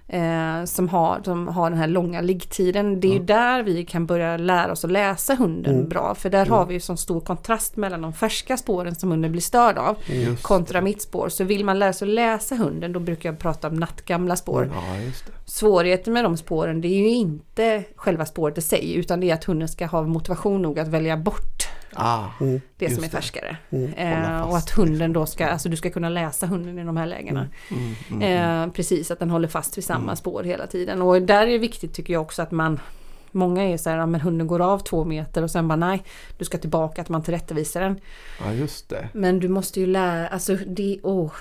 [0.10, 3.00] eh, som, har, som har den här långa liggtiden.
[3.00, 5.90] Det är ju där vi kan börja lära oss att läsa hunden Mm.
[5.90, 6.16] bra.
[6.16, 9.42] För där har vi ju sån stor kontrast mellan de färska spåren som hunden blir
[9.42, 11.30] störd av Just kontra mitt spår.
[11.30, 14.72] Så vill man lära sig att läsa hunden då brukar jag prata om nattgamla spår.
[14.74, 15.52] Ja, det.
[15.52, 19.34] Svårigheten med de spåren det är ju inte själva spåret i sig utan det är
[19.34, 22.26] att hunden ska ha motivation nog att välja bort Ah.
[22.42, 22.62] Mm.
[22.78, 23.58] det som är färskare.
[23.70, 23.94] Mm.
[23.94, 27.06] Eh, och att hunden då ska, alltså du ska kunna läsa hunden i de här
[27.06, 27.48] lägena.
[27.72, 28.68] Mm, mm, mm.
[28.68, 30.16] Eh, precis, att den håller fast vid samma Mm.
[30.16, 31.02] spår hela tiden.
[31.02, 32.80] Och där är det viktigt tycker jag också att man
[33.32, 36.04] Många är så här, ja, men hunden går av två meter och sen bara nej,
[36.38, 38.00] du ska tillbaka, att man tillrättavisar den.
[38.46, 39.08] Ja, just det.
[39.14, 41.32] Men du måste ju lära, alltså det, åh.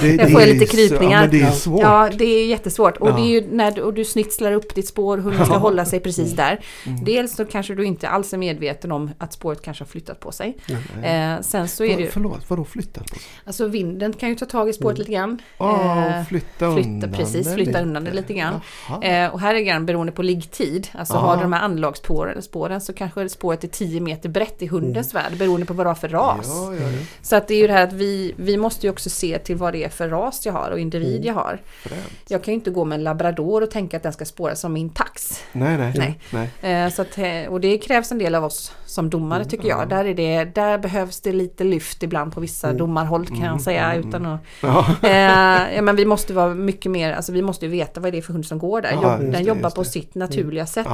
[0.00, 1.12] det Jag det får är lite krypningar.
[1.12, 1.80] Ja, men det är svårt.
[1.82, 2.96] Ja, det är jättesvårt.
[2.96, 3.12] Och Ja.
[3.16, 5.58] det är ju när du, och du snitslar upp ditt spår, hunden ska Ja.
[5.58, 6.60] hålla sig precis där.
[6.86, 7.04] Mm.
[7.04, 10.32] Dels så kanske du inte alls är medveten om att spåret kanske har flyttat på
[10.32, 10.56] sig.
[11.00, 11.32] Nej.
[11.34, 13.22] Eh, sen så är det För, ju, förlåt, vadå flyttat på sig?
[13.44, 15.38] alltså vinden kan ju ta tag i spåret lite grann.
[15.58, 18.60] Ja, Eh, och flytta, flytta, undan precis, det flytta undan det lite grann.
[19.02, 20.88] Eh, och här är grann beroende på liggtid.
[20.92, 21.14] Alltså.
[21.34, 25.14] Har du de här anlagsspåren spåren, så kanske spåret är 10 meter brett i hundens
[25.14, 26.46] värld beroende på vad du har för ras.
[26.48, 26.98] Ja, ja, ja.
[27.22, 29.56] Så att det är ju det här att vi, vi måste ju också se till
[29.56, 31.26] vad det är för ras jag har och individ Mm.
[31.26, 31.58] jag har.
[31.82, 32.00] Fränt.
[32.28, 34.72] Jag kan ju inte gå med en labrador och tänka att den ska spåra som
[34.72, 35.42] min tax.
[35.52, 35.92] Nej, nej.
[36.30, 36.50] Nej.
[36.60, 36.84] nej.
[36.84, 39.68] Eh, så att, eh, och det krävs en del av oss som domare Mm, tycker
[39.68, 39.78] ja.
[39.78, 39.88] jag.
[39.88, 42.78] Där, är det, där behövs det lite lyft ibland på vissa Mm.
[42.78, 43.92] domarhåll kan Mm, jag säga.
[43.92, 44.86] mm, Utan att, Ja.
[45.02, 48.22] eh, men vi måste vara mycket mer, alltså vi måste ju veta vad det är
[48.22, 48.92] för hund som går där.
[48.92, 49.88] Ja, Jobb, den det, jobbar på det.
[49.88, 50.86] sitt naturliga sätt.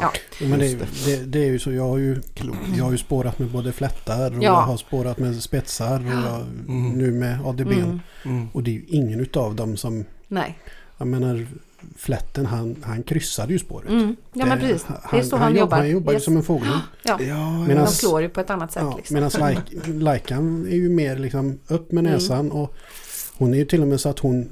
[0.00, 2.20] Ja, Men det, är, Just ju- det, det är ju så, jag har ju,
[2.76, 4.42] jag har ju spårat med både flättar och Ja.
[4.42, 6.88] jag har spårat med spetsar och jag, Mm.
[6.92, 7.72] nu med ADB.
[7.72, 8.00] Mm.
[8.24, 8.48] Mm.
[8.52, 10.58] Och det är ju ingen utav dem som, Nej.
[10.98, 11.46] jag menar
[11.96, 13.88] flätten han, han kryssade ju spåret.
[13.90, 14.16] Mm.
[14.32, 14.86] Ja men Det- precis.
[15.10, 15.76] Det är så han, jobb- jobbar.
[15.78, 16.24] Han jobbar ju Yes.
[16.24, 16.68] som en fågel.
[16.68, 16.80] Ja.
[17.20, 17.58] Ja, ja.
[17.66, 18.82] Medan- De slår ju på ett annat sätt.
[18.86, 19.14] Ja, liksom.
[19.14, 22.12] Medan like, Laikan är ju mer liksom upp med Mm.
[22.12, 22.74] näsan och
[23.38, 24.48] hon är ju till och med så att hon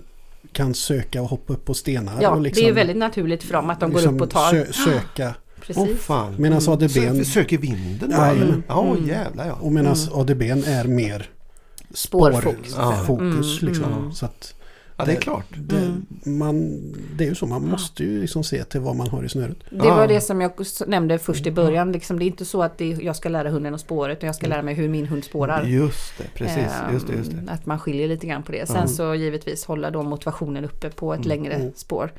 [0.59, 2.19] kan söka och hoppa upp på stenar.
[2.23, 4.21] Ja, och liksom, det är ju väldigt naturligt för dem att de går liksom upp
[4.23, 4.51] och tar.
[4.51, 5.35] Sö, söka.
[5.61, 5.77] Precis.
[5.91, 6.35] Åh fan.
[6.39, 6.73] Medan Mm.
[6.73, 8.11] ADBn, Så, söker vinden?
[8.11, 8.63] Ja, mm.
[8.69, 9.07] Ja, Mm.
[9.09, 9.53] jävlar ja.
[9.61, 10.21] och medan Mm.
[10.21, 11.31] ADBn är mer
[11.95, 12.41] Spårfokus.
[12.43, 12.75] spårfokus.
[12.77, 12.93] Ja.
[13.07, 13.93] Fokus, Mm, liksom.
[13.93, 14.13] mm.
[14.13, 14.55] Så att,
[15.01, 15.45] Ja, det är klart.
[15.57, 16.07] Det, Mm.
[16.39, 16.81] man,
[17.17, 19.57] det är ju så, man måste ju liksom se till vad man har i snöret.
[19.71, 20.07] Det var Ah.
[20.07, 20.53] det som jag
[20.87, 21.93] nämnde först i början.
[21.93, 24.37] Liksom, det är inte så att det, jag ska lära hunden att spåra utan jag
[24.37, 25.65] ska lära mig hur min hund spårar.
[25.65, 26.57] Just det, precis.
[26.59, 27.53] Ehm, Just det, just det.
[27.53, 28.67] Att man skiljer lite grann på det.
[28.67, 28.89] Sen Mm.
[28.89, 31.29] så givetvis hålla då motivationen uppe på ett Mm.
[31.29, 31.73] längre Mm.
[31.77, 32.13] spår.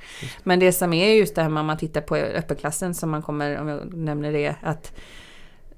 [0.43, 3.57] Men det som är just det här när man tittar på öppenklassen som man kommer,
[3.57, 4.91] om jag nämner det, att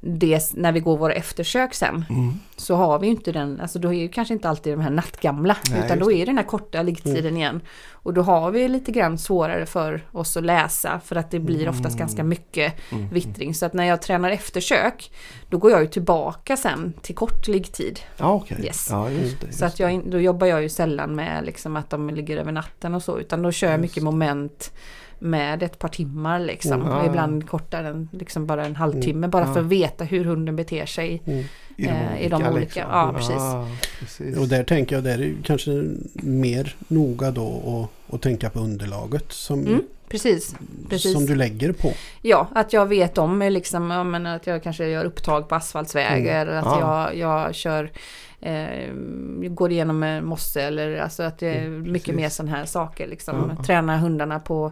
[0.03, 2.33] det, när vi går våra eftersök sen Mm.
[2.55, 4.89] så har vi ju inte den, alltså då är ju kanske inte alltid de här
[4.89, 7.61] nattgamla Nej, utan då är det den här korta liggtiden igen.
[7.91, 11.69] Och då har vi lite grann svårare för oss att läsa för att det blir
[11.69, 13.09] oftast ganska mycket Mm.
[13.09, 13.53] vittring.
[13.53, 15.11] Så att när jag tränar eftersök
[15.49, 17.99] då går jag ju tillbaka sen till kort liggtid.
[18.17, 18.65] Ja, okej.
[18.65, 18.87] Yes.
[18.89, 19.47] Ja, just det.
[19.47, 22.51] Just Så att jag, då jobbar jag ju sällan med liksom att de ligger över
[22.51, 24.71] natten och så utan då kör jag mycket moment
[25.23, 26.81] med ett par timmar liksom.
[26.81, 26.93] Mm.
[26.97, 29.53] Och ibland kortare än liksom bara en halvtimme bara Ja.
[29.53, 31.21] för att veta hur hunden beter sig.
[31.25, 31.43] Mm.
[31.77, 32.91] I de eh, i de olika, olika, liksom.
[32.91, 33.35] ja, precis.
[33.35, 33.67] Ja,
[33.99, 34.37] precis.
[34.37, 35.83] Och där tänker jag, där är det kanske
[36.13, 40.55] mer noga då och, och tänka på underlaget som, Mm, precis.
[40.89, 41.13] precis.
[41.13, 41.91] som du lägger på.
[42.21, 46.47] Ja, att jag vet om liksom, ja, men att jag kanske gör upptag på asfaltsvägar.
[46.47, 46.79] Att Mm.
[46.79, 47.11] Ja.
[47.13, 47.91] jag, jag kör
[48.41, 48.93] eh,
[49.49, 52.15] går igenom en mosse eller alltså att det är mycket precis.
[52.15, 53.07] mer sådana här saker.
[53.07, 53.51] Liksom.
[53.57, 53.63] Ja.
[53.63, 54.71] Träna hundarna på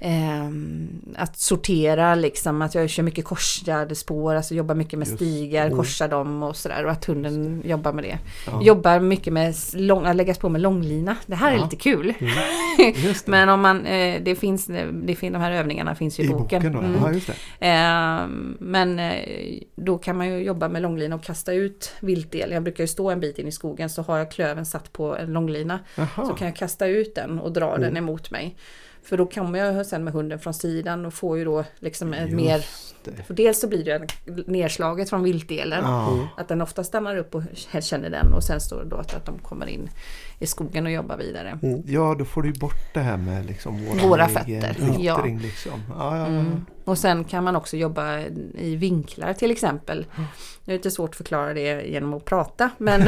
[0.00, 5.16] ehm, att sortera liksom, att jag kör mycket korsade spår, alltså jobbar mycket med Just.
[5.18, 5.78] stigar, Mm.
[5.78, 8.18] korsar dem och sådär och att hunden jobbar med det.
[8.46, 8.62] Ja.
[8.62, 11.16] Jobbar mycket med lång, att läggas på med långlina.
[11.26, 11.62] Det här är Ja.
[11.64, 12.14] lite kul.
[12.78, 13.26] Det.
[13.26, 14.66] Men om man, eh, det finns,
[15.06, 16.78] det finns, de här övningarna finns ju i, boken då?
[16.78, 17.20] Mm.
[17.26, 17.66] Det.
[17.66, 19.14] Ehm, men eh,
[19.76, 22.50] då kan man ju jobba med långlina och kasta ut viltdel.
[22.50, 25.16] Jag brukar ju stå en bit in i skogen så har jag klöven satt på
[25.16, 25.78] en långlina.
[25.94, 26.26] Jaha.
[26.26, 27.80] Så kan jag kasta ut den och dra Mm.
[27.80, 28.56] den emot mig.
[29.02, 32.32] För då kommer jag sen med hunden från sidan och får ju då liksom ett
[32.32, 32.64] mer...
[33.26, 34.06] För dels så blir det en
[34.46, 35.84] nedslaget från viltdelen.
[35.84, 36.28] Ja.
[36.36, 37.42] Att den ofta stannar upp och
[37.80, 39.90] känner den och sen står det då att, att de kommer in
[40.38, 41.58] i skogen och jobbar vidare.
[41.86, 45.24] ja, då får du ju bort det här med liksom våra, Våra fötter, ja.
[45.24, 45.82] Liksom.
[45.98, 46.66] Ja, ja, Mm.
[46.86, 48.18] Och sen kan man också jobba
[48.54, 50.06] i vinklar till exempel.
[50.64, 52.70] Det är lite svårt att förklara det genom att prata.
[52.78, 53.06] Men,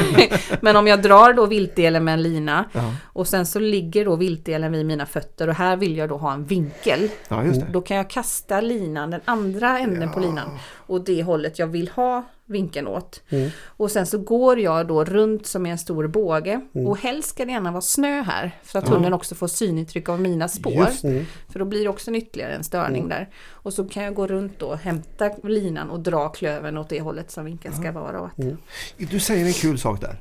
[0.60, 2.94] men om jag drar då viltdelen med en lina ja.
[3.04, 6.32] och sen så ligger då viltdelen vid mina fötter och här vill jag då ha
[6.32, 7.08] en vinkel.
[7.28, 7.42] ja.
[7.70, 11.88] Då kan jag kasta linan, den andra änden på linan och det hållet jag vill
[11.88, 13.22] ha vinkeln åt.
[13.28, 13.50] Mm.
[13.66, 17.44] Och sen så går jag då runt som i en stor båge och helst ska
[17.44, 18.94] det gärna vara snö här för att Ja.
[18.94, 20.88] hunden också får synintryck av mina spår.
[21.04, 21.24] Mm.
[21.48, 23.28] För då blir det också en ytterligare en störning där.
[23.48, 27.30] Och så kan jag gå runt då, hämta linan och dra klöven åt det hållet
[27.30, 28.32] som vinkeln ska vara åt.
[28.96, 30.16] Du säger en kul sak där.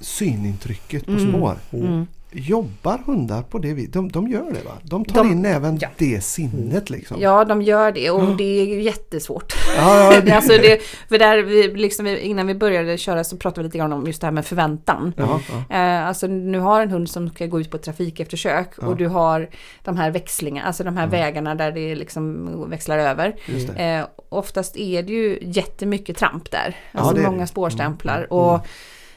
[0.00, 1.28] Synintrycket på Mm.
[1.32, 1.56] spår.
[1.72, 2.06] Mm.
[2.34, 3.92] Jobbar hundar på det viset?
[3.92, 4.72] De, de gör det va?
[4.82, 5.88] De tar De- in även ja.
[5.98, 7.16] det sinnet liksom?
[7.20, 9.54] Ja, de gör det och det är ju jättesvårt.
[9.76, 13.60] ja, ja, det, alltså det, för där vi, liksom, innan vi började köra så pratade
[13.62, 15.12] vi lite grann om just det här med förväntan.
[15.16, 15.76] ja, ja.
[15.76, 18.86] Eh, alltså nu har en hund som ska gå ut på trafikeftersök Ja.
[18.86, 19.48] och du har
[19.84, 23.36] de här växlingarna, alltså de här vägarna där det liksom växlar över.
[23.76, 26.76] Eh, oftast är det ju jättemycket tramp där.
[26.92, 28.16] Alltså många spårstämplar.
[28.16, 28.60] Mm, mm, och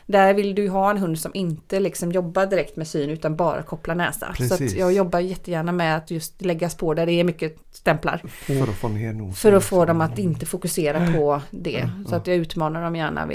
[0.08, 3.62] där vill du ha en hund som inte liksom jobbar direkt med syn utan bara
[3.64, 4.28] kopplar näsa.
[4.28, 4.74] Så Precis.
[4.74, 8.22] att jag jobbar jättegärna med att just lägga spår där det är mycket stämplar.
[8.28, 9.34] För att få ner nosen.
[9.34, 11.90] För att få dem att inte fokusera på det.
[12.10, 13.30] Så att jag utmanar dem gärna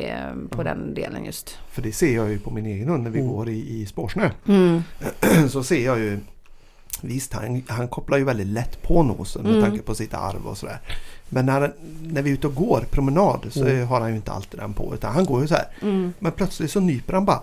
[0.50, 1.58] på den delen just.
[1.70, 3.32] För det ser jag ju på min egen hund när vi Mm.
[3.32, 4.30] går i, i spårsnö.
[4.48, 4.82] Mm.
[5.48, 6.18] Så ser jag ju
[7.02, 9.64] Visst, han, han kopplar ju väldigt lätt på nosen med Mm.
[9.64, 10.78] tanke på sitt arv och sådär.
[11.32, 13.88] Men när, när vi är ute och går promenad så Mm.
[13.88, 15.64] har han ju inte alltid den på utan han går ju så här.
[15.82, 16.12] Mm.
[16.18, 17.42] Men plötsligt så nyper han bara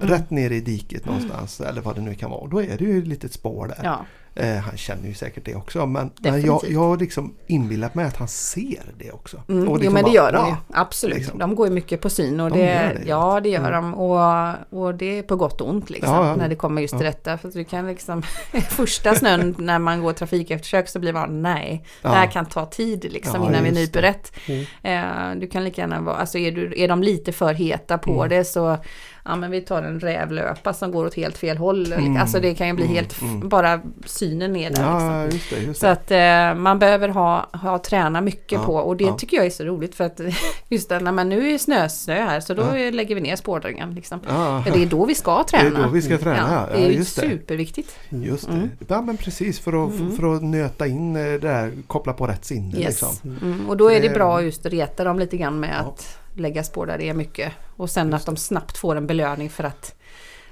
[0.00, 0.08] Mm.
[0.14, 2.48] rätt ner i diket någonstans eller vad det nu kan vara.
[2.48, 3.78] Då är det ju ett litet spår där.
[3.82, 4.04] Ja.
[4.34, 8.04] Eh, han känner ju säkert det också men, men jag, jag har liksom inbillat mig
[8.04, 9.42] att han ser det också.
[9.48, 10.54] Mm, Och jo liksom men det bara, gör de ju.
[10.72, 11.16] Absolut.
[11.16, 11.38] liksom.
[11.38, 13.72] De går ju mycket på syn och De det, det, ja det gör Mm.
[13.72, 14.54] de och,
[14.86, 16.36] och det är på gott och ont liksom Ja, ja.
[16.36, 17.10] när det kommer just till Ja.
[17.10, 17.38] detta.
[17.38, 18.22] För du kan liksom
[18.70, 23.06] första snön när man går trafikeftersök så blir man nej, det här kan ta tid
[23.12, 24.32] liksom innan vi nyper rätt.
[24.46, 25.34] Mm.
[25.34, 28.10] Eh, du kan lika gärna vara, alltså är, du, är de lite för heta på
[28.12, 28.28] Mm.
[28.28, 28.78] det så
[29.24, 31.92] ja men vi tar en rävlöpa som går åt helt fel håll.
[31.92, 32.16] Mm.
[32.16, 33.48] Alltså det kan ju bli Mm, helt, mm.
[33.48, 35.10] bara synen ner där liksom.
[35.10, 35.60] Ja, just det.
[35.60, 35.92] Just Så det.
[35.92, 36.10] att
[36.56, 39.16] eh, man behöver ha, ha träna mycket Ja, på och det ja.
[39.16, 40.20] tycker jag är så roligt för att
[40.68, 43.94] just det, när man nu är snö, snö här så då lägger vi ner spårdringen.
[43.94, 44.20] Liksom.
[44.64, 45.82] Det är då vi ska det är träna.
[45.86, 46.66] då vi ska träna.
[46.72, 47.96] Det är ju just superviktigt.
[48.08, 48.52] Just det.
[48.52, 48.70] Mm.
[48.88, 50.16] Ja men precis för att, Mm.
[50.16, 52.86] för att nöta in eh, det där, koppla på rätt sinne Yes.
[52.88, 53.36] liksom.
[53.42, 56.18] Mm, och då är det Det- bra just att reta dem lite grann med att
[56.34, 57.52] lägga spår där det är mycket.
[57.76, 59.94] Och sen att de snabbt får en belöning för att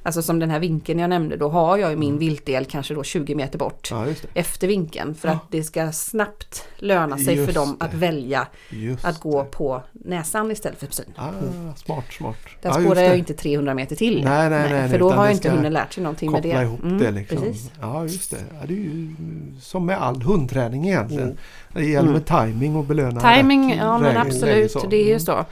[0.09, 3.03] Alltså som den här vinkeln jag nämnde, då har jag ju min viltdel kanske då
[3.03, 3.89] 20 meter bort.
[3.91, 4.07] Ja.
[4.35, 5.35] Efter vinkeln för Ja.
[5.35, 7.85] att det ska snabbt löna sig för Just dem det.
[7.85, 9.49] att välja Just att gå det.
[9.51, 11.05] på näsan istället för syn.
[11.17, 11.29] Ah,
[11.77, 12.37] smart, smart.
[12.63, 14.25] Där Ja, spårar jag ju inte 300 meter till.
[14.25, 16.49] Nej, nej, nej, för då har ju inte hunden lärt sig någonting med det.
[16.49, 17.39] Koppla ihop Mm, det liksom.
[17.43, 17.71] Precis.
[17.81, 18.37] Ja, just det.
[18.61, 19.15] Ja, det är ju
[19.61, 21.23] som med all hundträning egentligen.
[21.25, 21.37] Mm.
[21.75, 22.13] Det gäller Mm.
[22.13, 25.21] med timing och belöna Timing, rätt ja men absolut, det är ju Mm.
[25.21, 25.45] så.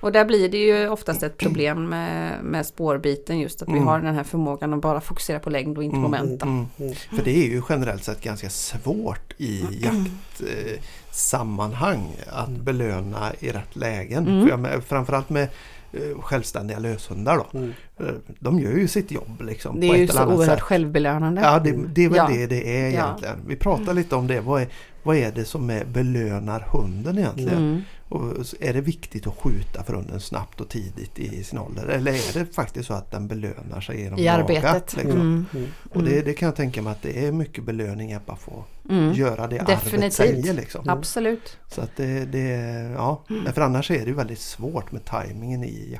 [0.00, 3.86] Och där blir det ju oftast ett problem med, med spårbiten just att vi Mm.
[3.86, 6.40] har den här förmågan att bara fokusera på längd och inte Mm, moment.
[6.40, 6.46] då.
[6.46, 6.66] Mm.
[6.80, 6.94] Mm.
[6.94, 10.10] För det är ju generellt sett ganska svårt i jaktsammanhang
[10.40, 12.64] eh, sammanhang att Mm.
[12.64, 14.26] belöna i rätt lägen.
[14.28, 14.42] Mm.
[14.42, 15.48] För jag med, framförallt med
[15.92, 17.58] eh, självständiga löshundar då.
[17.58, 17.72] Mm.
[18.00, 18.06] Eh,
[18.38, 19.80] De gör ju sitt jobb liksom.
[19.80, 20.62] Det på är ju ett eller så annat oerhört sätt.
[20.62, 21.40] självbelönande.
[21.40, 22.28] Ja, det, det är väl Ja.
[22.28, 22.88] det det är Ja.
[22.88, 23.36] egentligen.
[23.46, 24.40] Vi pratar lite om det.
[24.40, 24.68] Vad är,
[25.04, 27.58] vad är det som är belönar hunden egentligen?
[27.58, 27.82] Mm.
[28.08, 28.22] Och
[28.60, 31.86] är det viktigt att skjuta för hunden snabbt och tidigt i sin ålder?
[31.86, 34.62] Eller är det faktiskt så att den belönar sig genom I arbetet.
[34.64, 34.74] jaga?
[34.96, 35.10] Liksom?
[35.20, 35.46] Mm.
[35.54, 35.66] Mm.
[35.90, 38.64] Och det, det kan jag tänka mig att det är mycket belöning att bara få
[38.90, 39.12] Mm.
[39.12, 40.12] göra det arvet Definitivt.
[40.14, 40.54] säger.
[40.54, 40.88] Liksom.
[40.88, 41.58] Absolut.
[41.70, 42.48] Så att det, det
[42.96, 43.24] ja.
[43.30, 43.52] Mm.
[43.52, 45.98] För annars är det ju väldigt svårt med tajmingen i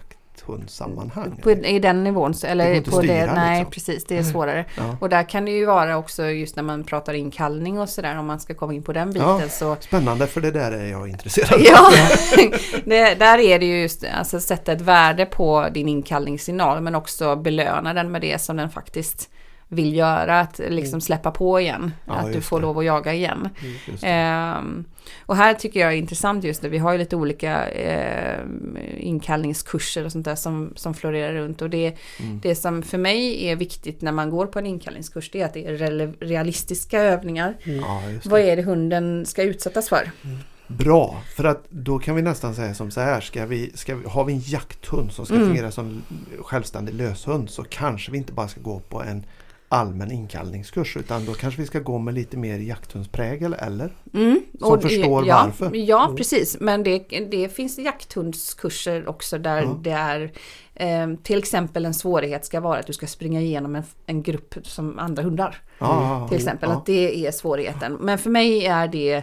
[0.49, 1.37] jakthundssammanhang.
[1.43, 3.71] På, I den nivån, så- Det eller på det, styra, nej liksom.
[3.73, 4.65] precis, det är svårare.
[4.77, 4.97] Ja.
[5.01, 8.27] Och där kan det ju vara också just när man pratar inkallning och sådär, om
[8.27, 9.49] man ska komma in på den biten Ja.
[9.49, 11.61] så Spännande för det där är jag intresserad av.
[11.65, 11.91] Ja,
[12.85, 17.37] det, där är det ju just alltså sätta ett värde på din inkallningssignal men också
[17.37, 19.31] belöna den med det som den faktiskt
[19.69, 20.41] vill göra.
[20.41, 21.77] Att liksom släppa på igen.
[21.83, 21.93] Mm.
[22.07, 22.63] Ja, att du får det.
[22.67, 23.49] lov att jaga igen.
[24.01, 24.07] Det.
[24.07, 24.85] Ehm,
[25.27, 26.69] och här tycker jag är intressant just nu.
[26.69, 31.63] Vi har ju lite olika ehm, inkallningskurser och sånt där som, som florerar runt.
[31.63, 32.41] Och det, Mm.
[32.43, 35.55] det som för mig är viktigt när man går på en inkallningskurs det är att
[35.55, 37.55] det är realistiska övningar.
[37.65, 38.51] Ja, just Vad det.
[38.51, 40.11] är det hunden ska utsättas för?
[40.67, 43.21] Bra, för att då kan vi nästan säga som så här.
[43.21, 45.47] Ska vi, ska vi, har vi en jakthund som ska Mm.
[45.47, 46.03] fungera som
[46.41, 49.27] självständig löshund så kanske vi inte bara ska gå på en
[49.75, 53.91] allmän inkallningskurs utan då kanske vi ska gå med lite mer jakthundsprägel eller?
[54.15, 55.77] Mm, Som förstår ja, varför.
[55.77, 56.17] Ja, Mm.
[56.17, 56.57] precis.
[56.61, 56.99] Men det,
[57.31, 59.79] det finns jakthundskurser också där Ja.
[59.83, 60.33] det är
[60.75, 64.55] eh, till exempel en svårighet ska vara att du ska springa igenom en, en grupp
[64.63, 65.57] som andra hundar.
[65.79, 66.77] Ja, Till exempel ja.
[66.77, 67.93] att det är svårigheten.
[68.01, 69.23] Men för mig är det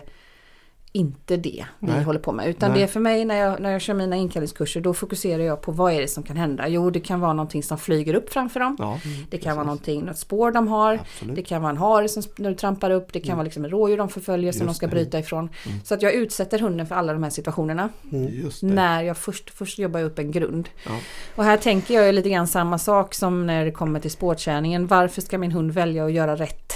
[0.93, 2.03] inte det vi Nej.
[2.03, 2.47] håller på med.
[2.47, 2.79] Utan Nej.
[2.79, 5.71] det är för mig när jag, när jag kör mina inkallningskurser då fokuserar jag på
[5.71, 6.67] vad är det som kan hända.
[6.67, 8.75] Jo det kan vara någonting som flyger upp framför dem.
[8.79, 8.99] Ja,
[9.29, 9.87] Det kan vara precis.
[9.87, 10.93] någonting, något spår de har.
[10.93, 11.35] Absolut.
[11.35, 13.13] Det kan vara en hare som när du trampar upp.
[13.13, 14.91] Det kan vara liksom en rådjur de förföljer som de ska det.
[14.91, 15.49] bryta ifrån.
[15.67, 15.79] Mm.
[15.83, 17.89] Så att jag utsätter hunden för alla de här situationerna.
[18.29, 18.67] Just det.
[18.67, 20.69] När jag först, först jobbar jag upp en grund.
[20.85, 20.91] Ja.
[21.35, 24.87] Och här tänker jag lite grann samma sak som när det kommer till spårträningen.
[24.87, 26.73] Varför ska min hund välja att göra rätt?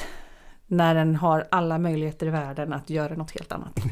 [0.68, 3.80] När den har alla möjligheter i världen att göra något helt annat.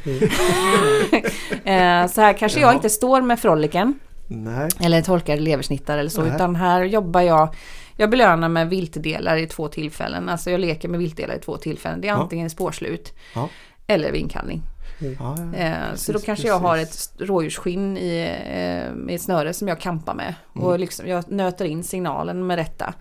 [1.65, 2.73] Eh, så här kanske jag Ja.
[2.73, 3.99] inte står med froliken.
[4.27, 4.69] Nej.
[4.79, 6.21] Eller torkar leversnittar eller så.
[6.23, 6.35] Nej.
[6.35, 7.55] Utan här jobbar jag
[7.97, 10.29] Jag belönar med viltdelar i två tillfällen.
[10.29, 12.01] Alltså jag leker med viltdelar i två tillfällen.
[12.01, 12.17] Det är Ja.
[12.17, 13.49] antingen spårslut Ja.
[13.87, 14.61] eller vid inkallning.
[14.99, 17.11] Ja, ja, Eh, så då precis, kanske jag har precis.
[17.15, 20.33] ett rådjursskinn i, eh, med ett snöre som jag kampar med.
[20.55, 20.67] Mm.
[20.67, 22.93] Och liksom, jag nöter in signalen med detta.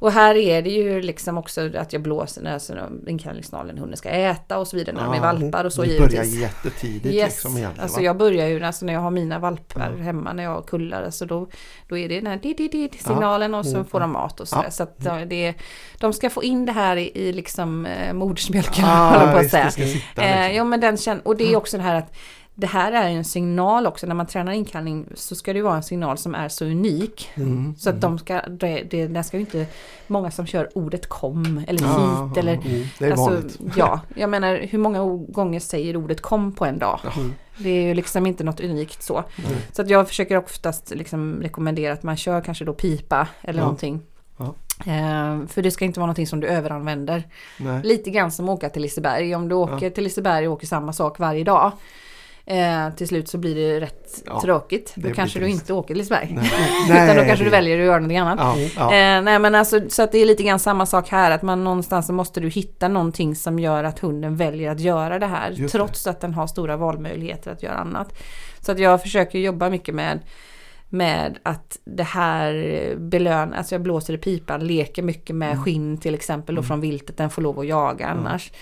[0.00, 0.06] Ja.
[0.06, 4.08] Och här är det ju liksom också att jag blåser när jag- inkallningssignalen hunden ska
[4.08, 6.14] äta och så vidare när de är Ja, valpar och så Du givetvis.
[6.18, 7.24] börjar jättetidigt Yes.
[7.28, 7.82] liksom egentligen.
[7.82, 8.04] alltså va?
[8.04, 10.02] jag börjar ju alltså när jag har mina valpar Ja.
[10.02, 11.02] hemma när jag kullar.
[11.02, 11.48] Alltså då,
[11.88, 13.84] då är det den här di, di, di, signalen och så Mm.
[13.84, 14.64] får de mat och sådär.
[14.64, 14.70] Ja.
[14.70, 15.54] Så att ja, det,
[16.00, 19.70] de ska få in det här i, i liksom eh, modersmjölken Ah, på att säga.
[19.70, 20.56] sitta Eh, liksom.
[20.56, 22.16] ja men den känn- och det är också det här att
[22.58, 25.82] det här är en signal också när man tränar inkallning så ska det vara en
[25.82, 27.30] signal som är så unik.
[27.34, 28.00] Mm, Så att mm.
[28.00, 29.66] de ska, det, det, det ska inte,
[30.06, 32.86] många som kör ordet kom eller hit Ja, eller Mm.
[32.98, 33.58] Det är Alltså, vanligt.
[33.76, 37.00] ja, jag menar hur många gånger säger ordet kom på en dag?
[37.16, 37.34] Mm.
[37.58, 39.24] Det är ju liksom inte något unikt så.
[39.72, 43.64] Så att jag försöker oftast liksom rekommendera att man kör kanske då pipa eller Ja.
[43.64, 44.02] någonting.
[44.36, 44.54] Ja.
[44.92, 47.22] Eh, för det ska inte vara någonting som du överanvänder.
[47.58, 47.80] Nej.
[47.84, 49.34] Lite grann som att åka till Liseberg.
[49.34, 51.72] Om du åker till Liseberg och åker samma sak varje dag.
[52.48, 54.92] Eh, till slut så blir det rätt Ja, tråkigt.
[54.96, 56.28] det Då kanske du inte åker till Liseberg.
[56.34, 56.50] Nej.
[56.86, 58.38] Utan då Nej, kanske du det- väljer att göra någonting annat.
[58.40, 58.84] Ja, ja.
[59.16, 61.64] Eh, nej men alltså så att det är lite grann samma sak här att man
[61.64, 65.50] någonstans så måste du hitta någonting som gör att hunden väljer att göra det här
[65.50, 65.78] Just det.
[65.78, 68.18] trots att den har stora valmöjligheter att göra annat.
[68.60, 70.20] Så att jag försöker jobba mycket med
[70.88, 72.54] med att det här
[72.98, 75.64] belönar, alltså jag blåser i pipan, leker mycket med Mm.
[75.64, 76.68] skinn till exempel då Mm.
[76.68, 78.18] från viltet, den får lov att jaga Mm.
[78.18, 78.52] annars.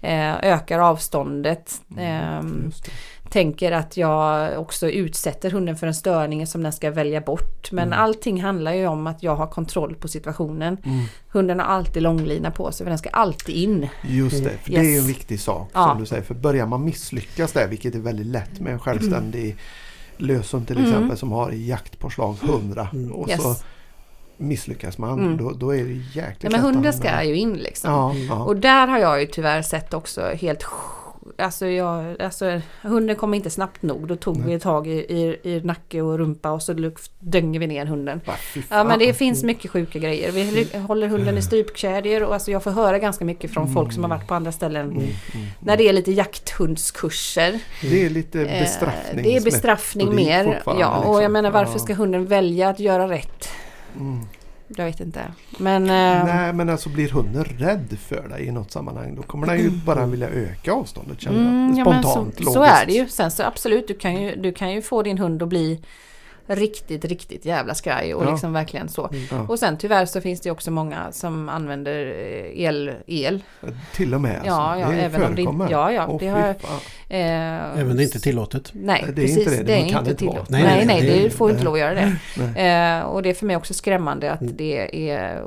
[0.00, 1.72] Eh, ökar avståndet.
[1.98, 2.90] Mm, det.
[3.30, 7.72] Tänker att jag också utsätter hunden för en störning som den ska välja bort.
[7.72, 7.98] Men Mm.
[7.98, 10.76] allting handlar ju om att jag har kontroll på situationen.
[10.84, 11.04] Mm.
[11.28, 13.88] Hunden har alltid långlina på sig för den ska alltid in.
[14.02, 15.88] Just det, för det är en viktig sak Ja.
[15.88, 16.22] som du säger.
[16.22, 19.56] För börjar man misslyckas där, vilket är väldigt lätt med en självständig
[20.16, 20.90] löshund till Mm.
[20.90, 23.12] exempel som har jaktpåslag 100 Mm.
[23.12, 23.42] och Yes.
[23.42, 23.54] så
[24.36, 25.36] misslyckas man Mm.
[25.36, 27.90] då, då är det jäkligt Ja, men hunden ska ju in liksom.
[27.92, 28.44] Ja, ja.
[28.44, 30.62] Och där har jag ju tyvärr sett också helt
[31.38, 34.06] Alltså, jag, alltså hunden kommer inte snabbt nog.
[34.08, 37.66] Då tog vi tag i, i, i nacke och rumpa och så luft- dönger vi
[37.66, 38.20] ner hunden.
[38.54, 40.32] Fy Ja men det finns mycket sjuka grejer.
[40.32, 43.92] Vi ly- håller hunden i strypkedjor och alltså jag får höra ganska mycket från folk
[43.92, 44.86] som har varit på andra ställen.
[44.86, 45.46] Mm, mm.
[45.60, 47.60] När det är lite jakthundskurser.
[47.82, 49.24] Det är lite Eh, bestraffning.
[49.24, 50.62] Det är bestraffning mer.
[50.66, 51.22] Ja, och liksom.
[51.22, 53.48] jag menar varför ska hunden välja att göra rätt?
[53.96, 54.20] Mm.
[54.76, 55.22] Jag vet inte.
[55.58, 55.82] Men...
[55.82, 59.58] eh, Nej men alltså blir hunden rädd för dig i något sammanhang då kommer den
[59.58, 61.86] ju bara vilja öka avståndet känner Mm, jag.
[61.86, 62.74] ja, men Spontant, så, så logiskt.
[62.82, 63.08] är det ju.
[63.08, 65.80] Sen så absolut, du kan ju, du kan ju få din hund att bli
[66.48, 68.30] riktigt, riktigt jävla skraj och Ja.
[68.30, 69.10] liksom verkligen så.
[69.30, 69.44] Ja.
[69.48, 72.92] Och sen tyvärr så finns det också många som använder eh, el.
[73.06, 73.42] el.
[73.94, 74.46] Till och med alltså.
[74.50, 76.48] Ja, ja, det även om det ja, ja, Åh, det har.
[77.10, 78.70] Eh, Även det är inte tillåtet.
[78.74, 79.38] Nej, Det är precis.
[79.38, 79.62] inte det.
[79.62, 80.16] Det är Det kan inte vara.
[80.34, 80.50] tillåtet.
[80.50, 82.62] Nej, Nej, nej, nej, nej, det får inte lov att göra det.
[82.62, 84.56] Eh, och det är för mig också skrämmande att Mm.
[84.56, 85.42] det är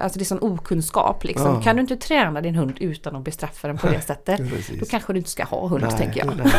[0.00, 1.54] Alltså det är sån okunskap liksom.
[1.54, 1.62] Ja.
[1.62, 4.40] Kan du inte träna din hund utan att bestraffa den på det sättet?
[4.80, 6.36] Då kanske du inte ska ha hund Nej, tänker jag.
[6.36, 6.52] Nej.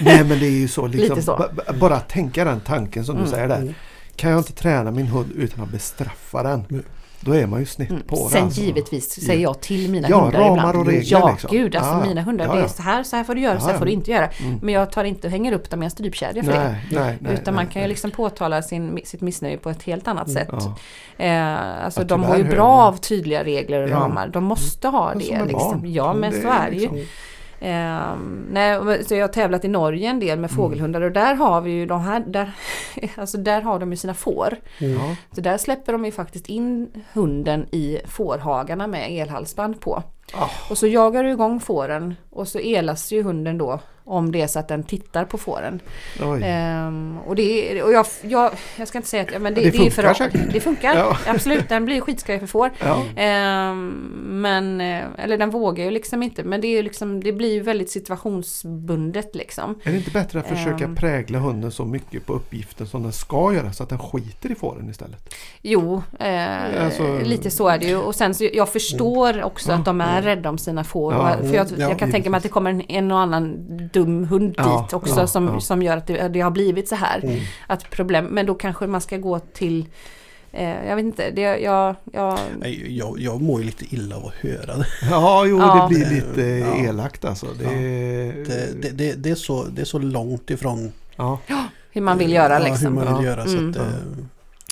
[0.00, 1.08] nej men det är ju så liksom.
[1.16, 1.36] Lite så.
[1.36, 3.24] ba- ba- Bara tänka den tanken som Mm.
[3.24, 3.56] du säger där.
[3.56, 3.74] Mm.
[4.16, 6.64] Kan jag inte träna min hund utan att bestraffa den?
[6.70, 6.82] Mm.
[7.20, 8.02] Då är man ju snett Mm.
[8.02, 8.32] på det.
[8.34, 8.60] Sen alltså.
[8.60, 10.76] givetvis säger jag till mina Ja, hundar ramar ibland.
[10.78, 11.50] och regler ja, liksom.
[11.52, 12.08] gud alltså Ja, ja.
[12.08, 12.68] mina hundar, Ja, det är ja.
[12.68, 13.94] så här, så här får du göra, så här Ja, får du ja.
[13.96, 14.26] inte göra.
[14.26, 14.58] Mm.
[14.62, 16.58] Men jag tar inte och hänger upp dem i en strypkedja för det.
[16.58, 17.34] Nej, nej, nej.
[17.34, 17.88] Utan man nej, kan ju nej.
[17.88, 20.48] liksom påtala sin, sitt missnöje på ett helt annat sätt.
[20.52, 20.76] Ja.
[21.24, 23.96] Eh, alltså Ja, de har ju bra av tydliga regler och Ja.
[23.96, 24.28] ramar.
[24.28, 25.18] De måste ha det.
[25.44, 25.82] Liksom.
[25.86, 27.06] Ja men Det så är är det ju.
[27.60, 31.60] Ehm, nej, så jag har tävlat i Norge en del med fågelhundar och där har
[31.60, 32.52] vi ju de här, där,
[33.16, 34.56] alltså där har de ju sina får.
[34.78, 35.16] Ja.
[35.32, 40.02] Så där släpper de ju faktiskt in hunden i fårhagarna med elhalsband på.
[40.34, 40.48] Ah.
[40.70, 44.46] Och så jagar du igång fåren och så elas ju hunden då om det är
[44.46, 45.80] så att den tittar på fåren.
[46.42, 49.60] Ehm, och det är, och jag, jag, jag ska inte säga att ja, men det,
[49.60, 50.52] Det det, är för funkar säkert.
[50.52, 51.16] Det funkar, Ja.
[51.26, 51.68] absolut.
[51.68, 52.70] Den blir skitskraj för får.
[52.78, 53.02] Ja.
[53.16, 53.88] Ehm,
[54.28, 56.44] men, eh, eller den vågar ju liksom inte.
[56.44, 59.80] Men det, är liksom, det blir ju väldigt situationsbundet liksom.
[59.84, 60.96] Är det inte bättre att försöka Ehm.
[60.96, 64.54] prägla hunden så mycket på uppgiften som den ska göra så att den skiter i
[64.54, 65.34] fåren istället?
[65.62, 67.96] Jo, eh, Alltså- lite så är det ju.
[67.96, 71.12] Och sen så jag förstår också att de är rädda om sina får.
[71.14, 73.56] Ja, för jag, ja, jag kan tänka mig att det kommer en, en och annan
[73.92, 75.60] dum hund Ja, dit också ja, som, ja.
[75.60, 77.20] som gör att det, det har blivit så här.
[77.24, 77.40] Mm.
[77.66, 79.86] Att problem, men då kanske man ska gå till
[80.52, 84.26] eh, jag vet inte, det, jag, jag, Nej, Jag, jag mår ju lite illa av
[84.26, 84.86] att höra det.
[85.10, 85.88] Ja, jo Ja.
[85.90, 86.88] det blir lite Ja.
[86.88, 87.46] elakt alltså.
[87.58, 91.38] Det, Det, det, det, det, är så, det är så långt ifrån ja.
[91.90, 92.98] hur man vill göra ja, liksom.
[92.98, 93.30] hur man vill Ja.
[93.30, 93.44] göra.
[93.46, 93.70] Så Mm.
[93.70, 93.84] att, eh,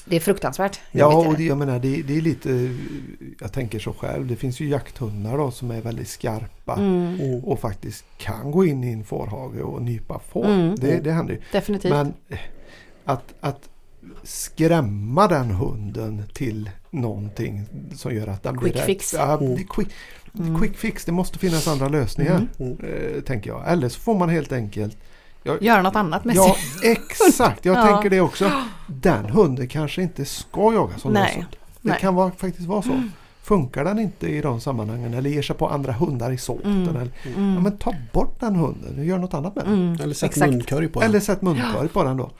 [0.08, 0.80] Det är fruktansvärt.
[0.92, 1.44] Ja, och det.
[1.44, 2.74] jag menar det, det är lite,
[3.40, 7.44] jag tänker så själv, det finns ju jakthundar då som är väldigt skarpa Mm, mm.
[7.44, 10.44] och faktiskt kan gå in i en fårhage och nypa får.
[10.44, 10.74] Mm.
[10.76, 11.40] Det, det händer ju.
[11.52, 11.90] definitivt.
[11.92, 12.38] Men eh,
[13.04, 13.68] att, att
[14.22, 17.62] skrämma den hunden till någonting
[17.96, 18.86] som gör att den blir Quick rädd.
[18.86, 19.14] fix.
[19.18, 19.56] Ja, Mm.
[19.68, 19.88] quick,
[20.38, 20.60] Mm.
[20.60, 22.46] quick fix, det måste finnas andra lösningar.
[22.58, 22.72] Mm.
[22.80, 23.62] Eh, tänker jag.
[23.72, 24.96] Eller så får man helt enkelt
[25.60, 26.90] Göra något annat med Ja, sig.
[26.92, 27.64] exakt.
[27.64, 27.86] Jag Ja.
[27.86, 28.50] tänker det också.
[28.86, 31.46] Den hunden kanske inte ska jagas som Nej.
[31.82, 31.98] Det Nej.
[32.00, 33.02] kan vara, faktiskt vara så.
[33.42, 36.82] Funkar den inte i de sammanhangen eller ger sig på andra hundar i såten.
[36.82, 36.96] Mm.
[36.96, 37.62] Eller, ja, Mm.
[37.62, 39.74] men ta bort den hunden och gör något annat med den.
[39.74, 40.00] Mm.
[40.02, 40.52] Eller sätt Exakt.
[40.52, 41.08] munkorg på den.
[41.10, 42.30] Eller sätt munkorg på den då.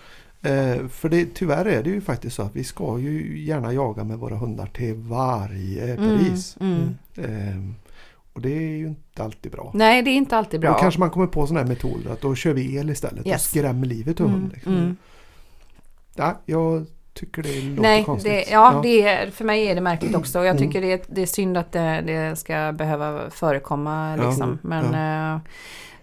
[0.42, 4.04] Eh, för det, tyvärr är det ju faktiskt så att vi ska ju gärna jaga
[4.04, 6.18] med våra hundar till varje Mm.
[6.18, 6.56] pris.
[6.60, 6.94] Mm.
[7.16, 7.56] Eh,
[8.36, 9.70] och det är ju inte alltid bra.
[9.74, 10.72] Nej, det är inte alltid bra.
[10.72, 13.26] Då kanske man kommer på sådana här metoder att då kör vi el istället och
[13.26, 13.44] Yes.
[13.44, 14.50] skrämmer livet ur Mm, hunden.
[14.54, 14.74] Liksom.
[14.76, 14.96] mm.
[16.14, 18.32] Ja, jag tycker det låter Nej, konstigt.
[18.32, 20.38] det, ja, Det är, för mig är det märkligt också.
[20.38, 20.62] Jag Mm.
[20.68, 24.16] tycker det, är- det är synd att det, det ska behöva förekomma.
[24.18, 24.58] Ja, Liksom.
[24.62, 24.94] Men,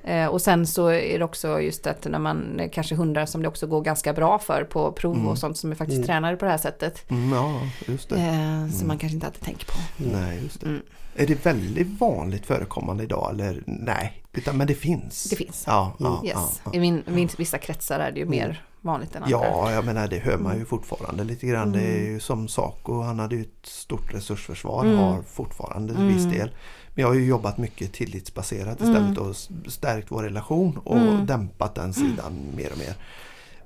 [0.03, 3.41] eh, eh, och sen så är det också just att när man kanske hundar som
[3.41, 5.27] det också går ganska bra för på prov Mm.
[5.27, 6.07] och sånt som är faktiskt Mm.
[6.07, 7.11] tränade på det här sättet.
[7.11, 8.15] Mm, ja, just det.
[8.15, 9.73] Eh, Som man kanske inte alltid tänker på.
[9.97, 10.79] Nej, just det.
[11.15, 11.23] Mm.
[11.23, 14.23] Är det väldigt vanligt förekommande idag eller nej?
[14.33, 15.23] Utan, men det finns.
[15.29, 15.63] Det finns.
[15.67, 16.61] Ja, ja, Yes.
[16.65, 16.73] ja.
[16.73, 19.37] I min, min, vissa kretsar är det ju mer vanligt än andra.
[19.37, 21.71] Ja, jag menar det hör man ju fortfarande lite grann.
[21.71, 22.13] Det är Mm.
[22.13, 24.97] ju som Saco, han hade ju ett stort resursförsvar, Mm.
[24.97, 26.07] har fortfarande Mm.
[26.07, 26.51] viss del.
[26.95, 28.91] Men jag har ju jobbat mycket tillitsbaserat Mm.
[28.91, 29.35] istället och
[29.71, 31.25] stärkt vår relation och Mm.
[31.25, 32.95] dämpat den sidan mer och mer.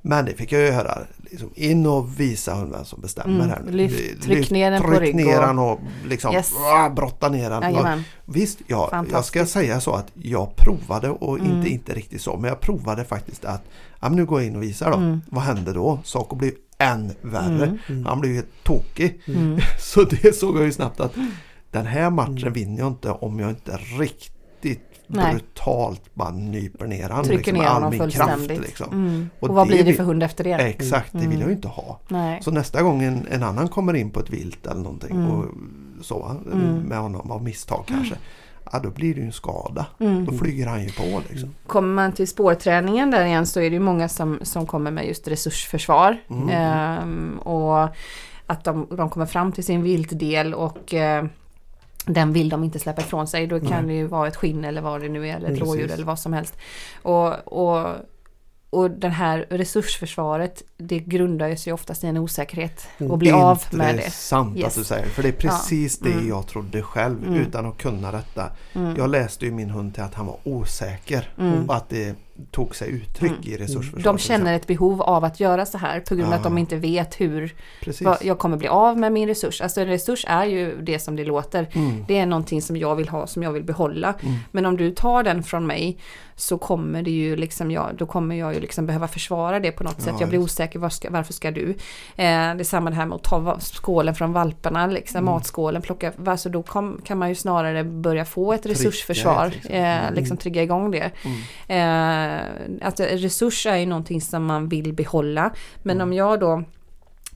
[0.07, 0.97] Men det fick jag ju höra.
[1.31, 3.49] Liksom, in och visa hunden som bestämmer Mm.
[3.49, 3.71] här nu.
[3.71, 6.53] Lyft- tryck ner den på tryck rygg ner och- den och liksom Yes.
[6.55, 7.61] ah, brotta ner den.
[7.63, 8.03] Jajamän.
[8.25, 11.51] Visst, ja, jag ska säga så att jag provade och Mm.
[11.57, 13.61] inte, inte riktigt så, men jag provade faktiskt att
[14.01, 14.97] ja, men nu går jag in och visar då.
[14.97, 15.21] Mm.
[15.29, 15.99] Vad hände då?
[16.03, 17.63] Saker blev än värre.
[17.65, 17.77] Mm.
[17.89, 18.05] Mm.
[18.05, 19.21] Han blev ju helt tokig.
[19.27, 19.59] Mm.
[19.79, 21.13] Så det såg jag ju snabbt att
[21.71, 24.36] den här matchen vinner jag inte om jag inte riktigt
[25.07, 25.31] Nej.
[25.33, 27.23] brutalt bara nyper ner han.
[27.23, 28.09] Trycker liksom, ner med all honom min.
[28.09, 28.91] Kraft, liksom.
[28.91, 29.29] Mm.
[29.39, 30.51] Och, Och vad blir det för hund efter det?
[30.53, 31.99] Exakt, det vill jag ju inte ha.
[32.07, 32.39] Nej.
[32.43, 35.31] Så nästa gång en, en annan kommer in på ett vilt eller någonting Mm.
[35.31, 35.45] och
[36.01, 36.75] så Mm.
[36.81, 38.15] med honom av misstag kanske.
[38.71, 39.85] Ja, då blir det ju en skada.
[39.99, 40.25] Mm.
[40.25, 41.55] Då flyger han ju på liksom.
[41.67, 45.07] Kommer man till spårträningen där igen så är det ju många som, som kommer med
[45.07, 46.17] just resursförsvar.
[46.29, 46.49] Mm.
[46.49, 47.87] Ehm, och
[48.47, 51.25] att de, de kommer fram till sin viltdel och eh,
[52.07, 53.47] den vill de inte släppa ifrån sig.
[53.47, 53.83] Då kan Nej.
[53.87, 56.19] det ju vara ett skinn eller vad det nu är, eller ett rådjur eller vad
[56.19, 56.57] som helst.
[57.01, 57.95] Och, och,
[58.69, 62.87] och den här resursförsvaret, det grundar ju sig oftast i en osäkerhet.
[63.09, 64.11] Och bli av med det.
[64.11, 64.67] sant Yes.
[64.67, 65.05] att du säger.
[65.05, 66.27] För det är precis det Mm.
[66.29, 67.39] jag trodde själv Mm.
[67.39, 68.51] utan att kunna detta.
[68.73, 68.95] Mm.
[68.97, 71.29] Jag läste ju min hund till att han var osäker.
[71.39, 71.69] Mm.
[71.69, 72.15] Och att det
[72.51, 73.43] tog sig uttryck Mm.
[73.43, 74.03] i resursförsvaret.
[74.03, 76.49] De känner ett behov av att göra så här på grund av att Ja.
[76.49, 77.55] de inte vet hur
[78.01, 79.61] vad, jag kommer bli av med min resurs.
[79.61, 81.67] Alltså en resurs är ju det som det låter.
[81.73, 82.05] Mm.
[82.07, 84.13] Det är någonting som jag vill ha, som jag vill behålla.
[84.23, 84.35] Mm.
[84.51, 85.97] Men om du tar den från mig
[86.35, 89.83] så kommer det ju liksom jag, då kommer jag ju liksom behöva försvara det på
[89.83, 90.15] något Ja, sätt.
[90.19, 90.53] Jag blir just.
[90.53, 91.69] osäker, var ska, varför ska du?
[91.69, 91.75] Eh,
[92.15, 95.25] det är samma det här med att ta skålen från valparna, liksom, Mm.
[95.33, 99.71] matskålen, plocka, alltså då kom, kan man ju snarare börja få ett Trigga resursförsvar, liksom.
[99.75, 100.13] eh, Mm.
[100.13, 101.11] liksom trigga igång det.
[101.23, 101.37] Mm.
[101.67, 102.26] Eh,
[102.81, 105.53] att resurs är ju någonting som man vill behålla.
[105.83, 106.07] Men Mm.
[106.07, 106.63] om jag då,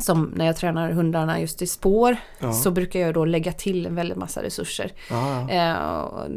[0.01, 2.53] som när jag tränar hundarna just i spår, Ja.
[2.53, 4.91] så brukar jag då lägga till en väldigt massa resurser.
[5.09, 6.25] Ja, ja.
[6.25, 6.31] Eh,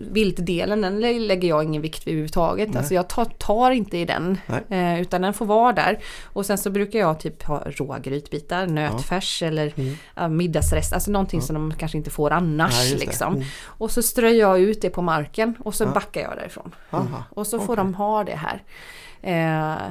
[0.00, 2.68] viltdelen den lä- lägger jag ingen vikt vid överhuvudtaget.
[2.68, 2.78] Nej.
[2.78, 4.38] Alltså jag tar, tar inte i den.
[4.68, 5.98] Eh, utan den får vara där.
[6.24, 9.72] Och sen så brukar jag typ ha råa grytbitar, nötfärs eller
[10.16, 10.36] Mm.
[10.36, 10.92] middagsrest.
[10.92, 12.92] Alltså någonting som de kanske inte får annars.
[12.92, 13.34] Liksom.
[13.34, 13.46] Mm.
[13.64, 16.74] Och så strör jag ut det på marken och så backar jag därifrån.
[16.90, 17.24] Aha.
[17.30, 18.62] Och så får de ha det här.
[19.22, 19.32] Eh,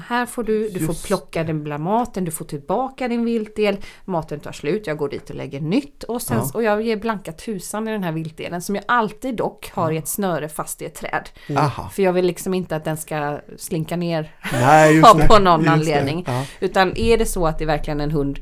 [0.08, 4.40] här får du, du får plocka den bland maten, du får tillbaka din viltdel, maten
[4.40, 6.52] tar slut, jag går dit och lägger nytt och, sen, Ja.
[6.54, 9.98] och jag ger blanka tusan i den här viltdelen som jag alltid dock har i
[9.98, 11.30] ett snöre fast i ett träd.
[11.58, 11.90] Aha.
[11.90, 16.24] För jag vill liksom inte att den ska slinka ner Nej, på någon anledning.
[16.28, 16.46] Ja.
[16.60, 18.40] utan är det så att det är verkligen en hund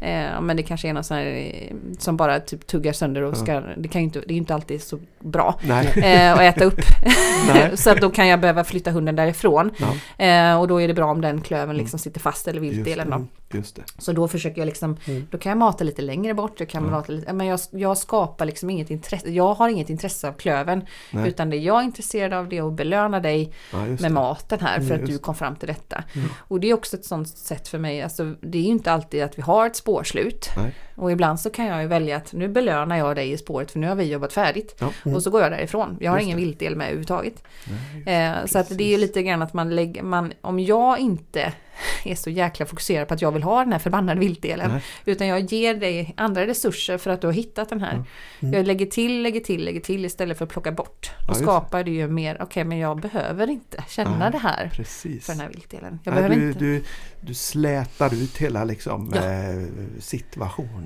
[0.00, 3.32] eh, men det kanske är någon sån här eh, som bara typ tuggar sönder och
[3.32, 3.34] Ja.
[3.34, 5.58] ska, det, kan ju inte, det är ju inte alltid så bra
[5.96, 6.80] eh, att äta upp.
[7.74, 9.70] Så att då kan jag behöva flytta hunden därifrån.
[9.78, 9.94] Ja,
[10.24, 13.10] Eh, och då är det bra om den klöven liksom sitter fast eller Just viltdelen
[13.10, 13.56] då.
[13.58, 13.82] just det.
[13.98, 15.26] Så då försöker jag liksom, Mm.
[15.30, 16.90] då kan jag mata lite längre bort, jag kan Ja.
[16.90, 20.82] mata lite, men jag, jag skapar liksom inget intresse, jag har inget intresse av klöven.
[21.10, 21.28] Nej.
[21.28, 24.08] Utan det jag är intresserad av det är att belöna dig Ja, med det.
[24.08, 26.04] maten här för Mm, att du kom fram till detta.
[26.14, 26.28] Mm.
[26.38, 29.22] Och det är också ett sånt sätt för mig, alltså det är ju inte alltid
[29.22, 30.50] att vi har ett spårslut.
[30.56, 30.72] Nej.
[31.00, 33.78] Och ibland så kan jag ju välja att nu belönar jag dig i spåret för
[33.78, 34.76] nu har vi jobbat färdigt.
[34.80, 34.92] Ja.
[35.04, 35.16] Mm.
[35.16, 35.96] Och så går jag därifrån.
[36.00, 37.44] Jag har ingen viltdel med överhuvudtaget.
[38.06, 40.98] Nej, Eh, så att det är ju lite grann att man lägger, man, om jag
[40.98, 41.52] inte
[42.04, 44.70] är så jäkla fokuserad på att jag vill ha den här förbannade viltdelen.
[44.70, 44.82] Nej.
[45.04, 48.04] Utan jag ger dig andra resurser för att du har hittat den här.
[48.40, 48.54] Mm.
[48.54, 51.10] Jag lägger till, lägger till, lägger till istället för att plocka bort.
[51.18, 54.30] Ja, Då just skapar det ju mer, okej men jag behöver inte känna Nej.
[54.32, 55.26] det här Precis.
[55.26, 55.98] för den här viltdelen.
[56.04, 56.58] Jag Nej, behöver du, inte.
[56.60, 56.82] du,
[57.20, 59.20] du slätar ut hela liksom, Ja.
[59.24, 60.00] eh,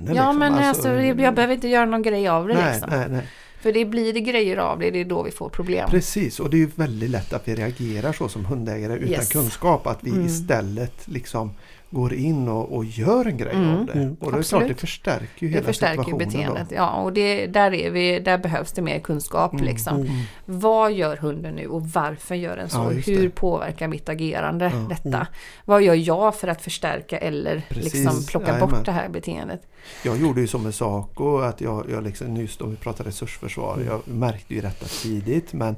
[0.07, 0.41] situationen.
[0.41, 0.57] Ja liksom.
[0.57, 2.89] men alltså, jag behöver inte göra någon grej av det nej, liksom.
[2.99, 3.21] nej, nej.
[3.61, 5.89] För det blir det grejer av det, det är då vi får problem.
[5.89, 9.31] Precis, och det är ju väldigt lätt att vi reagerar så som hundägare utan Yes.
[9.31, 9.87] kunskap.
[9.87, 10.25] Att vi Mm.
[10.25, 11.51] istället liksom
[11.89, 13.75] går in och, och gör en grej Mm.
[13.79, 13.91] av det.
[13.93, 14.15] Mm.
[14.19, 14.65] Och är det Absolut.
[14.65, 16.27] klart, det förstärker ju Det hela förstärker ju situationen.
[16.27, 16.69] beteendet.
[16.69, 16.75] Då.
[16.75, 19.53] Ja, och det, där, är vi, där behövs det mer kunskap.
[19.53, 19.95] Mm, Liksom.
[19.97, 20.11] mm.
[20.45, 22.77] Vad gör hunden nu och varför gör den så?
[22.77, 23.29] Ja, Hur det.
[23.29, 25.07] påverkar mitt agerande detta?
[25.17, 25.25] Mm.
[25.65, 27.93] Vad gör jag för att förstärka eller Precis.
[27.93, 28.69] liksom plocka Jajamän.
[28.69, 29.61] bort det här beteendet?
[30.03, 33.73] Jag gjorde ju som med Saco, att jag, jag liksom, nyss om vi pratar resursförsvar,
[33.75, 33.87] Mm.
[33.87, 35.75] jag märkte ju detta tidigt men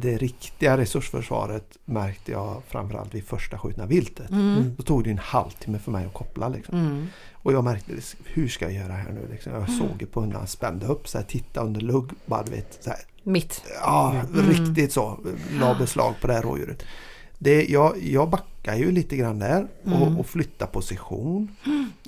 [0.00, 4.30] det riktiga resursförsvaret märkte jag framförallt vid första skjutna viltet.
[4.30, 4.74] Mm.
[4.76, 6.48] Då tog det en halvtimme för mig att koppla.
[6.48, 6.78] Liksom.
[6.78, 7.06] Mm.
[7.32, 7.92] Och jag märkte,
[8.24, 9.28] hur ska jag göra här nu?
[9.30, 9.52] Liksom.
[9.52, 12.78] Jag såg ju på hunden, han spände upp sig, tittade under lugg, bara du vet,
[12.84, 13.62] så här, Mitt.
[13.80, 14.48] Ja, Mm.
[14.50, 15.18] riktigt så.
[15.60, 16.82] La beslag på det här rådjuret.
[17.38, 20.02] Det, jag, jag backar ju lite grann där Mm.
[20.02, 21.48] och, och flyttar position.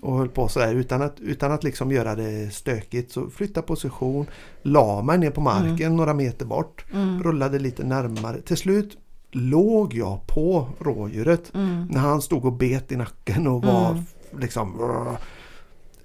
[0.02, 3.12] Och höll på sådär utan att, utan att liksom göra det stökigt.
[3.12, 4.26] Så flytta position,
[4.62, 6.84] la mig ner på marken några meter bort.
[6.92, 7.22] Mm.
[7.22, 8.40] Rullade lite närmare.
[8.40, 8.96] Till slut
[9.32, 11.86] låg jag på rådjuret Mm.
[11.86, 14.04] när han stod och bet i nacken och var Mm.
[14.38, 14.80] liksom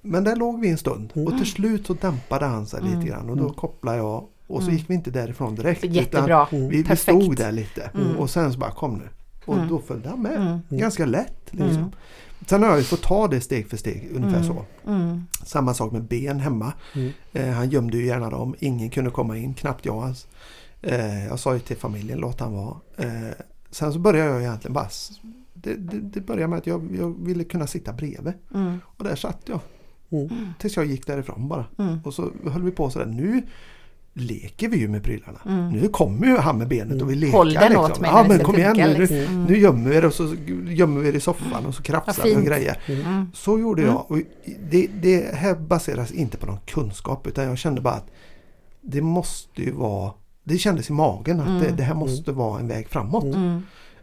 [0.00, 2.94] Men där låg vi en stund och till slut så dämpade han sig Mm.
[2.98, 4.76] lite grann och då kopplade jag och så Mm.
[4.78, 5.84] gick vi inte därifrån direkt.
[5.84, 6.48] utan Jättebra.
[6.52, 6.68] Mm.
[6.68, 8.16] Vi, vi stod där lite Mm.
[8.16, 9.08] och sen så bara kom nu.
[9.44, 9.68] Och Mm.
[9.68, 10.36] då följde han med.
[10.36, 10.58] Mm.
[10.68, 11.38] Ganska lätt.
[11.50, 11.68] Liksom.
[11.76, 11.90] Mm.
[12.46, 14.48] Sen har jag ju fått ta det steg för steg ungefär Mm.
[14.48, 14.64] så.
[14.90, 15.24] Mm.
[15.44, 16.72] Samma sak med ben hemma.
[16.94, 17.12] Mm.
[17.32, 18.54] Eh, han gömde ju gärna dem.
[18.58, 20.26] Ingen kunde komma in, knappt jag alls.
[20.82, 22.76] Eh, jag sa ju till familjen, låt han vara.
[22.96, 23.30] Eh,
[23.70, 24.88] sen så började jag egentligen bara...
[25.54, 28.32] Det, det, det började med att jag, jag ville kunna sitta bredvid.
[28.54, 28.78] Mm.
[28.96, 29.60] Och där satt jag.
[30.10, 30.28] Mm.
[30.58, 31.64] Tills jag gick därifrån bara.
[31.78, 31.98] Mm.
[32.04, 33.06] Och så höll vi på sådär.
[33.06, 33.42] Nu
[34.14, 35.70] leker vi ju med prylarna.
[35.72, 37.26] Nu kommer ju han med benet och vi leker.
[37.26, 37.38] Mm.
[37.38, 37.84] Håll den liksom.
[37.84, 38.98] åt mig Ja men kom igen nu.
[38.98, 39.16] liksom.
[39.16, 39.44] Mm.
[39.44, 40.34] nu gömmer vi det och så
[40.66, 42.82] gömmer vi det i soffan och så krafsar vi och grejer.
[42.86, 43.26] Mm.
[43.34, 44.10] Så gjorde jag.
[44.10, 44.18] Och
[44.70, 48.10] det, det här baseras inte på någon kunskap utan jag kände bara att
[48.80, 50.12] det måste ju vara
[50.44, 53.36] det kändes i magen att det, det här måste vara en väg framåt.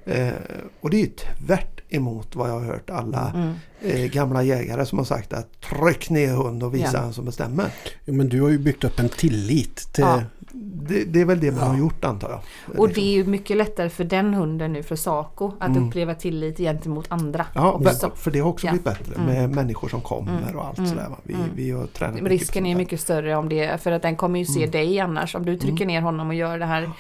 [0.10, 0.28] Mm.
[0.28, 0.34] Eh,
[0.82, 3.54] och det är ju tvärt emot vad jag har hört alla Mm.
[3.82, 7.00] eh, gamla jägare som har sagt att tryck ner hund och visa Ja.
[7.00, 7.66] han som bestämmer.
[8.06, 10.04] Jo, men du har ju byggt upp en tillit till...
[10.04, 10.22] Ja.
[10.52, 11.66] Det, det är väl det man Ja.
[11.66, 12.40] har gjort antar jag.
[12.80, 13.04] Och Liksom.
[13.04, 15.88] det är ju mycket lättare för den hunden nu, för Saco, att Mm.
[15.88, 17.46] uppleva tillit gentemot andra.
[17.54, 18.12] Ja, också.
[18.16, 18.72] för det har också Ja.
[18.72, 19.26] blivit bättre Mm.
[19.26, 20.56] med människor som kommer Mm.
[20.58, 20.90] och allt Mm.
[20.90, 21.08] sådär.
[21.10, 21.18] Va?
[21.24, 21.46] Vi, Mm.
[21.56, 24.40] vi har tränat mycket på Risken är mycket större om det, för att den kommer
[24.40, 24.72] ju se Mm.
[24.72, 25.36] dig annars.
[25.36, 26.92] Om du trycker ner honom och gör det här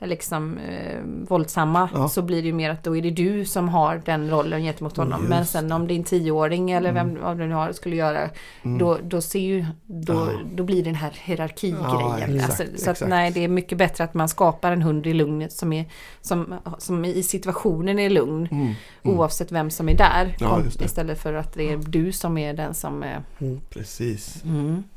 [0.00, 2.08] liksom eh, våldsamma Ja.
[2.08, 4.96] så blir det ju mer att då är det du som har den rollen gentemot
[4.96, 5.18] honom.
[5.20, 8.30] Just Men sen om din tioåring eller vem vad du nu har skulle göra
[8.62, 8.78] Mm.
[8.78, 10.28] då, då ser ju då, Ja.
[10.54, 12.36] då blir det den här hierarkigrejen.
[12.36, 15.12] Ja, alltså, så att nej, det är mycket bättre att man skapar en hund i
[15.14, 15.84] lugnet som, är,
[16.20, 18.62] som, som i situationen är lugn Mm.
[19.02, 19.18] Mm.
[19.18, 20.36] oavsett vem som är där.
[20.84, 23.22] Istället för att det är du som är den som är...
[23.70, 24.42] Precis.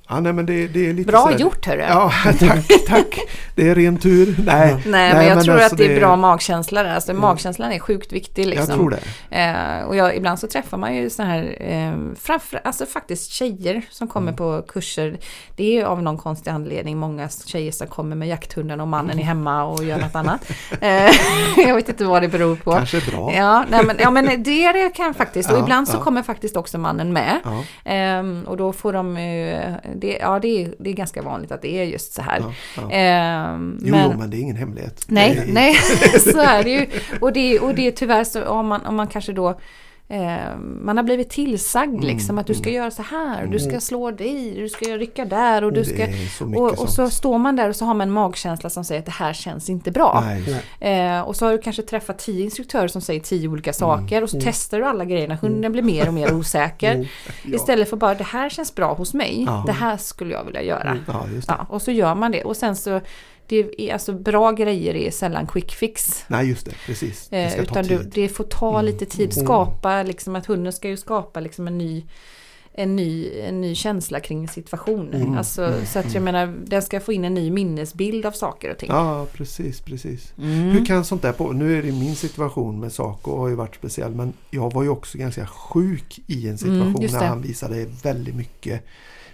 [0.10, 0.16] Mm.
[0.18, 1.82] Ja, nej, men det, det är lite Bra sådär- gjort hörru!
[1.82, 3.20] Ja, tack, tack.
[3.56, 4.36] Det är ren tur.
[4.46, 6.96] Nej, Nej, men jag tror alltså att det är bra magkänsla där.
[6.96, 8.66] Alltså, Magkänslan är sjukt viktig liksom.
[8.70, 8.90] Jag tror
[9.30, 9.36] det.
[9.80, 13.82] Eh, och jag, ibland så träffar man ju såna här, eh, framför, alltså faktiskt tjejer
[13.90, 14.36] som kommer Mm.
[14.38, 15.18] på kurser.
[15.56, 19.20] Det är ju av någon konstig anledning många tjejer som kommer med jakthunden och mannen
[19.20, 20.52] är hemma och gör något annat.
[20.82, 21.12] Eh,
[21.68, 22.72] jag vet inte vad det beror på.
[22.72, 23.34] Kanske bra.
[23.36, 25.52] Ja, nej, men, ja, men det, det kan faktiskt.
[25.52, 26.02] Och Ja, ibland så ja.
[26.04, 27.40] kommer faktiskt också mannen med.
[27.44, 31.52] Ja, Ehm, och då får de, eh, det, ja det är, det är ganska vanligt
[31.52, 32.40] att det är just så här.
[32.40, 32.92] ja, ja.
[32.92, 35.06] Ehm, Jo, men, jo, men det är ingen hemlighet.
[35.08, 35.74] Nej, nej,
[36.20, 36.88] så är det ju.
[37.22, 39.60] Och det, och det är tyvärr så om man, om man kanske då
[40.10, 43.80] eh, man har blivit tillsagd Mm, liksom att du ska göra så här, du ska
[43.80, 46.08] slå dig, du ska rycka där och du ska...
[46.38, 49.00] så Och, och så står man där och så har man en magkänsla som säger
[49.00, 50.24] att det här känns inte bra.
[50.26, 50.62] Nej.
[50.80, 51.08] Nej.
[51.10, 53.52] Eh, och så har du kanske träffat tio instruktörer som säger tio Mm.
[53.54, 55.36] olika saker och så testar du alla grejerna.
[55.36, 57.08] Hunden blir mer och mer osäker.
[57.44, 57.56] Mm.
[57.56, 59.44] Istället för bara det här känns bra hos mig.
[59.48, 59.64] Ja.
[59.66, 60.98] Det här skulle jag vilja göra.
[61.08, 61.26] Ja.
[61.48, 62.44] Ja, och så gör man det.
[62.44, 63.02] Och sen så,
[63.48, 66.26] det är alltså bra grejer är sällan quick fix.
[66.28, 66.72] Nej, just det.
[66.86, 67.28] Precis.
[67.30, 67.96] Det Eh, ska ta utan du.
[67.96, 68.10] Mm.
[68.14, 69.34] det får ta lite tid.
[69.34, 72.06] Skapa liksom att hunden ska ju skapa liksom en ny
[72.80, 75.22] en ny, en ny känsla kring situationen.
[75.22, 78.72] Mm, Alltså, så att jag menar, den ska få in en ny minnesbild av saker
[78.72, 78.90] och ting.
[78.92, 80.34] Ja, precis, precis.
[80.38, 80.52] Mm.
[80.70, 81.52] Hur kan sånt där på...
[81.52, 84.90] Nu är det min situation med Saco har ju varit speciell men jag var ju
[84.90, 88.86] också ganska sjuk i en situation Mm, när han visade väldigt mycket,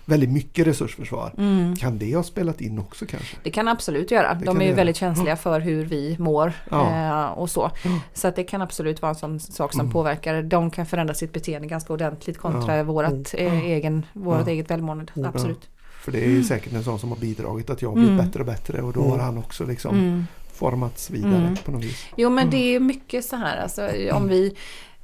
[0.05, 1.33] väldigt mycket resursförsvar.
[1.37, 1.75] Mm.
[1.75, 3.37] Kan det ha spelat in också kanske?
[3.43, 4.33] Det kan absolut göra.
[4.33, 6.89] Det De är ju väldigt känsliga för hur vi mår Ja.
[7.25, 7.71] eh, och så.
[8.13, 9.91] Så att det kan absolut vara en sån sak som Mm.
[9.93, 10.41] påverkar.
[10.43, 12.83] De kan förändra sitt beteende ganska ordentligt kontra Ja.
[12.83, 14.51] vårat, eh, egen, vårat Ja.
[14.53, 15.11] eget välmående.
[15.25, 15.69] Absolut.
[16.03, 18.25] För det är ju säkert en sån som har bidragit att jag blivit Mm.
[18.25, 19.11] bättre och bättre och då Mm.
[19.11, 20.25] har han också liksom Mm.
[20.53, 21.55] formats vidare Mm.
[21.65, 22.05] på något vis.
[22.17, 24.55] Jo men det är mycket så här, alltså, om vi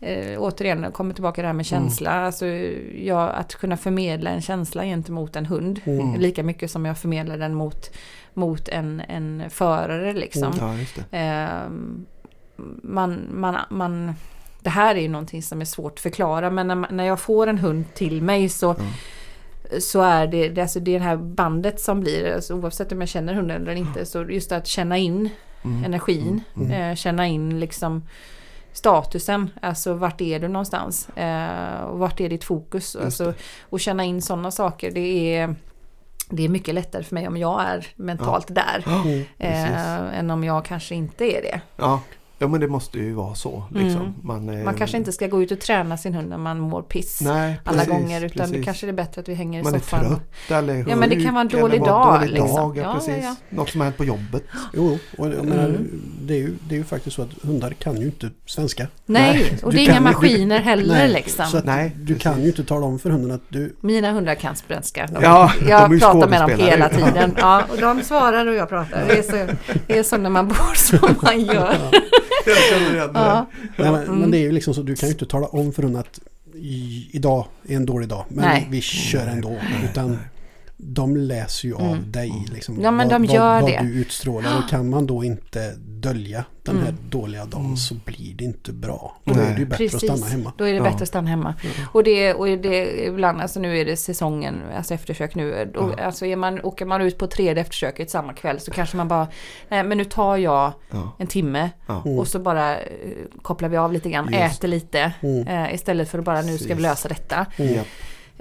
[0.01, 2.11] eh, återigen kommer tillbaka till det här med känsla.
[2.11, 2.45] Alltså,
[2.95, 5.81] ja, att kunna förmedla en känsla gentemot en hund.
[5.85, 6.19] Mm.
[6.19, 7.91] Lika mycket som jag förmedlar den mot,
[8.33, 10.53] mot en, en förare liksom.
[10.59, 11.17] Ja, just det.
[11.17, 12.05] Ehm,
[12.83, 14.13] man, man, man,
[14.61, 17.57] det här är ju någonting som är svårt att förklara men när, jag får en
[17.57, 18.75] hund till mig så,
[19.79, 22.99] så är det, det, alltså det är det här bandet som blir, alltså oavsett om
[22.99, 25.29] jag känner hunden eller inte, så just att känna in
[25.63, 25.83] Mm.
[25.83, 26.71] energin, Mm.
[26.71, 28.03] eh, känna in liksom
[28.73, 31.09] statusen, alltså vart är du någonstans?
[31.09, 32.95] Eh, och vart är ditt fokus?
[32.95, 33.33] Alltså,
[33.69, 35.55] och känna in sådana saker, det är
[36.31, 38.83] det är mycket lättare för mig om jag är mentalt där.
[38.85, 39.23] Ja, Mm.
[39.37, 39.75] precis.
[39.77, 41.61] Eh, än om jag kanske inte är det.
[41.75, 42.01] Ja.
[42.39, 43.63] Ja, men det måste ju vara så.
[43.71, 44.01] Liksom.
[44.01, 44.13] Mm.
[44.23, 46.81] Man, eh, Man kanske inte ska gå ut och träna sin hund när man mår
[46.81, 49.73] piss Nej, alla precis, gånger utan det kanske är bättre att vi hänger i Man
[49.75, 49.99] är soffan.
[50.07, 50.21] trött
[50.59, 52.55] eller Ja, men det kan vara en sjuk dålig dag, dålig liksom.
[52.55, 53.13] dag, ja, precis.
[53.21, 53.55] ja, ja.
[53.57, 54.43] Något som har hänt på jobbet.
[54.73, 56.01] Jo, och jag menar, Mm.
[56.21, 58.87] det, är ju, det är ju faktiskt så att hundar kan ju inte svenska.
[59.05, 61.45] Nej, Nej, och det är inga kan ju- maskiner heller Nej, liksom.
[61.45, 62.23] Så att Nej, du precis.
[62.23, 63.75] kan ju inte tala om för hunden att du...
[63.81, 65.09] Mina hundar kan svenska.
[65.21, 67.35] Ja, de är Jag ju pratar med dem hela tiden.
[67.37, 69.03] Ja, och de svarar och jag pratar.
[69.07, 69.53] Det är så,
[69.87, 71.75] det är så när man bor som man gör.
[72.49, 73.19] Jag känner igen det.
[73.19, 73.45] Ja.
[73.77, 74.19] Nej, men, Mm.
[74.19, 76.19] men det är ju liksom så, du kan ju inte tala om för hunden att
[76.55, 78.25] i, idag är en dålig dag.
[78.29, 78.67] Men Nej.
[78.71, 79.57] vi kör ändå.
[79.91, 80.17] Utan
[80.77, 82.11] de läser ju av Mm.
[82.11, 82.45] dig.
[82.53, 83.75] Liksom, Ja, men vad, de gör vad, det.
[83.77, 84.57] vad du utstrålar.
[84.57, 87.09] Och kan man då inte dölja den här Mm.
[87.09, 87.77] dåliga dagen Mm.
[87.77, 89.17] så blir det inte bra.
[89.23, 89.45] Då Nej.
[89.45, 90.53] är det ju bättre att Precis, stanna hemma.
[90.57, 90.83] då är det Ja.
[90.83, 91.55] bättre att stanna hemma.
[91.91, 95.71] Och det, och det ibland, alltså nu är det säsongen, alltså eftersök nu.
[95.75, 96.03] Och, Ja.
[96.05, 99.27] Alltså är man, åker man ut på tredje eftersöket samma kväll så kanske man bara,
[99.69, 101.15] nej men nu tar jag Ja.
[101.19, 102.01] en timme Ja.
[102.05, 102.19] Mm.
[102.19, 102.85] och så bara eh,
[103.41, 104.55] kopplar vi av lite grann, Just.
[104.57, 105.11] äter lite.
[105.21, 105.47] Mm.
[105.47, 107.45] Eh, istället för att bara nu ska vi lösa detta.
[107.57, 107.83] Mm.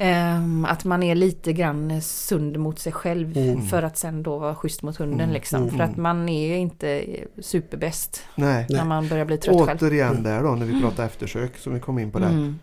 [0.00, 3.62] Ehm, att man är lite grann sund mot sig själv Mm.
[3.66, 5.62] för att sen då vara schysst mot hunden Mm, liksom.
[5.62, 7.04] mm, För att man är inte
[7.40, 8.66] superbäst Nej.
[8.68, 9.78] när man börjar bli trött själv.
[9.82, 12.28] Återigen där då när vi pratar eftersök som vi kom in på där.
[12.30, 12.58] Mm.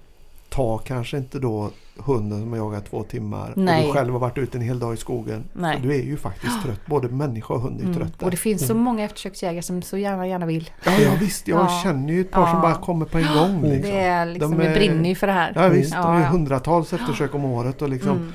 [0.49, 3.81] Ta kanske inte då hunden som har jagat två timmar Nej.
[3.81, 5.43] och du själv har varit ute en hel dag i skogen.
[5.53, 5.79] Nej.
[5.83, 6.85] Du är ju faktiskt trött.
[6.85, 7.95] Både människa och hund är Mm.
[7.95, 8.25] trötta.
[8.25, 8.83] Och det finns så Mm.
[8.83, 10.69] många eftersöksjägare som så gärna, gärna vill.
[10.85, 11.81] Ja, ja visst, jag Ja.
[11.83, 12.51] känner ju ett par Ja.
[12.51, 13.49] som bara kommer på en gång.
[13.49, 13.71] Mm.
[13.71, 13.91] Liksom.
[13.91, 15.51] Det är liksom, De är- brinner ju för det här.
[15.55, 16.05] Ja visst, Mm.
[16.07, 18.33] de är hundratals eftersök om året och liksom Mm.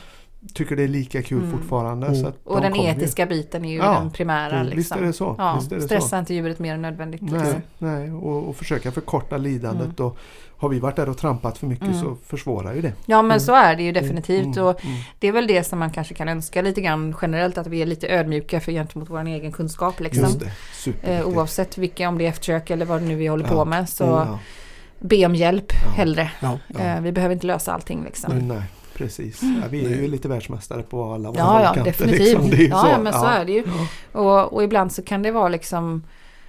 [0.55, 1.51] Tycker det är lika kul Mm.
[1.59, 2.07] fortfarande.
[2.07, 2.21] Mm.
[2.21, 3.93] Så att Och de den etiska biten är ju Ja.
[4.01, 4.55] den primära.
[4.55, 4.77] Mm, Liksom.
[4.77, 5.35] Visst är det så.
[5.39, 6.17] Ja, Visst är det stressa så.
[6.19, 7.23] inte djuret mer än nödvändigt.
[7.23, 7.63] Nej, Liksom.
[7.79, 8.13] nej.
[8.13, 10.01] Och, och försöka förkorta lidandet.
[10.01, 10.19] Och
[10.57, 12.01] har vi varit där och trampat för mycket Mm.
[12.01, 12.93] så försvårar ju det.
[13.07, 13.41] Ja men Mm.
[13.41, 14.57] så är det ju definitivt.
[14.57, 14.97] Mm, Och mm.
[15.19, 17.87] det är väl det som man kanske kan önska lite grann generellt att vi är
[17.87, 20.01] lite ödmjuka för gentemot vår egen kunskap.
[20.01, 20.25] Liksom.
[20.25, 20.51] Just det,
[21.03, 23.51] Eh, oavsett vilka, om det är eftersök eller vad det nu vi håller Ja.
[23.51, 23.89] på med.
[23.89, 24.39] Så Ja.
[24.99, 25.91] be om hjälp Ja.
[25.91, 26.31] hellre.
[26.41, 26.59] Ja.
[26.69, 26.81] Ja.
[26.81, 28.35] Eh, vi behöver inte lösa allting liksom.
[28.35, 28.63] Men nej,
[29.05, 29.43] precis.
[29.43, 32.21] Ja, vi är ju lite världsmästare på alla våra Ja, ja hållkanter, definitivt.
[32.29, 32.51] liksom.
[32.51, 32.89] Det är ju ja, så.
[32.89, 33.65] ja, men så är det ju.
[34.13, 36.03] Och, och ibland så kan det vara liksom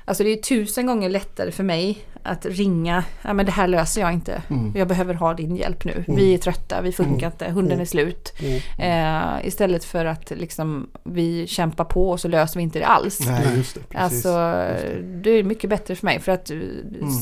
[0.05, 4.01] Alltså det är tusen gånger lättare för mig att ringa, ja men det här löser
[4.01, 4.41] jag inte.
[4.49, 4.73] Mm.
[4.75, 6.03] Jag behöver ha din hjälp nu.
[6.07, 6.15] Mm.
[6.19, 7.31] Vi är trötta, vi funkar Mm.
[7.31, 7.81] inte, hunden Mm.
[7.81, 8.33] är slut.
[8.39, 9.37] Mm.
[9.39, 13.19] Eh, istället för att liksom vi kämpar på och så löser vi inte det alls.
[13.27, 13.81] Nej, just det.
[13.89, 14.25] Precis.
[14.25, 14.29] Alltså
[14.71, 16.57] Just det är mycket bättre för mig för att eh,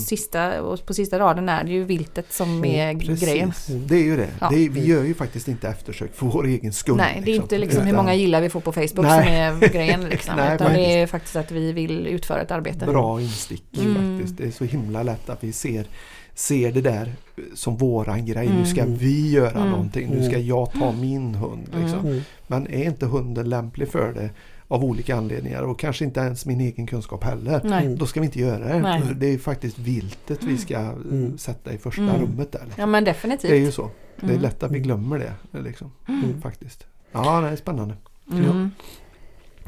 [0.08, 3.50] sista, och på sista raden är det ju viltet som är grejen.
[3.52, 3.76] Precis.
[3.76, 4.28] Det är ju det.
[4.42, 4.50] Ja.
[4.50, 6.98] det är, vi gör ju faktiskt inte eftersök för vår egen skull.
[6.98, 9.52] Nej, det är inte liksom hur många gillar vi får på Facebook Nej.
[9.52, 10.04] som är grejen.
[10.10, 12.86] Liksom, Nej, utan det är faktiskt att vi vill utföra ett arbete.
[12.86, 14.18] Bra instick Mm.
[14.20, 14.38] faktiskt.
[14.38, 15.86] Det är så himla lätt att vi ser,
[16.34, 17.14] ser det där
[17.54, 18.48] som våran grej.
[18.48, 18.66] Nu Mm.
[18.66, 19.70] ska vi göra Mm.
[19.70, 20.10] någonting.
[20.10, 21.70] Nu ska jag ta min hund.
[21.82, 22.00] Liksom.
[22.08, 22.22] Mm.
[22.48, 24.30] Men är inte hunden lämplig för det
[24.68, 27.62] av olika anledningar och kanske inte ens min egen kunskap heller.
[27.64, 27.86] Nej.
[27.86, 27.98] Mm.
[27.98, 28.80] Då ska vi inte göra det.
[28.80, 29.02] Nej.
[29.16, 31.38] Det är faktiskt viltet vi ska Mm.
[31.38, 32.16] sätta i första Mm.
[32.22, 32.60] rummet där.
[32.66, 32.82] Liksom.
[32.82, 33.52] Ja men definitivt.
[33.52, 33.90] Det är ju så.
[34.20, 34.42] Det är Mm.
[34.42, 35.60] lätt att vi glömmer det.
[35.60, 36.42] Liksom, Mm.
[36.42, 36.86] faktiskt.
[37.12, 37.96] Ja, det är spännande.
[38.32, 38.72] Mm.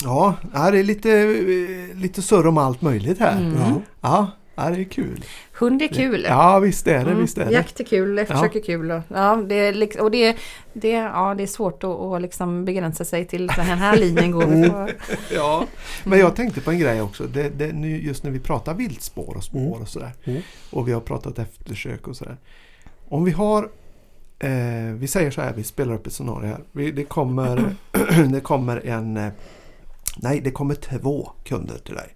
[0.04, 1.26] Ja, ja, det är lite,
[1.96, 3.38] lite surr om allt möjligt här.
[3.42, 3.74] Mm.
[4.02, 4.28] Ja.
[4.62, 5.26] Ja, ja, det är kul.
[5.54, 6.26] Hund är kul.
[6.30, 7.12] Ja, visst är det.
[7.12, 7.22] Mm.
[7.22, 7.52] Visst är det.
[7.52, 8.92] Jakt är kul, eftersök är kul.
[8.92, 10.38] Och, ja, det är, liksom, och det,
[10.74, 14.70] det, ja, det är svårt att, att liksom begränsa sig till den här linjen går
[14.70, 14.90] på.
[15.36, 15.66] Ja,
[16.04, 17.24] men jag tänkte på en grej också.
[17.24, 19.82] Det, det, nu, just när vi pratar viltspår och spår Mm.
[19.82, 20.12] och sådär.
[20.24, 20.42] Mm.
[20.70, 22.38] Och vi har pratat eftersök och sådär.
[23.10, 23.70] Om vi har
[24.40, 26.60] eh, Vi säger så här, vi spelar upp ett scenario här.
[26.72, 27.76] Vi, det, kommer,
[28.32, 29.30] det kommer en eh,
[30.18, 32.10] Nej, det kommer två kunder till dig.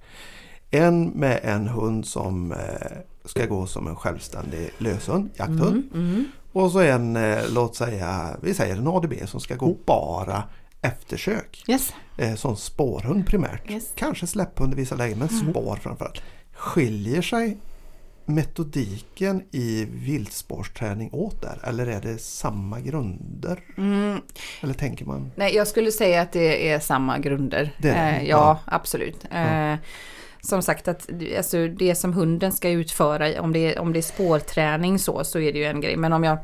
[0.72, 2.58] En med en hund som eh,
[3.26, 5.84] ska gå som en självständig löshund, jakthund.
[5.94, 6.26] Mm, mm.
[6.52, 9.78] Och så en, eh, låt säga, vi säger en ADB som ska gå Mm.
[9.86, 10.44] bara
[10.82, 11.64] eftersök.
[11.68, 11.94] Yes.
[12.18, 13.72] Eh, som spårhund primärt.
[13.72, 13.92] Yes.
[13.96, 15.52] Kanske släpphund i vissa lägen men Mm.
[15.52, 16.22] spår framförallt.
[16.54, 17.58] Skiljer sig
[18.26, 21.60] metodiken i viltspårsträning åt där?
[21.64, 23.60] Eller är det samma grunder?
[23.78, 24.20] Mm.
[24.62, 25.32] Eller tänker man?
[25.36, 27.76] Nej, jag skulle säga att det är samma grunder.
[27.78, 28.38] Det är det, Eh, ja.
[28.38, 29.26] ja, absolut.
[29.32, 29.38] Ja.
[29.72, 29.78] Eh,
[30.46, 34.02] som sagt att alltså, det som hunden ska utföra, om det, är, om det är
[34.02, 35.98] spårträning så, så är det ju en grej.
[35.98, 36.38] Men om jag,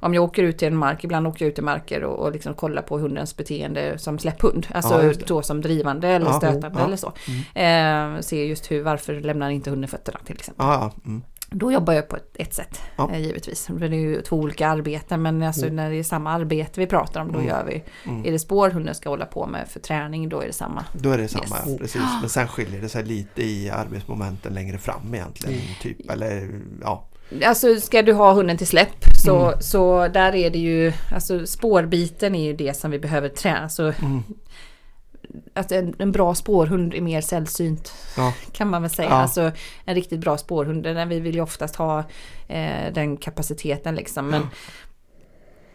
[0.00, 2.32] om jag åker ut i en mark, ibland åker jag ut i marker och, och
[2.32, 4.66] liksom kollar på hundens beteende som släpphund.
[4.70, 5.26] Ja, Alltså det.
[5.26, 6.84] då som drivande eller Ja, stötande ja.
[6.84, 7.06] eller så.
[7.54, 10.66] Eh, ser just hur, varför lämnar inte hunden fötterna till exempel.
[10.66, 11.02] Ja, ja.
[11.06, 11.22] Mm.
[11.50, 13.10] Då jobbar jag på ett, ett sätt Ja.
[13.12, 13.66] eh, givetvis.
[13.70, 15.76] Det är ju två olika arbeten men alltså Mm.
[15.76, 17.48] när det är samma arbete vi pratar om då Mm.
[17.48, 17.84] gör vi.
[18.10, 18.24] Mm.
[18.26, 20.84] Är det spår hunden ska hålla på med för träning då är det samma.
[20.92, 21.62] Då är det samma, Yes.
[21.66, 22.02] ja, precis.
[22.20, 25.54] Men sen skiljer det sig lite i arbetsmomenten längre fram egentligen.
[25.54, 25.66] Mm.
[25.82, 26.48] Typ, eller
[26.82, 27.04] ja.
[27.44, 29.60] Alltså ska du ha hunden till släpp så, Mm.
[29.60, 33.68] så där är det ju, alltså spårbiten är ju det som vi behöver träna.
[33.68, 34.22] Så Mm.
[35.54, 38.34] Att en, en bra spårhund är mer sällsynt Ja.
[38.52, 39.08] kan man väl säga.
[39.08, 39.14] Ja.
[39.14, 39.50] Alltså
[39.84, 41.98] en riktigt bra spårhund, den, vi vill ju oftast ha
[42.48, 44.28] eh, den kapaciteten liksom.
[44.28, 44.46] Men,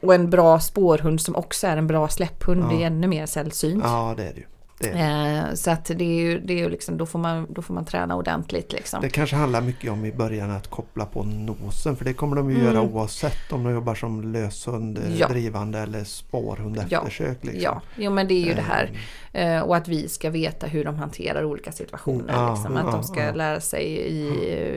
[0.01, 2.79] Och en bra spårhund som också är en bra släpphund Ja.
[2.81, 3.83] är ännu mer sällsynt.
[3.85, 4.45] ja, det är det ju.
[4.89, 7.73] Eh, så att det är ju, det är ju liksom, då får, man, då får
[7.73, 9.01] man träna ordentligt liksom.
[9.01, 11.95] det kanske handlar mycket om i början att koppla på nosen.
[11.95, 12.68] För det kommer de ju Mm.
[12.68, 15.27] göra oavsett om de jobbar som löshund, eh, Ja.
[15.27, 16.97] drivande eller spårhund Ja.
[16.99, 17.38] eftersök.
[17.43, 17.61] Liksom.
[17.64, 18.84] Ja, jo men det är ju det här.
[18.93, 18.99] Eh,
[19.35, 22.34] Eh, och att vi ska veta hur de hanterar olika situationer.
[22.34, 22.77] Ja, liksom.
[22.77, 23.31] Att ja, de ska ja.
[23.34, 24.30] lära sig i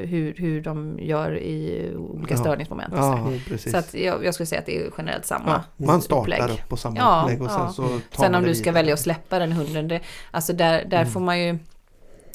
[0.06, 2.40] hur, hur de gör i olika Ja.
[2.40, 2.92] störningsmoment.
[2.92, 3.04] och så.
[3.04, 3.72] Ja, precis.
[3.72, 6.50] Så att jag, jag skulle säga att det är generellt samma ja, man startar upplägg.
[6.50, 7.72] upp på samma Ja, upplägg och sen ja.
[7.72, 11.00] så tar Sen om du ska välja att släppa den hunden, det, alltså där, där
[11.00, 11.12] Mm.
[11.12, 11.58] får man ju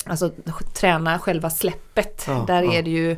[0.05, 0.31] alltså,
[0.75, 2.25] träna själva släppet.
[2.27, 2.73] Ja, där ja.
[2.73, 3.11] är det ju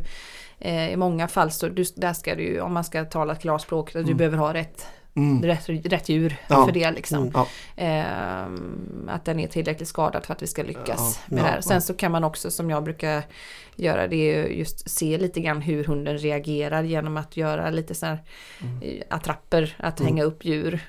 [0.60, 3.94] eh, i många fall så du, där ska du om man ska tala klarspråk, att
[3.94, 4.18] du Mm.
[4.18, 5.44] behöver ha rätt Mm.
[5.44, 6.66] rätt, rätt djur Ja.
[6.66, 7.24] för det liksom.
[7.24, 7.46] Mm.
[7.76, 11.62] Ehm, att den är tillräckligt skadad för att vi ska lyckas med det här.
[11.62, 13.24] Sen så kan man också som jag brukar
[13.76, 17.96] göra det är ju just se lite grann hur hunden reagerar genom att göra lite
[17.96, 18.24] så här
[18.82, 20.14] eh, attrapper, att Mm.
[20.14, 20.80] hänga upp djur,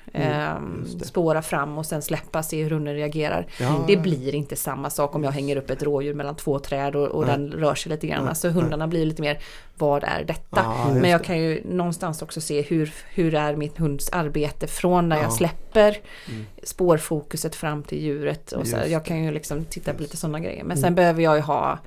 [0.83, 1.05] just det.
[1.05, 3.47] spåra fram och sen släppa, se hur hunden reagerar.
[3.59, 6.95] Ja, Det blir inte samma sak om jag hänger upp ett rådjur mellan två träd
[6.95, 8.19] och, och den rör sig lite grann.
[8.21, 9.39] Nej, Alltså hundarna blir lite mer,
[9.77, 10.65] vad är detta?
[10.89, 15.09] Just Men jag kan ju någonstans också se hur, hur är mitt hunds arbete från
[15.09, 15.21] när Ja.
[15.23, 15.97] jag släpper
[16.29, 16.45] Mm.
[16.63, 18.51] spårfokuset fram till djuret.
[18.51, 20.63] Och så Just jag kan ju liksom titta på lite sådana grejer.
[20.63, 21.79] Men sen behöver jag ju ha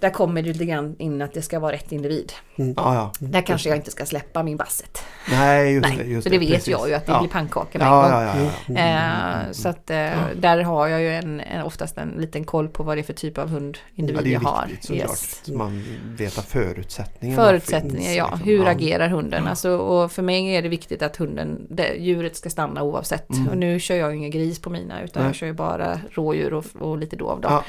[0.00, 2.32] där kommer det lite grann in att det ska vara rätt individ.
[2.56, 3.12] Ja, ja.
[3.18, 5.04] Där kanske jag inte ska släppa min basset.
[5.30, 6.04] Nej, just Nej, det.
[6.04, 6.68] Just för det vet precis.
[6.68, 7.18] jag ju att det ja.
[7.20, 8.10] blir pannkaka med en gång.
[8.10, 8.34] Ja, ja,
[8.66, 8.74] ja.
[8.74, 9.46] ja.
[9.46, 12.82] Eh, så att eh, där har jag ju en, en, oftast en liten koll på
[12.82, 14.66] vad det är för typ av hundindivid ja det är jag har.
[14.66, 15.10] viktigt såklart.
[15.10, 15.40] Yes.
[15.44, 15.84] Så man
[16.18, 18.28] vet att förutsättningarna Förutsättningar, finns, ja.
[18.32, 18.48] liksom.
[18.48, 18.70] Hur Ja.
[18.70, 19.46] agerar hunden?
[19.46, 23.30] Alltså, och för mig är det viktigt att hunden, det, djuret ska stanna oavsett.
[23.30, 23.48] Mm.
[23.48, 25.28] Och nu kör jag ju ingen gris på mina utan Nej.
[25.28, 27.40] jag kör ju bara rådjur och, och lite dov.
[27.40, 27.62] Då.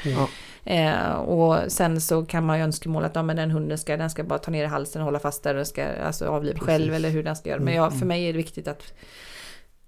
[0.64, 1.10] Ja, ja.
[1.10, 4.10] Eh, och sen så kan man ju önskemål att ja, men den hunden ska, den
[4.10, 6.94] ska bara ta ner i halsen och hålla fast där och ska alltså, avliva själv
[6.94, 7.60] eller hur den ska göra.
[7.60, 8.82] Men jag, för mig är det viktigt att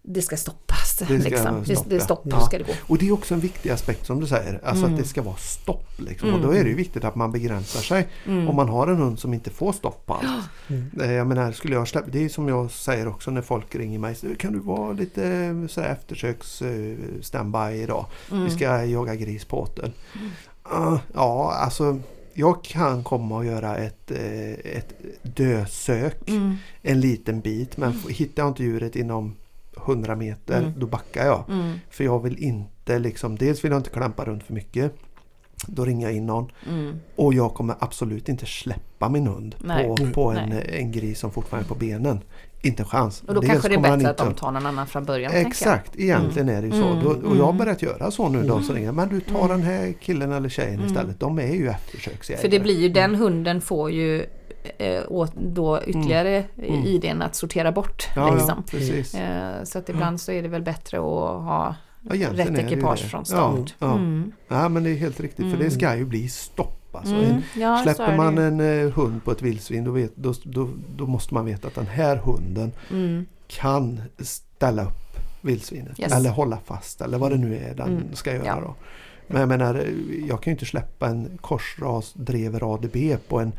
[0.06, 0.98] det ska stoppas.
[0.98, 1.62] Det ska liksom.
[1.66, 1.88] det, stoppa.
[1.90, 2.40] det stopp Ja.
[2.40, 2.72] ska det gå.
[2.86, 4.60] Och det är också en viktig aspekt som du säger.
[4.64, 4.94] Alltså Mm.
[4.94, 5.86] att det ska vara stopp.
[5.98, 6.28] Liksom.
[6.28, 6.40] Mm.
[6.40, 8.08] Och då är det ju viktigt att man begränsar sig.
[8.26, 8.48] Mm.
[8.48, 10.44] Om man har en hund som inte får stopp på allt.
[11.02, 13.98] Eh, Jag menar, skulle jag släppa, det är som jag säger också när folk ringer
[13.98, 14.14] mig.
[14.14, 18.06] så, Kan du vara lite eh, så här, eftersöks eh, standby idag?
[18.30, 18.44] Mm.
[18.44, 19.92] Vi ska jaga gris på åtel.
[20.70, 21.98] Ah, ja, alltså
[22.34, 26.28] jag kan komma och göra ett, eh, ett dösök.
[26.28, 26.56] Mm.
[26.82, 27.76] En liten bit.
[27.76, 29.34] Men f- hittar jag inte djuret inom
[29.86, 30.72] 100 meter Mm.
[30.76, 31.44] då backar jag.
[31.48, 31.78] Mm.
[31.90, 34.92] För jag vill inte liksom, dels vill jag inte klampa runt för mycket.
[35.66, 36.50] Då ringer jag in någon.
[36.68, 36.96] Mm.
[37.16, 39.86] Och jag kommer absolut inte släppa min hund Nej.
[39.86, 42.20] på, på en, en gris som fortfarande är på benen.
[42.64, 43.22] Inte en chans.
[43.26, 45.32] Och då Dels kanske det är bättre att de tar någon annan från början.
[45.34, 46.88] Exakt, egentligen är det ju så.
[46.88, 47.58] Mm, Då, och jag har mm.
[47.58, 48.92] börjat göra så nu de som ringer.
[48.92, 49.48] Men du tar Mm.
[49.48, 50.86] den här killen eller tjejen Mm.
[50.86, 51.20] istället.
[51.20, 52.42] De är ju eftersöksjägare.
[52.42, 54.26] För det blir ju, den hunden får ju
[54.78, 56.84] eh, åt, då ytterligare Mm.
[56.84, 58.08] idén att sortera bort.
[58.16, 58.62] ja, ja, liksom.
[58.70, 59.14] precis.
[59.14, 61.04] Eh, så att ibland så är det väl bättre att
[61.44, 61.74] ha
[62.12, 63.74] Ja, rätt ekipage från start.
[63.78, 63.92] Ja, ja.
[63.92, 64.32] Mm.
[64.48, 65.44] ja, men det är helt riktigt.
[65.50, 65.70] För det Mm.
[65.70, 66.80] ska ju bli stopp.
[66.96, 67.14] Alltså.
[67.14, 67.40] Mm.
[67.56, 71.34] Ja, Släpper man en eh, hund på ett vildsvin då, vet, då, då, då måste
[71.34, 73.26] man veta att den här hunden Mm.
[73.46, 76.00] kan ställa upp vildsvinet.
[76.00, 76.12] Yes.
[76.12, 78.02] Eller hålla fast eller vad det nu är den Mm.
[78.14, 78.44] ska göra.
[78.46, 78.60] Ja.
[78.60, 78.74] Då.
[79.26, 79.86] Men jag menar,
[80.28, 82.96] jag kan ju inte släppa en korsras drever ADB
[83.28, 83.52] på en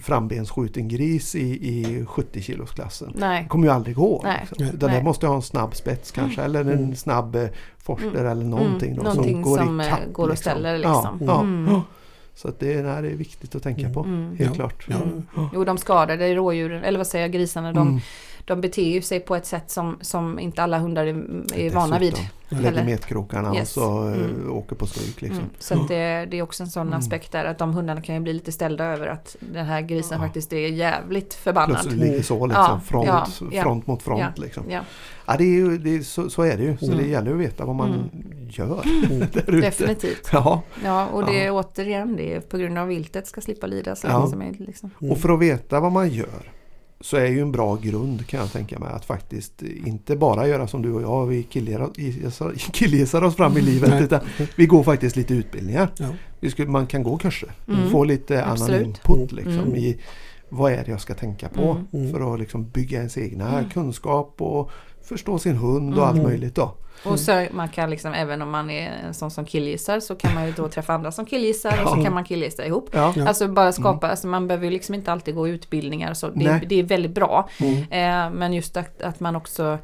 [0.00, 3.12] frambensskjuten gris i, i 70 kilosklassen.
[3.16, 3.42] Nej.
[3.42, 4.20] Det kommer ju aldrig gå.
[4.24, 4.46] Nej.
[4.50, 4.78] Liksom.
[4.88, 4.96] Nej.
[4.96, 6.94] det måste ha en snabb spets kanske eller en Mm.
[6.96, 7.48] snabb eh,
[7.78, 8.26] forster Mm.
[8.26, 8.96] eller någonting.
[8.96, 11.18] Då, någonting som går som, i eh, kapp, går och ställer liksom.
[11.20, 11.82] Ja, ja.
[12.30, 12.36] Mm.
[12.36, 14.00] Så att det, nej, det är viktigt att tänka på.
[14.00, 14.36] Mm.
[14.36, 14.54] Helt Ja.
[14.54, 14.86] klart.
[15.36, 15.48] Ja.
[15.54, 18.00] Jo, de skadade rådjuren, eller vad säger jag, grisarna, de, Mm.
[18.50, 21.14] De beter ju sig på ett sätt som, som inte alla hundar är,
[21.54, 22.12] är vana vid.
[22.12, 23.76] Dessutom Lägger metkrokarna Yes.
[23.76, 24.52] och så eh, Mm.
[24.52, 25.20] åker på stryk.
[25.20, 25.38] Liksom.
[25.38, 25.50] Mm.
[25.58, 26.98] Så att det, det är också en sån Mm.
[26.98, 30.18] aspekt där att de hundarna kan ju bli lite ställda över att den här grisen
[30.20, 30.26] Ja.
[30.26, 31.70] faktiskt är jävligt förbannad.
[31.70, 33.06] Plötsligt ligger så liksom, Ja, front,
[33.52, 34.20] ja, front mot front.
[34.36, 34.42] Ja.
[34.42, 34.64] Liksom.
[34.70, 34.80] Ja,
[35.26, 36.76] Ja, det är ju, det är, så, så är det ju.
[36.76, 36.98] Så Mm.
[36.98, 38.08] det gäller att veta vad man Mm.
[38.48, 39.28] gör Mm.
[39.60, 40.28] definitivt.
[40.32, 43.96] Ja, Ja, och det är återigen det är på grund av viltet ska slippa lida
[43.96, 44.32] så Ja.
[44.58, 44.90] Liksom.
[45.00, 45.12] Mm.
[45.12, 46.52] och för att veta vad man gör
[47.00, 50.66] så är ju en bra grund kan jag tänka mig att faktiskt inte bara göra
[50.66, 51.42] som du och jag, vi
[52.72, 54.02] killgissar, oss fram i livet Nej.
[54.02, 54.20] utan
[54.56, 55.88] vi går faktiskt lite utbildningar.
[55.98, 56.08] Ja.
[56.40, 57.90] Vi skulle, man kan gå kurser, Mm.
[57.90, 58.74] få lite Absolut.
[58.74, 59.76] annan input liksom, Mm.
[59.76, 60.00] i
[60.48, 61.86] vad är det jag ska tänka på Mm.
[61.92, 62.12] Mm.
[62.12, 63.70] för att liksom bygga ens egna Mm.
[63.70, 64.70] kunskap och
[65.02, 66.28] förstå sin hund och allt Mm.
[66.30, 66.74] möjligt då.
[67.04, 70.34] Och så man kan liksom, även om man är en sån som killgissar så kan
[70.34, 72.90] man ju då träffa andra som killgissar och så kan man killgissa ihop.
[72.92, 73.14] Ja.
[73.26, 76.78] Alltså bara skapa, alltså man behöver ju liksom inte alltid gå utbildningar så det, det
[76.78, 77.48] är väldigt bra.
[77.60, 77.76] Mm.
[77.82, 79.78] Eh, men just att, att man också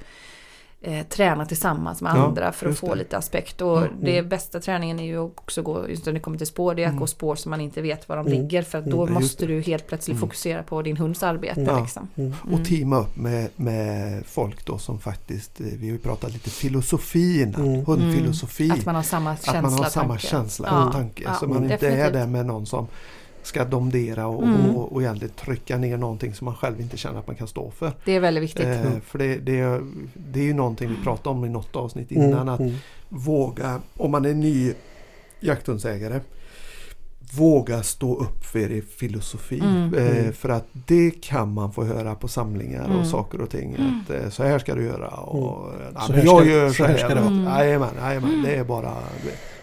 [0.86, 2.94] eh, tränar tillsammans med Ja, andra för att få det.
[2.94, 3.60] lite aspekt.
[3.60, 3.90] Och Mm.
[4.00, 6.86] det bästa träningen är ju också gå, just när det kommer till spår, det är
[6.86, 7.00] att Mm.
[7.00, 8.38] gå spår som man inte vet var de Mm.
[8.42, 8.62] ligger.
[8.62, 10.20] För att Mm, då just måste du helt plötsligt Mm.
[10.28, 11.60] fokusera på din hunds arbete.
[11.60, 11.80] Ja.
[11.80, 12.08] Liksom.
[12.16, 12.34] Mm.
[12.46, 12.54] Mm.
[12.60, 16.50] Och teama upp med, med folk då som faktiskt, eh, vi har ju pratat lite
[16.50, 17.84] filosofi innan, Mm.
[17.86, 18.70] hundfilosofi.
[18.70, 20.26] Att man har samma känsla Att man har och samma tanke.
[20.26, 21.22] känsla Ja, och tanke.
[21.22, 22.12] ja, så man inte är definitivt.
[22.12, 22.86] där med någon som
[23.46, 24.76] ska domdera och, Mm.
[24.76, 27.70] och, och egentligen trycka ner någonting som man själv inte känner att man kan stå
[27.70, 27.92] för.
[28.04, 28.66] Det är väldigt viktigt.
[28.66, 29.80] Eh, för det, det,
[30.14, 32.48] det är ju någonting vi pratade om i något avsnitt innan.
[32.48, 32.74] Att Mm.
[33.08, 34.72] våga, om man är ny
[35.40, 36.20] jakthundsägare,
[37.38, 39.60] våga stå upp för er filosofi.
[39.60, 39.94] Mm.
[39.94, 40.32] Eh, Mm.
[40.32, 42.96] för att det kan man få höra på samlingar Mm.
[42.98, 43.74] och saker och ting.
[44.04, 45.08] Att, eh, så här ska du göra.
[45.08, 47.64] Och, ja, Så jag ska- gör så så här ska det vara.
[47.64, 48.94] Jajamän, jajamän, det är bara...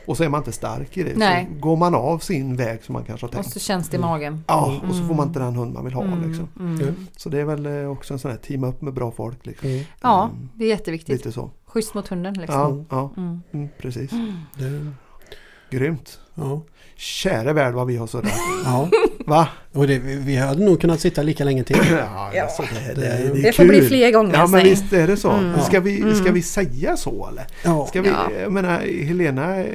[0.07, 1.13] Och så är man inte stark i det.
[1.15, 1.47] Nej.
[1.53, 3.51] Så går man av sin väg som man kanske har Och tänkt.
[3.53, 4.43] så känns det i magen.
[4.47, 6.03] Ja, och så får man inte den hund man vill ha.
[6.03, 6.47] Mm, Liksom.
[6.59, 6.81] mm.
[6.81, 6.95] Mm.
[7.17, 9.45] Så det är väl eh, också en sån här teama upp med bra folk.
[9.45, 9.69] Liksom.
[9.69, 9.83] Mm.
[10.01, 11.09] Ja, Mm, det är jätteviktigt.
[11.15, 11.51] Lite så.
[11.65, 12.85] Schysst mot hunden liksom.
[12.89, 13.41] Ja, ja Mm.
[13.53, 14.11] mm, precis.
[14.57, 14.91] Det,
[15.77, 16.19] Grymt.
[16.35, 16.61] ja.
[16.95, 18.31] Käre värld vad vi har surrat.
[18.65, 18.89] ja.
[19.25, 19.47] Va?
[19.71, 21.77] Och det, vi vi hade nog kunnat sitta lika länge till.
[22.33, 24.33] Ja, alltså det, det, det, Det får bli fler gånger.
[24.33, 25.29] Ja men visst är det så.
[25.31, 25.59] Mm.
[25.61, 26.33] Ska, vi, ska Mm.
[26.33, 27.45] vi säga så eller?
[27.63, 27.85] Ja.
[27.85, 28.15] Ska vi, Ja.
[28.41, 29.65] Jag menar Helena, eh,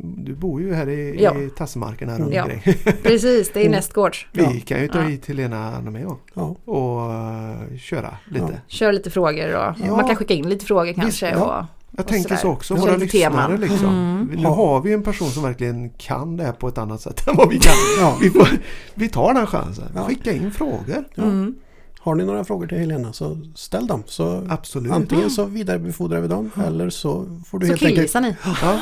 [0.00, 1.34] du bor ju här i, Ja.
[1.38, 2.42] i Tassemarkerna runt Ja.
[2.44, 2.74] omkring.
[3.02, 3.72] Precis, det är Mm.
[3.72, 4.26] nästgårds.
[4.32, 4.52] Vi Ja.
[4.66, 5.04] kan ju ta Ja.
[5.04, 6.56] hit Helena med och, Ja.
[6.64, 8.60] och eh, köra lite.
[8.66, 9.96] Kör lite frågor och Ja.
[9.96, 11.30] man kan skicka in lite frågor kanske.
[11.30, 11.58] ja.
[11.60, 12.40] Och, Jag tänker sådär.
[12.40, 13.60] så också, våra lyssnare teman.
[13.60, 13.88] liksom.
[13.88, 14.28] Mm.
[14.36, 17.36] Nu har vi en person som verkligen kan det här på ett annat sätt än
[17.36, 17.72] vad vi kan.
[18.00, 18.16] Ja.
[18.20, 18.48] Vi, får,
[18.94, 19.84] vi tar den chansen.
[19.94, 20.04] Ja.
[20.04, 21.04] Skicka in frågor.
[21.14, 21.22] Ja.
[21.22, 21.54] mm.
[22.00, 24.02] Har ni några frågor till Helena så ställ dem.
[24.06, 24.92] Så Absolut.
[24.92, 28.36] antingen så vidarebefordrar vi dem eller så får du Så helt enkelt ni.
[28.62, 28.78] Ja.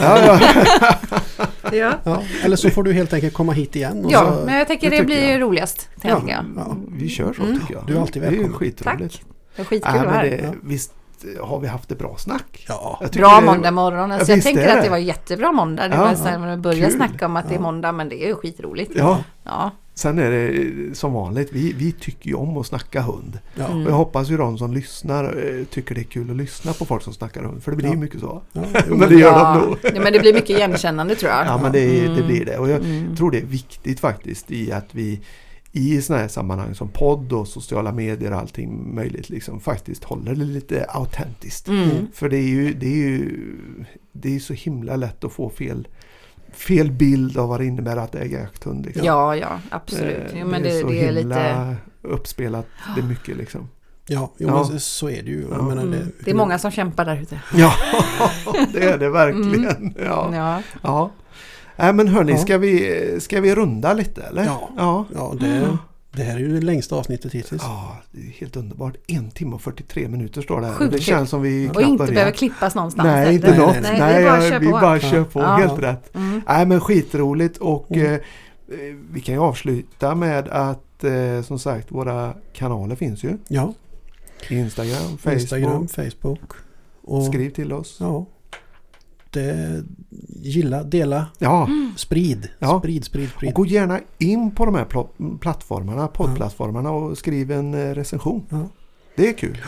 [0.00, 0.40] Ja, ja.
[1.72, 1.92] Ja.
[2.04, 4.04] ja, Eller så får du helt enkelt komma hit igen.
[4.04, 5.40] Och ja, så, men jag tänker det det tycker blir jag.
[5.40, 5.88] roligast.
[6.02, 6.08] Ja.
[6.28, 6.44] Jag.
[6.56, 6.76] ja.
[6.88, 7.60] Vi kör så Mm.
[7.60, 7.86] tycker jag.
[7.86, 8.52] Du är alltid Det är välkommen.
[8.58, 9.20] skitroligt.
[9.56, 10.54] Det är skitkul att vara här.
[10.62, 10.92] Visst
[11.42, 12.64] har vi haft det bra snack?
[12.68, 13.00] Ja.
[13.12, 14.12] Bra det- måndag morgon.
[14.12, 14.82] Alltså Ja, jag tänker är att det.
[14.82, 15.88] det var jättebra måndag.
[15.88, 16.96] Det Ja, var så här, man börjar kul.
[16.96, 18.92] snacka om att det är måndag men det är ju skitroligt.
[18.96, 19.70] Ja, Ja.
[19.94, 21.48] sen är det eh, som vanligt.
[21.52, 23.38] Vi, vi tycker ju om att snacka hund.
[23.54, 23.66] Ja.
[23.66, 23.84] Mm.
[23.86, 26.84] Och jag hoppas ju de som lyssnar eh, tycker det är kul att lyssna på
[26.84, 27.62] folk som snackar hund.
[27.62, 28.00] För det blir ju Ja.
[28.00, 28.42] mycket så.
[28.52, 28.62] Ja.
[28.88, 29.54] Men det gör ja.
[29.60, 29.78] de nog.
[29.82, 31.46] ja, men det blir mycket igenkännande tror jag.
[31.46, 32.26] Ja men det, det Mm.
[32.26, 32.58] blir det.
[32.58, 33.16] Och jag Mm.
[33.16, 35.20] tror det är viktigt faktiskt i att vi
[35.72, 40.34] i sådana här sammanhang som podd och sociala medier och allting möjligt liksom faktiskt håller
[40.34, 41.68] det lite autentiskt.
[41.68, 41.88] Mm.
[42.14, 43.38] För det är ju, det är ju
[44.12, 45.88] det är så himla lätt att få fel,
[46.52, 48.86] fel bild av vad det innebär att äga jakthund.
[48.86, 49.06] Liksom.
[49.06, 50.32] Ja, ja, absolut.
[50.32, 51.76] Eh, Jo, men det, så det är himla lite...
[52.02, 52.66] uppspelat,
[52.96, 53.68] det är mycket liksom.
[54.06, 54.66] Ja, jo, Ja.
[54.70, 55.46] men så är det ju.
[55.50, 55.62] Ja.
[55.62, 56.12] Menar, Mm.
[56.24, 57.40] Det är många som kämpar där ute.
[57.54, 57.72] Ja,
[58.72, 59.94] det är det verkligen.
[60.04, 60.30] Ja.
[60.34, 60.62] Ja.
[60.82, 61.10] Ja.
[61.82, 62.38] Nej men hörni, Ja.
[62.38, 64.44] ska, vi, ska vi runda lite eller?
[64.44, 64.70] Ja.
[64.76, 65.04] ja.
[65.14, 65.78] Ja, det,
[66.12, 67.62] det här är ju det längsta avsnittet hittills.
[67.62, 68.94] Ja, det är helt underbart.
[69.06, 70.74] En timme och 43 minuter står det här.
[70.74, 72.12] Sjukt det känns som vi Och inte börjar.
[72.12, 73.06] behöver klippas någonstans.
[73.06, 73.72] Nej, inte Nej, något.
[73.72, 74.00] nej, nej.
[74.00, 74.72] Nej, är bara vi på.
[74.72, 75.10] bara Ja.
[75.10, 75.40] kör på.
[75.40, 75.46] Ja.
[75.56, 76.14] Helt rätt.
[76.14, 76.42] Mm.
[76.48, 78.14] Nej men skitroligt och Mm.
[78.14, 78.20] eh,
[79.12, 83.38] vi kan ju avsluta med att eh, som sagt våra kanaler finns ju.
[83.48, 83.74] Ja,
[84.50, 85.32] Instagram, Facebook.
[85.40, 86.40] Instagram, Facebook.
[87.02, 87.96] Och, Skriv till oss.
[88.00, 88.26] Ja.
[89.30, 89.82] Det,
[90.40, 92.48] gilla, dela, Ja, sprid.
[92.58, 92.78] Ja.
[92.80, 93.54] Sprid, sprid, och sprid.
[93.54, 98.46] gå gärna in på de här pl- plattformarna, poddplattformarna och skriv en eh, recension.
[98.48, 98.68] Ja.
[99.16, 99.58] Det är kul.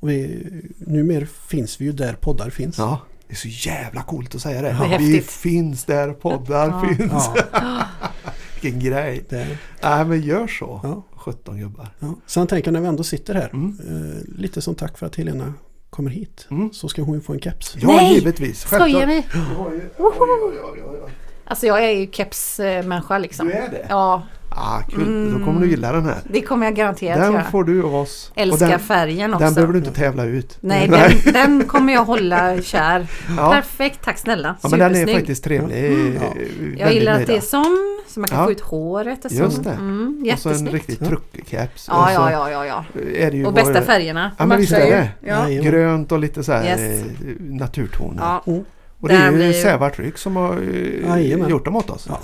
[0.00, 0.44] Och vi,
[0.78, 2.78] numera finns vi ju där poddar finns.
[2.78, 4.76] Ja, det är så jävla coolt att säga det.
[4.90, 6.88] Det vi finns där poddar Ja.
[6.96, 7.12] finns.
[7.52, 7.82] Ja,
[8.62, 9.24] Vilken grej.
[9.28, 10.80] det, Nej men gör så.
[10.82, 11.88] ja, 17 gubbar.
[11.98, 12.14] ja.
[12.26, 13.50] Sen tänker jag när vi ändå sitter här.
[13.52, 13.78] Mm.
[13.88, 15.54] Eh, lite som tack för att Helena
[15.92, 16.46] kommer hit.
[16.50, 16.72] Mm.
[16.72, 17.76] Så ska hon ju få en keps.
[17.80, 18.14] Ja, Nej!
[18.14, 18.60] givetvis.
[18.60, 19.26] Skojar ni?
[19.58, 21.10] Oj, oj, oj.
[21.52, 23.46] Alltså jag är ju kepsmänniska liksom.
[23.46, 23.86] Du är det?
[23.88, 24.22] Ja,
[24.54, 26.16] Ah, kul, då kommer du gilla den här.
[26.24, 27.44] det kommer jag garanterat Den göra.
[27.44, 28.32] får du av oss.
[28.34, 29.44] Älskar Och den, färgen också.
[29.44, 30.56] den behöver du inte tävla ut.
[30.60, 33.06] Nej, den, den kommer jag hålla kär.
[33.36, 33.50] Ja.
[33.50, 34.56] Perfekt, tack snälla.
[34.62, 35.86] Ja, men den är faktiskt trevlig.
[35.86, 36.14] Mm.
[36.22, 36.40] Ja.
[36.78, 38.44] Jag gillar att det är som, så man kan Ja.
[38.44, 39.36] få ut håret och så.
[39.36, 39.70] Just det.
[39.70, 41.06] Mm, Och så en riktig Ja.
[41.06, 41.86] truckercaps.
[41.90, 42.84] Ja, ja, ja, ja, ja.
[43.16, 44.30] Är det ju Och bästa färgerna.
[44.38, 45.08] Ja, men visst är det.
[45.20, 45.46] Ja.
[45.48, 47.02] Grönt och lite så här Yes.
[47.02, 47.06] eh,
[47.38, 48.22] naturtoner.
[48.22, 48.42] ja.
[48.46, 48.64] Mm.
[49.02, 51.50] Och det är ju blir- Säva Tryck som har eh, Jajamän.
[51.50, 52.06] gjort dem åt oss.
[52.08, 52.18] Ja,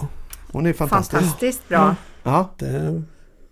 [0.52, 1.12] Hon är fantastisk.
[1.12, 1.94] Fantastiskt bra.
[2.22, 3.02] Ja, det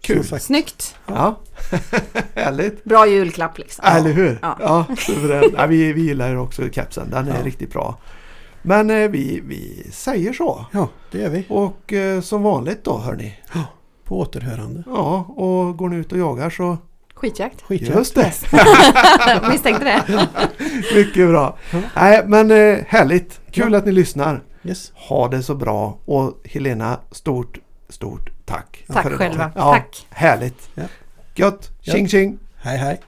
[0.02, 0.24] Kul.
[0.24, 0.96] sagt, Snyggt.
[1.06, 1.40] ja.
[2.34, 2.84] Härligt.
[2.84, 3.84] Bra julklapp liksom.
[3.88, 4.38] Eller hur?
[4.42, 4.56] Ja.
[4.60, 4.86] Ja,
[5.56, 7.10] ja, vi, vi gillar ju också kepsen.
[7.10, 7.44] Den är Ja.
[7.46, 7.98] riktigt bra.
[8.62, 10.66] Men eh, vi, vi säger så.
[10.72, 11.46] Ja, det gör vi.
[11.48, 13.38] Och eh, som vanligt då hörni.
[14.04, 14.82] På återhörande.
[14.86, 16.78] Ja, och går ni ut och jagar så
[17.16, 17.62] Skitjakt.
[17.62, 17.96] Skitjakt.
[17.98, 18.32] just det.
[19.48, 20.28] Misstänkte det.
[20.94, 21.58] Mycket bra.
[21.96, 23.40] Nej, men eh, härligt.
[23.50, 23.78] Kul Ja.
[23.78, 24.42] att ni lyssnar.
[24.64, 24.92] Yes.
[24.94, 25.98] Ha det så bra.
[26.04, 28.84] Och Helena, stort, stort tack.
[28.92, 29.50] Tack själva.
[29.54, 30.06] Ja, Tack.
[30.10, 30.70] Härligt.
[30.74, 30.82] Ja.
[31.34, 31.70] Gött.
[31.80, 31.92] Ja.
[31.92, 32.38] Tjing tjing.
[32.56, 33.00] Hej hej.